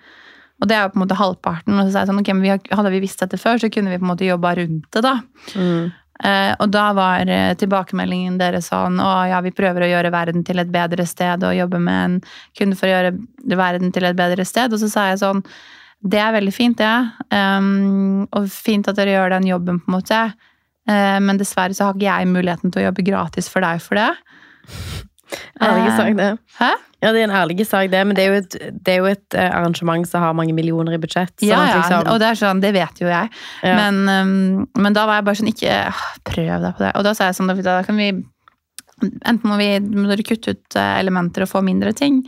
Og 0.62 0.70
det 0.70 0.76
er 0.76 0.84
jo 0.84 0.92
på 0.92 1.00
en 1.00 1.02
måte 1.02 1.18
halvparten. 1.18 1.74
Og 1.74 1.88
så 1.88 1.90
sa 1.90 2.04
jeg 2.04 2.12
sånn, 2.12 2.20
ok, 2.22 2.30
men 2.36 2.46
vi 2.46 2.52
har, 2.54 2.62
hadde 2.78 2.94
vi 2.94 3.02
visst 3.02 3.24
dette 3.24 3.40
før, 3.40 3.58
så 3.58 3.70
kunne 3.72 3.90
vi 3.90 3.98
på 3.98 4.06
en 4.06 4.12
måte 4.12 4.28
jobba 4.28 4.54
rundt 4.60 4.86
det, 4.94 5.02
da. 5.02 5.16
Eh, 6.22 6.52
og 6.62 6.70
da 6.70 6.84
var 6.94 7.26
eh, 7.26 7.50
tilbakemeldingen 7.58 8.36
deres 8.38 8.68
sånn 8.70 9.00
å 9.02 9.10
ja, 9.26 9.40
vi 9.42 9.50
prøver 9.56 9.82
å 9.82 9.90
gjøre 9.90 10.12
verden 10.14 10.44
til 10.46 10.62
et 10.62 10.70
bedre 10.70 11.06
sted 11.08 11.42
og 11.42 11.56
jobbe 11.56 11.80
med 11.82 12.02
en 12.04 12.18
kunde 12.58 12.78
for 12.78 12.86
å 12.86 12.92
gjøre 12.92 13.56
verden 13.58 13.90
til 13.94 14.06
et 14.06 14.18
bedre 14.18 14.46
sted. 14.46 14.70
Og 14.70 14.82
så 14.82 14.90
sa 14.92 15.08
jeg 15.10 15.22
sånn 15.24 15.42
det 16.02 16.18
er 16.18 16.34
veldig 16.34 16.52
fint, 16.54 16.80
det. 16.80 17.28
Um, 17.30 18.24
og 18.34 18.48
fint 18.50 18.88
at 18.90 18.98
dere 18.98 19.14
gjør 19.14 19.36
den 19.36 19.46
jobben, 19.46 19.78
på 19.78 19.90
en 19.90 19.94
måte. 19.94 20.22
Uh, 20.90 21.18
men 21.22 21.38
dessverre 21.38 21.76
så 21.78 21.86
har 21.86 21.94
ikke 21.94 22.08
jeg 22.08 22.30
muligheten 22.32 22.74
til 22.74 22.82
å 22.82 22.88
jobbe 22.88 23.04
gratis 23.06 23.50
for 23.50 23.62
deg 23.62 23.78
for 23.84 24.00
det. 24.00 24.08
Ærlig 25.62 25.92
sak, 25.96 26.16
det. 26.18 26.30
Hæ? 26.58 26.72
Ja, 27.02 27.10
det 27.10 27.18
er 27.18 27.26
en 27.26 27.34
ærlig 27.34 27.64
sak, 27.66 27.88
det, 27.90 28.00
men 28.06 28.14
det 28.14 28.24
er 28.24 28.28
jo 28.30 28.38
et, 28.38 28.56
det 28.86 28.92
er 28.92 29.00
jo 29.00 29.08
et 29.10 29.34
eh, 29.34 29.48
arrangement 29.50 30.06
som 30.06 30.22
har 30.22 30.36
mange 30.38 30.54
millioner 30.54 30.94
i 30.94 31.00
budsjett. 31.02 31.34
Ja, 31.42 31.58
ja, 31.66 31.80
liksom- 31.80 32.06
og 32.12 32.20
det 32.22 32.28
er 32.28 32.38
sånn, 32.38 32.60
det 32.62 32.70
vet 32.76 33.02
jo 33.02 33.08
jeg. 33.10 33.32
Ja. 33.66 33.74
Men, 33.80 33.98
um, 34.06 34.68
men 34.78 34.94
da 34.94 35.06
var 35.06 35.18
jeg 35.18 35.26
bare 35.26 35.40
sånn, 35.40 35.50
ikke 35.50 35.80
ah, 35.88 36.04
prøv 36.22 36.52
deg 36.62 36.76
på 36.78 36.84
det. 36.84 36.92
Og 36.94 37.02
da 37.08 37.14
sa 37.18 37.26
jeg 37.26 37.40
sånn, 37.40 37.50
da, 37.50 37.82
kan 37.82 37.98
vi 37.98 38.12
Enten 39.02 39.50
må 39.50 39.56
vi 39.58 39.80
må 39.82 40.04
dere 40.06 40.22
kutte 40.22 40.52
ut 40.54 40.76
eh, 40.78 41.00
elementer 41.00 41.42
og 41.42 41.48
få 41.50 41.62
mindre 41.66 41.90
ting. 41.92 42.20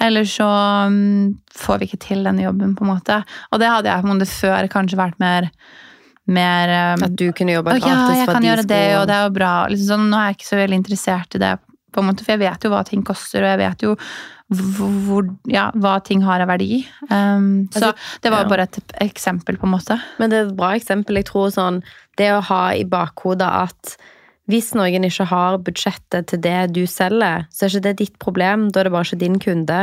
Eller 0.00 0.22
så 0.30 0.46
um, 0.86 1.34
får 1.58 1.80
vi 1.80 1.88
ikke 1.88 1.98
til 2.04 2.22
denne 2.22 2.44
jobben, 2.44 2.76
på 2.78 2.86
en 2.86 2.92
måte. 2.92 3.16
Og 3.50 3.58
det 3.58 3.66
hadde 3.66 3.90
jeg 3.90 4.04
på 4.04 4.06
en 4.06 4.14
måte 4.14 4.28
før 4.30 4.68
kanskje 4.70 5.00
vært 5.00 5.18
mer, 5.18 5.48
mer 6.30 6.70
um, 6.94 7.02
At 7.08 7.16
du 7.18 7.32
kunne 7.34 7.56
jobbe 7.56 7.74
«Å, 7.74 7.80
gratis 7.82 8.14
ja, 8.14 8.20
jeg 8.20 8.30
kan 8.30 8.46
gjøre 8.46 8.66
det, 8.70 8.84
og 9.00 9.08
det 9.10 9.16
er 9.16 9.26
jo 9.26 9.34
bra. 9.40 9.52
Liksom 9.72 9.90
sånn, 9.90 10.06
nå 10.12 10.20
er 10.20 10.30
jeg 10.30 10.38
ikke 10.38 10.50
så 10.52 10.60
veldig 10.60 10.78
interessert 10.78 11.34
i 11.34 11.42
det, 11.42 11.50
på 11.92 12.02
en 12.02 12.10
måte, 12.10 12.24
for 12.24 12.36
jeg 12.36 12.42
vet 12.42 12.64
jo 12.64 12.72
hva 12.72 12.82
ting 12.86 13.04
koster, 13.06 13.44
og 13.44 13.52
jeg 13.54 13.60
vet 13.62 13.86
jo 13.86 13.94
hvor, 14.48 15.26
ja, 15.50 15.66
hva 15.76 15.98
ting 16.04 16.22
har 16.24 16.40
av 16.40 16.48
verdi. 16.48 16.80
Um, 17.10 17.68
så 17.72 17.92
det 18.24 18.32
var 18.32 18.46
ja. 18.46 18.50
bare 18.50 18.68
et 18.68 18.94
eksempel, 19.04 19.58
på 19.60 19.68
en 19.68 19.74
måte. 19.74 19.98
Men 20.20 20.32
det 20.32 20.38
er 20.38 20.46
et 20.46 20.56
bra 20.56 20.72
eksempel. 20.76 21.20
Jeg 21.20 21.28
tror 21.28 21.50
sånn 21.52 21.82
Det 22.18 22.30
å 22.34 22.40
ha 22.48 22.62
i 22.74 22.86
bakhodet 22.88 23.46
at 23.46 23.98
hvis 24.48 24.72
noen 24.72 25.04
ikke 25.04 25.26
har 25.28 25.58
budsjettet 25.60 26.30
til 26.30 26.40
det 26.40 26.72
du 26.72 26.86
selger, 26.88 27.44
så 27.52 27.66
er 27.66 27.74
ikke 27.74 27.84
det 27.84 27.98
ditt 28.00 28.16
problem. 28.22 28.70
Da 28.72 28.80
er 28.80 28.88
det 28.88 28.94
bare 28.94 29.04
ikke 29.04 29.20
din 29.20 29.36
kunde. 29.42 29.82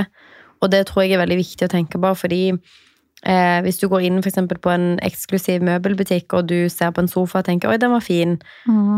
Og 0.63 0.71
det 0.73 0.87
tror 0.89 1.05
jeg 1.05 1.13
er 1.13 1.21
veldig 1.21 1.37
viktig 1.43 1.67
å 1.67 1.71
tenke 1.71 2.01
på, 2.01 2.13
fordi 2.17 2.41
eh, 3.25 3.59
hvis 3.65 3.79
du 3.81 3.88
går 3.91 4.05
inn 4.07 4.21
for 4.23 4.57
på 4.61 4.73
en 4.73 4.99
eksklusiv 5.05 5.63
møbelbutikk, 5.65 6.33
og 6.33 6.47
du 6.51 6.69
ser 6.69 6.93
på 6.95 7.03
en 7.03 7.11
sofa 7.11 7.39
og 7.41 7.45
tenker 7.45 7.69
'oi, 7.69 7.77
den 7.81 7.91
var 7.91 8.03
fin', 8.05 8.38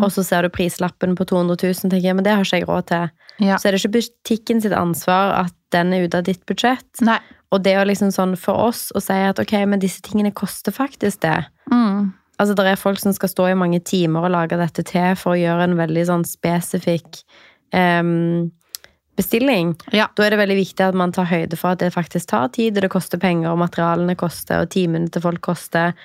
og 0.03 0.11
så 0.11 0.23
ser 0.23 0.41
du 0.43 0.49
prislappen 0.49 1.15
på 1.15 1.25
200 1.25 1.57
000 1.63 1.91
tenker 1.91 2.07
jeg, 2.07 2.15
men 2.15 2.23
det 2.23 2.35
har 2.35 2.43
ikke 2.43 2.61
jeg 2.61 2.67
råd 2.67 2.87
til. 2.87 3.09
Ja. 3.39 3.57
Så 3.57 3.67
er 3.67 3.71
det 3.71 3.85
ikke 3.85 3.99
butikken 3.99 4.61
sitt 4.61 4.73
ansvar 4.73 5.45
at 5.45 5.53
den 5.71 5.93
er 5.93 6.05
ute 6.07 6.17
av 6.17 6.23
ditt 6.23 6.45
budsjett. 6.45 6.87
Nei. 7.01 7.19
Og 7.51 7.63
det 7.63 7.77
å 7.79 7.85
liksom 7.87 8.11
sånn 8.11 8.35
for 8.39 8.59
oss 8.69 8.89
å 8.95 9.01
si 9.03 9.13
at 9.13 9.39
ok, 9.39 9.53
men 9.65 9.79
disse 9.79 10.01
tingene 10.03 10.33
koster 10.35 10.71
faktisk 10.75 11.21
det. 11.23 11.45
Mm. 11.71 12.13
Altså, 12.37 12.53
det 12.53 12.65
er 12.67 12.79
folk 12.79 12.99
som 12.99 13.13
skal 13.15 13.31
stå 13.31 13.47
i 13.51 13.57
mange 13.57 13.79
timer 13.79 14.27
og 14.27 14.33
lage 14.35 14.59
dette 14.59 14.83
til 14.85 15.15
for 15.17 15.33
å 15.33 15.39
gjøre 15.39 15.69
en 15.69 15.77
veldig 15.79 16.03
sånn 16.09 16.25
spesifikk 16.27 17.23
em, 17.73 18.51
bestilling. 19.17 19.73
Ja. 19.95 20.07
Da 20.15 20.27
er 20.27 20.35
det 20.35 20.39
veldig 20.43 20.59
viktig 20.59 20.85
at 20.85 20.97
man 20.97 21.11
tar 21.15 21.27
høyde 21.29 21.57
for 21.59 21.73
at 21.75 21.81
det 21.83 21.91
faktisk 21.95 22.29
tar 22.31 22.47
tid, 22.55 22.77
og 22.77 22.85
det 22.85 22.93
koster 22.93 23.19
penger, 23.21 23.51
og 23.51 23.59
materialene 23.63 24.15
koster, 24.19 24.63
og 24.63 24.71
timene 24.73 25.09
til 25.11 25.25
folk 25.25 25.41
koster. 25.41 25.97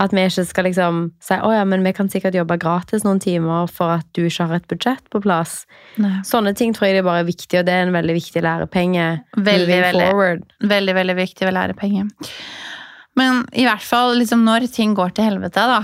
At 0.00 0.14
vi 0.16 0.22
ikke 0.24 0.46
skal 0.48 0.64
liksom 0.64 1.00
si 1.20 1.36
å 1.36 1.50
ja, 1.52 1.64
men 1.68 1.82
vi 1.84 1.92
kan 1.92 2.08
sikkert 2.08 2.38
jobbe 2.38 2.56
gratis 2.62 3.02
noen 3.04 3.18
timer 3.20 3.66
for 3.68 3.98
at 3.98 4.06
du 4.16 4.22
ikke 4.24 4.46
har 4.48 4.56
et 4.56 4.68
budsjett 4.70 5.02
på 5.12 5.20
plass. 5.20 5.66
Nei. 6.00 6.22
Sånne 6.24 6.54
ting 6.56 6.72
tror 6.72 6.88
jeg 6.88 6.96
det 6.96 7.02
er 7.04 7.10
bare 7.10 7.26
viktig, 7.28 7.60
og 7.60 7.66
det 7.68 7.74
er 7.74 7.84
en 7.84 7.92
veldig 7.98 8.16
viktig 8.16 8.42
lærepenge. 8.46 9.10
Veldig, 9.36 9.80
veldig. 9.84 10.08
Veldig, 10.72 10.96
veldig 11.02 11.16
viktig 11.20 11.52
lærepenge. 11.52 12.06
lære. 12.08 12.32
Men 13.18 13.42
i 13.52 13.66
hvert 13.66 13.84
fall 13.84 14.14
liksom, 14.20 14.44
når 14.46 14.68
ting 14.72 14.94
går 14.96 15.12
til 15.16 15.26
helvete, 15.28 15.66
da, 15.68 15.80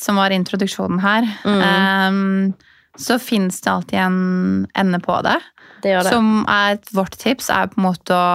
som 0.00 0.18
var 0.18 0.34
introduksjonen 0.34 1.00
her, 1.04 1.28
Mm. 1.44 1.62
um, 2.08 2.54
så 2.98 3.18
fins 3.22 3.60
det 3.60 3.70
alltid 3.70 3.98
en 3.98 4.66
ende 4.74 4.98
på 5.00 5.22
det. 5.22 5.36
Det 5.82 5.94
gjør 5.94 6.06
det. 6.06 6.12
Som 6.14 6.42
er 6.48 6.80
vårt 6.96 7.16
tips, 7.20 7.50
er 7.50 7.70
på 7.72 7.80
en 7.80 7.86
måte 7.86 8.16
å 8.16 8.32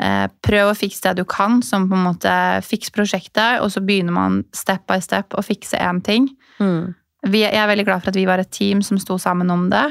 eh, 0.00 0.26
prøve 0.44 0.72
å 0.72 0.78
fikse 0.78 1.08
det 1.08 1.22
du 1.22 1.28
kan, 1.28 1.62
som 1.62 1.88
på 1.90 1.96
en 1.98 2.06
måte 2.08 2.34
fiks 2.66 2.92
prosjektet, 2.94 3.62
og 3.62 3.72
så 3.74 3.82
begynner 3.84 4.14
man 4.16 4.42
step 4.56 4.86
by 4.90 5.00
step 5.04 5.36
å 5.36 5.44
fikse 5.44 5.80
én 5.80 6.02
ting. 6.04 6.28
Mm. 6.60 6.94
Vi, 7.24 7.40
jeg 7.40 7.56
er 7.56 7.68
veldig 7.70 7.86
glad 7.86 8.02
for 8.02 8.12
at 8.12 8.18
vi 8.18 8.26
var 8.28 8.40
et 8.42 8.50
team 8.52 8.82
som 8.84 8.98
sto 9.00 9.14
sammen 9.16 9.48
om 9.48 9.62
det. 9.72 9.84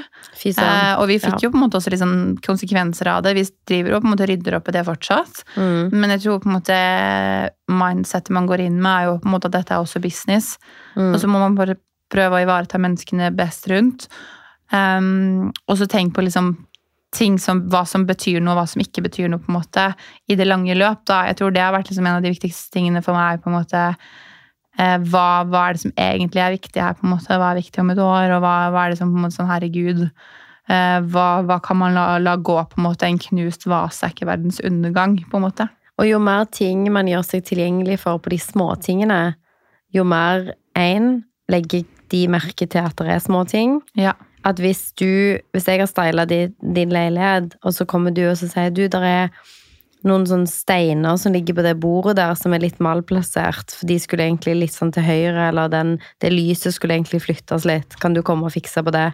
Eh, 0.46 0.94
og 1.00 1.08
vi 1.10 1.16
fikk 1.18 1.40
Ja. 1.40 1.48
jo 1.48 1.50
på 1.50 1.58
en 1.58 1.64
måte 1.64 1.80
også 1.80 1.98
sånn 1.98 2.38
konsekvenser 2.46 3.10
av 3.10 3.24
det. 3.26 3.34
Vi 3.34 3.46
driver 3.66 3.96
og 3.96 4.04
på 4.04 4.06
en 4.06 4.14
måte 4.14 4.28
rydder 4.30 4.58
opp 4.60 4.70
i 4.70 4.76
det 4.76 4.84
fortsatt. 4.86 5.42
Mm. 5.58 5.90
Men 5.90 6.14
jeg 6.14 6.22
tror 6.22 6.44
på 6.44 6.52
en 6.52 6.58
måte 6.60 6.78
mindsetet 7.74 8.30
man 8.30 8.46
går 8.46 8.68
inn 8.68 8.78
med, 8.80 8.92
er 8.94 9.10
jo 9.10 9.18
på 9.18 9.26
en 9.32 9.34
måte 9.34 9.50
at 9.50 9.58
dette 9.58 9.74
er 9.74 9.82
også 9.82 10.02
business. 10.04 10.60
Mm. 10.96 11.10
Og 11.16 11.20
så 11.24 11.28
må 11.32 11.42
man 11.42 11.58
bare 11.58 11.80
prøve 12.14 12.38
å 12.38 12.44
ivareta 12.46 12.78
menneskene 12.78 13.32
best 13.36 13.66
rundt. 13.72 14.08
Um, 14.74 15.52
og 15.70 15.78
så 15.78 15.88
tenk 15.90 16.16
på 16.16 16.24
liksom 16.26 16.56
ting 17.14 17.38
som, 17.40 17.62
hva 17.70 17.84
som 17.86 18.08
betyr 18.10 18.42
noe, 18.42 18.56
hva 18.58 18.66
som 18.70 18.82
ikke 18.82 19.04
betyr 19.06 19.30
noe, 19.30 19.42
på 19.42 19.52
en 19.52 19.60
måte, 19.60 19.88
i 20.26 20.38
det 20.40 20.48
lange 20.48 20.76
løp. 20.78 21.04
Da. 21.10 21.24
Jeg 21.30 21.40
tror 21.40 21.54
det 21.54 21.64
har 21.64 21.76
vært 21.76 21.92
liksom 21.92 22.08
en 22.10 22.18
av 22.18 22.26
de 22.26 22.34
viktigste 22.34 22.74
tingene 22.74 23.04
for 23.06 23.18
meg. 23.18 23.42
på 23.44 23.52
en 23.52 23.58
måte, 23.60 23.84
eh, 24.80 24.98
hva, 24.98 25.44
hva 25.46 25.68
er 25.68 25.78
det 25.78 25.84
som 25.84 25.94
egentlig 25.94 26.42
er 26.42 26.56
viktig 26.58 26.82
her? 26.82 26.98
på 26.98 27.06
en 27.06 27.14
måte, 27.16 27.38
Hva 27.38 27.52
er 27.52 27.62
viktig 27.62 27.80
om 27.80 27.92
et 27.94 28.02
år? 28.02 28.34
Og 28.38 28.42
hva, 28.42 28.56
hva 28.74 28.86
er 28.86 28.90
det 28.90 28.98
som 28.98 29.14
på 29.14 29.20
en 29.20 29.28
måte 29.28 29.38
sånn, 29.38 29.52
herregud, 29.52 30.10
eh, 30.70 31.00
hva, 31.14 31.30
hva 31.46 31.62
kan 31.62 31.78
man 31.78 31.94
la, 31.94 32.18
la 32.18 32.36
gå? 32.36 32.58
på 32.70 32.82
en 32.82 32.90
måte, 32.90 33.04
En 33.06 33.20
knust 33.20 33.66
vase 33.66 34.06
er 34.06 34.10
ikke 34.10 34.32
verdens 34.34 34.60
undergang, 34.64 35.20
på 35.30 35.38
en 35.38 35.48
måte. 35.50 35.70
Og 36.02 36.10
jo 36.10 36.18
mer 36.20 36.46
ting 36.46 36.92
man 36.92 37.06
gjør 37.06 37.24
seg 37.24 37.46
tilgjengelig 37.46 38.00
for 38.00 38.18
på 38.18 38.34
de 38.34 38.42
småtingene, 38.42 39.36
jo 39.94 40.04
mer 40.04 40.56
én 40.74 41.24
legger 41.48 41.86
de 42.10 42.28
merke 42.28 42.66
til 42.66 42.82
at 42.82 42.98
det 42.98 43.12
er 43.14 43.22
småting. 43.22 43.82
Ja. 43.94 44.14
At 44.44 44.60
hvis 44.60 44.92
du 45.00 45.40
Hvis 45.56 45.68
jeg 45.68 45.80
har 45.80 45.88
styla 45.88 46.26
din, 46.30 46.54
din 46.60 46.92
leilighet, 46.92 47.56
og 47.64 47.74
så 47.74 47.86
kommer 47.86 48.12
du 48.12 48.26
og 48.28 48.38
så 48.38 48.50
sier 48.52 48.74
du, 48.74 48.88
der 48.88 49.06
er 49.08 49.30
noen 50.04 50.26
sånne 50.28 50.52
steiner 50.52 51.16
som 51.20 51.32
ligger 51.32 51.56
på 51.56 51.64
det 51.64 51.78
bordet 51.80 52.18
der, 52.20 52.34
som 52.36 52.54
er 52.54 52.64
litt 52.64 52.82
malplassert, 52.84 53.72
for 53.72 53.88
de 53.88 53.96
skulle 54.04 54.26
egentlig 54.26 54.58
litt 54.60 54.76
sånn 54.76 54.92
til 54.92 55.06
høyre, 55.06 55.48
eller 55.48 55.72
den, 55.72 55.96
det 56.20 56.34
lyset 56.34 56.76
skulle 56.76 56.98
egentlig 56.98 57.22
flyttes 57.24 57.64
litt. 57.70 57.96
Kan 58.04 58.16
du 58.16 58.20
komme 58.26 58.50
og 58.50 58.56
fikse 58.56 58.84
på 58.84 58.92
det? 58.92 59.14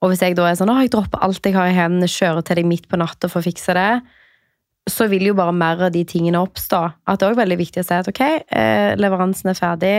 Og 0.00 0.12
hvis 0.12 0.22
jeg 0.24 0.36
da 0.36 0.48
er 0.48 0.58
sånn, 0.60 0.72
å, 0.72 0.78
jeg 0.80 0.92
dropper 0.92 1.24
alt 1.24 1.44
jeg 1.44 1.56
har 1.56 1.70
i 1.70 1.76
hendene, 1.76 2.08
kjører 2.08 2.44
til 2.44 2.60
deg 2.60 2.68
midt 2.68 2.88
på 2.88 3.00
natta 3.00 3.32
for 3.32 3.40
å 3.40 3.48
fikse 3.48 3.76
det, 3.76 3.90
så 4.90 5.06
vil 5.10 5.28
jo 5.28 5.36
bare 5.36 5.56
mer 5.56 5.86
av 5.88 5.92
de 5.94 6.04
tingene 6.08 6.40
oppstå. 6.40 6.80
At 7.08 7.20
det 7.20 7.26
er 7.26 7.34
også 7.34 7.42
veldig 7.42 7.60
viktig 7.60 7.82
å 7.82 7.88
si 7.88 7.96
at 7.96 8.08
ok, 8.10 8.22
eh, 8.60 8.92
leveransen 9.00 9.52
er 9.52 9.58
ferdig, 9.58 9.96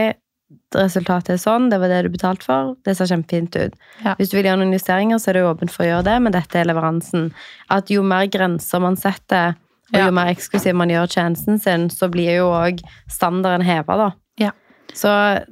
resultatet 0.74 1.34
er 1.34 1.40
sånn, 1.42 1.68
det 1.70 1.78
var 1.82 1.88
det 1.92 2.02
du 2.06 2.10
betalte 2.14 2.46
for, 2.46 2.74
det 2.86 2.94
ser 2.96 3.10
kjempefint 3.10 3.56
ut. 3.58 3.74
Ja. 4.04 4.14
Hvis 4.18 4.30
du 4.32 4.38
vil 4.38 4.48
gjøre 4.48 4.60
noen 4.62 4.72
justeringer, 4.72 5.20
så 5.20 5.30
er 5.32 5.38
du 5.40 5.48
åpen 5.50 5.70
for 5.72 5.84
å 5.84 5.90
gjøre 5.90 6.06
det, 6.08 6.16
men 6.24 6.32
dette 6.32 6.60
er 6.60 6.68
leveransen. 6.70 7.30
At 7.70 7.92
jo 7.92 8.02
mer 8.06 8.26
grenser 8.32 8.80
man 8.80 8.96
setter, 8.96 9.56
og 9.92 9.98
Ja. 9.98 10.06
jo 10.06 10.12
mer 10.16 10.32
eksklusiv 10.32 10.74
man 10.74 10.88
gjør 10.88 11.06
tjenesten 11.12 11.60
sin, 11.60 11.88
så 11.90 12.08
blir 12.10 12.36
jo 12.38 12.48
òg 12.48 12.80
standarden 13.10 13.64
heva, 13.66 13.96
da. 13.96 14.10
Ja. 14.38 14.50
Så 14.94 15.08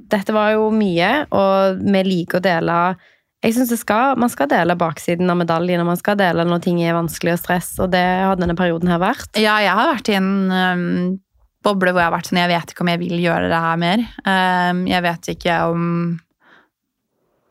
dette 0.08 0.32
var 0.32 0.52
jo 0.52 0.70
mye, 0.70 1.26
og 1.30 1.78
vi 1.84 2.02
liker 2.02 2.40
å 2.40 2.42
dele 2.42 2.96
jeg 3.42 3.54
synes 3.54 3.70
det 3.70 3.78
skal, 3.78 4.16
Man 4.20 4.28
skal 4.28 4.48
dele 4.48 4.76
baksiden 4.76 5.30
av 5.30 5.38
medaljen, 5.40 5.80
og 5.80 5.86
man 5.86 5.96
skal 5.96 6.16
dele 6.16 6.44
når 6.44 6.60
ting 6.60 6.82
er 6.82 6.92
vanskelig 6.92 7.32
og 7.32 7.38
stress, 7.38 7.78
og 7.80 7.90
det 7.90 8.02
har 8.04 8.36
denne 8.36 8.54
perioden 8.54 8.88
her 8.92 8.98
vært. 9.00 9.30
Ja, 9.40 9.56
jeg 9.64 9.72
har 9.72 9.94
vært 9.94 10.10
i 10.12 10.16
en 10.18 11.20
boble 11.64 11.92
hvor 11.92 12.02
jeg 12.02 12.08
har 12.08 12.16
vært 12.16 12.30
sånn 12.30 12.40
Jeg 12.40 12.52
vet 12.54 12.72
ikke 12.72 12.84
om 12.84 12.90
jeg 12.92 13.00
vil 13.02 13.22
gjøre 13.22 13.52
det 13.52 13.62
her 13.66 13.80
mer. 13.80 14.02
Um, 14.24 14.82
jeg 14.88 15.06
vet 15.06 15.32
ikke 15.34 15.60
om 15.70 15.86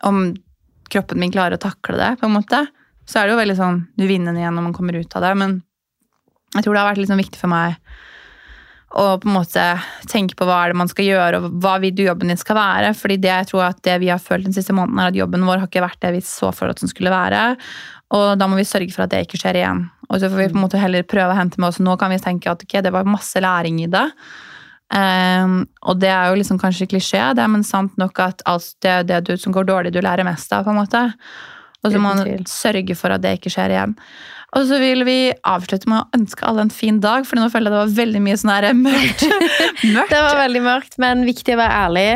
om 0.07 0.19
kroppen 0.89 1.19
min 1.19 1.31
klarer 1.33 1.57
å 1.57 1.61
takle 1.61 1.97
det, 1.99 2.13
på 2.21 2.29
en 2.29 2.37
måte. 2.37 2.61
Så 3.09 3.19
er 3.19 3.27
det 3.27 3.33
jo 3.33 3.41
veldig 3.41 3.57
sånn 3.57 3.81
Du 3.99 4.05
vinner 4.07 4.37
igjen 4.37 4.55
når 4.55 4.69
man 4.69 4.75
kommer 4.75 4.95
ut 4.95 5.17
av 5.17 5.25
det, 5.25 5.33
men 5.41 5.57
jeg 6.55 6.65
tror 6.65 6.73
det 6.73 6.81
har 6.81 6.89
vært 6.89 7.01
liksom 7.03 7.19
viktig 7.21 7.41
for 7.41 7.51
meg 7.51 7.75
å 8.89 9.03
på 9.21 9.27
en 9.29 9.35
måte 9.35 9.63
tenke 10.09 10.33
på 10.33 10.47
hva 10.49 10.63
er 10.63 10.71
det 10.71 10.79
man 10.81 10.89
skal 10.89 11.05
gjøre, 11.05 11.37
og 11.37 11.59
hva 11.61 11.75
vil 11.83 11.93
du 11.93 12.01
jobben 12.07 12.31
din 12.31 12.39
skal 12.41 12.57
være. 12.57 12.93
fordi 12.97 13.19
det 13.21 13.29
jeg 13.29 13.49
tror 13.51 13.67
at 13.67 13.83
det 13.85 13.99
vi 14.01 14.09
har 14.09 14.21
følt 14.23 14.47
den 14.47 14.55
siste 14.55 14.73
måneden, 14.73 14.97
er 14.97 15.11
at 15.11 15.19
jobben 15.19 15.45
vår 15.45 15.61
har 15.61 15.69
ikke 15.69 15.85
vært 15.85 16.01
det 16.01 16.13
vi 16.15 16.21
så 16.25 16.49
for 16.55 16.73
at 16.73 16.81
den 16.81 16.89
skulle 16.89 17.13
være. 17.13 17.43
Og 18.15 18.27
da 18.41 18.47
må 18.49 18.57
vi 18.57 18.65
sørge 18.65 18.93
for 18.93 19.05
at 19.05 19.13
det 19.13 19.25
ikke 19.25 19.39
skjer 19.41 19.59
igjen. 19.59 19.83
Og 20.09 20.21
så 20.21 20.29
får 20.29 20.41
vi 20.41 20.47
på 20.51 20.57
en 20.57 20.63
måte 20.65 20.81
heller 20.81 21.05
prøve 21.05 21.33
å 21.33 21.37
hente 21.37 21.61
med 21.61 21.69
oss. 21.69 21.81
Nå 21.83 21.93
kan 22.01 22.09
vi 22.09 22.21
tenke 22.21 22.49
at 22.49 22.63
okay, 22.65 22.81
det 22.85 22.93
var 22.95 23.09
masse 23.09 23.41
læring 23.43 23.83
i 23.83 23.89
det. 23.91 24.07
Um, 24.89 25.61
og 25.85 25.99
det 26.01 26.09
er 26.09 26.31
jo 26.31 26.39
liksom 26.39 26.57
kanskje 26.57 26.87
klisjé, 26.89 27.21
det, 27.37 27.45
men 27.53 27.61
sant 27.61 27.93
nok 28.01 28.23
at 28.25 28.41
altså, 28.49 28.73
det, 28.81 28.95
det 29.11 29.19
du, 29.27 29.35
som 29.37 29.53
går 29.53 29.67
dårlig, 29.69 29.93
du 29.93 30.01
lærer 30.01 30.25
mest 30.25 30.53
av. 30.55 30.65
på 30.65 30.73
en 30.73 30.81
måte. 30.81 31.03
Og 31.83 31.93
så 31.93 32.01
må 32.01 32.11
man 32.11 32.47
sørge 32.49 32.95
for 32.97 33.13
at 33.13 33.23
det 33.23 33.37
ikke 33.37 33.53
skjer 33.53 33.75
igjen. 33.75 33.93
Og 34.57 34.65
så 34.65 34.79
vil 34.81 35.03
vi 35.05 35.17
avslutte 35.45 35.89
med 35.91 36.01
å 36.01 36.19
ønske 36.19 36.45
alle 36.47 36.65
en 36.65 36.73
fin 36.73 36.97
dag, 37.03 37.27
for 37.27 37.37
nå 37.37 37.49
føler 37.53 37.69
jeg 37.69 37.75
det 37.75 37.81
var 37.83 37.97
veldig 37.99 38.21
mye 38.25 38.37
sånn 38.41 38.53
her 38.55 38.69
mørkt. 38.77 39.25
mørkt. 39.95 40.13
Det 40.13 40.21
var 40.25 40.39
veldig 40.39 40.63
mørkt, 40.65 40.97
men 41.01 41.21
viktig 41.27 41.53
å 41.53 41.59
være 41.59 41.83
ærlig. 41.83 42.07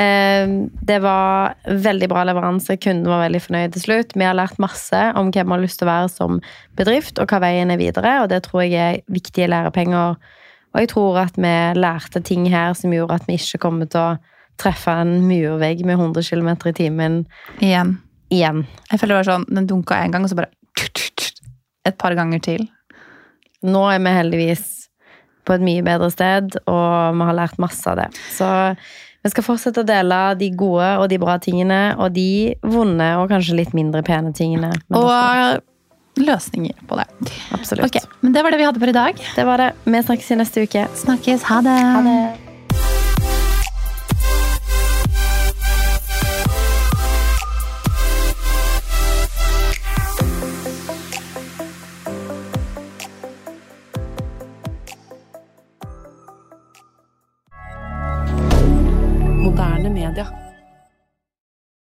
Ehm, 0.00 0.54
det 0.88 0.96
var 1.04 1.58
veldig 1.68 2.08
bra 2.12 2.24
leveranse. 2.30 2.78
Kunden 2.80 3.12
var 3.12 3.26
veldig 3.26 3.42
fornøyd 3.44 3.76
til 3.76 3.84
slutt. 3.84 4.16
Vi 4.16 4.24
har 4.24 4.38
lært 4.38 4.62
masse 4.62 5.02
om 5.20 5.28
hvem 5.28 5.52
vi 5.52 5.56
har 5.58 5.64
lyst 5.66 5.82
til 5.82 5.88
å 5.88 5.92
være 5.92 6.14
som 6.14 6.40
bedrift, 6.80 7.20
og 7.20 7.28
hva 7.28 7.42
veien 7.44 7.74
er 7.74 7.82
videre. 7.82 8.22
Og 8.24 8.32
det 8.32 8.40
tror 8.48 8.64
jeg 8.64 8.80
er 8.80 9.04
viktige 9.12 9.52
lærepenger 9.52 10.16
og 10.76 10.82
jeg 10.82 10.90
tror 10.92 11.22
at 11.22 11.38
vi 11.40 11.52
lærte 11.80 12.20
ting 12.20 12.44
her 12.52 12.74
som 12.76 12.92
gjorde 12.92 13.16
at 13.16 13.28
vi 13.28 13.38
ikke 13.40 13.62
kommer 13.62 13.88
til 13.88 14.02
å 14.02 14.18
treffe 14.60 14.92
en 14.92 15.22
murvegg 15.24 15.80
med 15.88 15.96
100 15.96 16.28
km 16.28 16.50
i 16.68 16.74
timen 16.76 17.16
igjen. 17.64 17.96
igjen. 18.28 18.66
Jeg 18.90 19.00
føler 19.00 19.14
det 19.14 19.20
var 19.22 19.30
sånn, 19.30 19.46
Den 19.48 19.68
dunka 19.70 19.96
én 20.04 20.12
gang, 20.12 20.24
og 20.24 20.28
så 20.28 20.36
bare 20.36 20.52
et 21.86 21.98
par 21.98 22.16
ganger 22.18 22.42
til. 22.44 22.66
Nå 23.66 23.86
er 23.90 24.02
vi 24.02 24.14
heldigvis 24.18 24.64
på 25.46 25.56
et 25.56 25.64
mye 25.64 25.84
bedre 25.86 26.10
sted, 26.10 26.58
og 26.66 27.16
vi 27.16 27.28
har 27.28 27.38
lært 27.38 27.60
masse 27.62 27.86
av 27.90 28.00
det. 28.00 28.08
Så 28.34 28.48
vi 29.26 29.32
skal 29.32 29.46
fortsette 29.46 29.82
å 29.82 29.86
dele 29.86 30.18
de 30.38 30.50
gode 30.58 30.88
og 31.00 31.08
de 31.10 31.20
bra 31.22 31.38
tingene, 31.42 31.80
og 31.98 32.14
de 32.14 32.54
vonde 32.66 33.08
og 33.20 33.30
kanskje 33.32 33.58
litt 33.62 33.74
mindre 33.74 34.02
pene 34.06 34.34
tingene. 34.36 34.72
Og 34.94 35.08
dere 35.10 35.62
løsninger 36.16 36.86
på 36.88 36.98
det. 37.00 37.06
Absolutt. 37.52 37.86
Okay, 37.90 38.06
men 38.22 38.32
det 38.32 38.42
var 38.42 38.54
det 38.54 38.62
vi 38.62 38.68
hadde 38.70 38.82
for 38.82 38.94
i 38.94 38.96
dag. 38.96 39.22
Det 39.36 39.46
var 39.46 39.62
det. 39.62 39.70
Vi 39.84 40.02
snakkes 40.08 40.32
i 40.32 40.40
neste 40.40 40.66
uke. 40.66 40.88
Snakkes. 41.04 41.46
Ha 41.50 41.62
det. 41.66 41.78
Ha 41.92 42.02
det. 42.06 42.45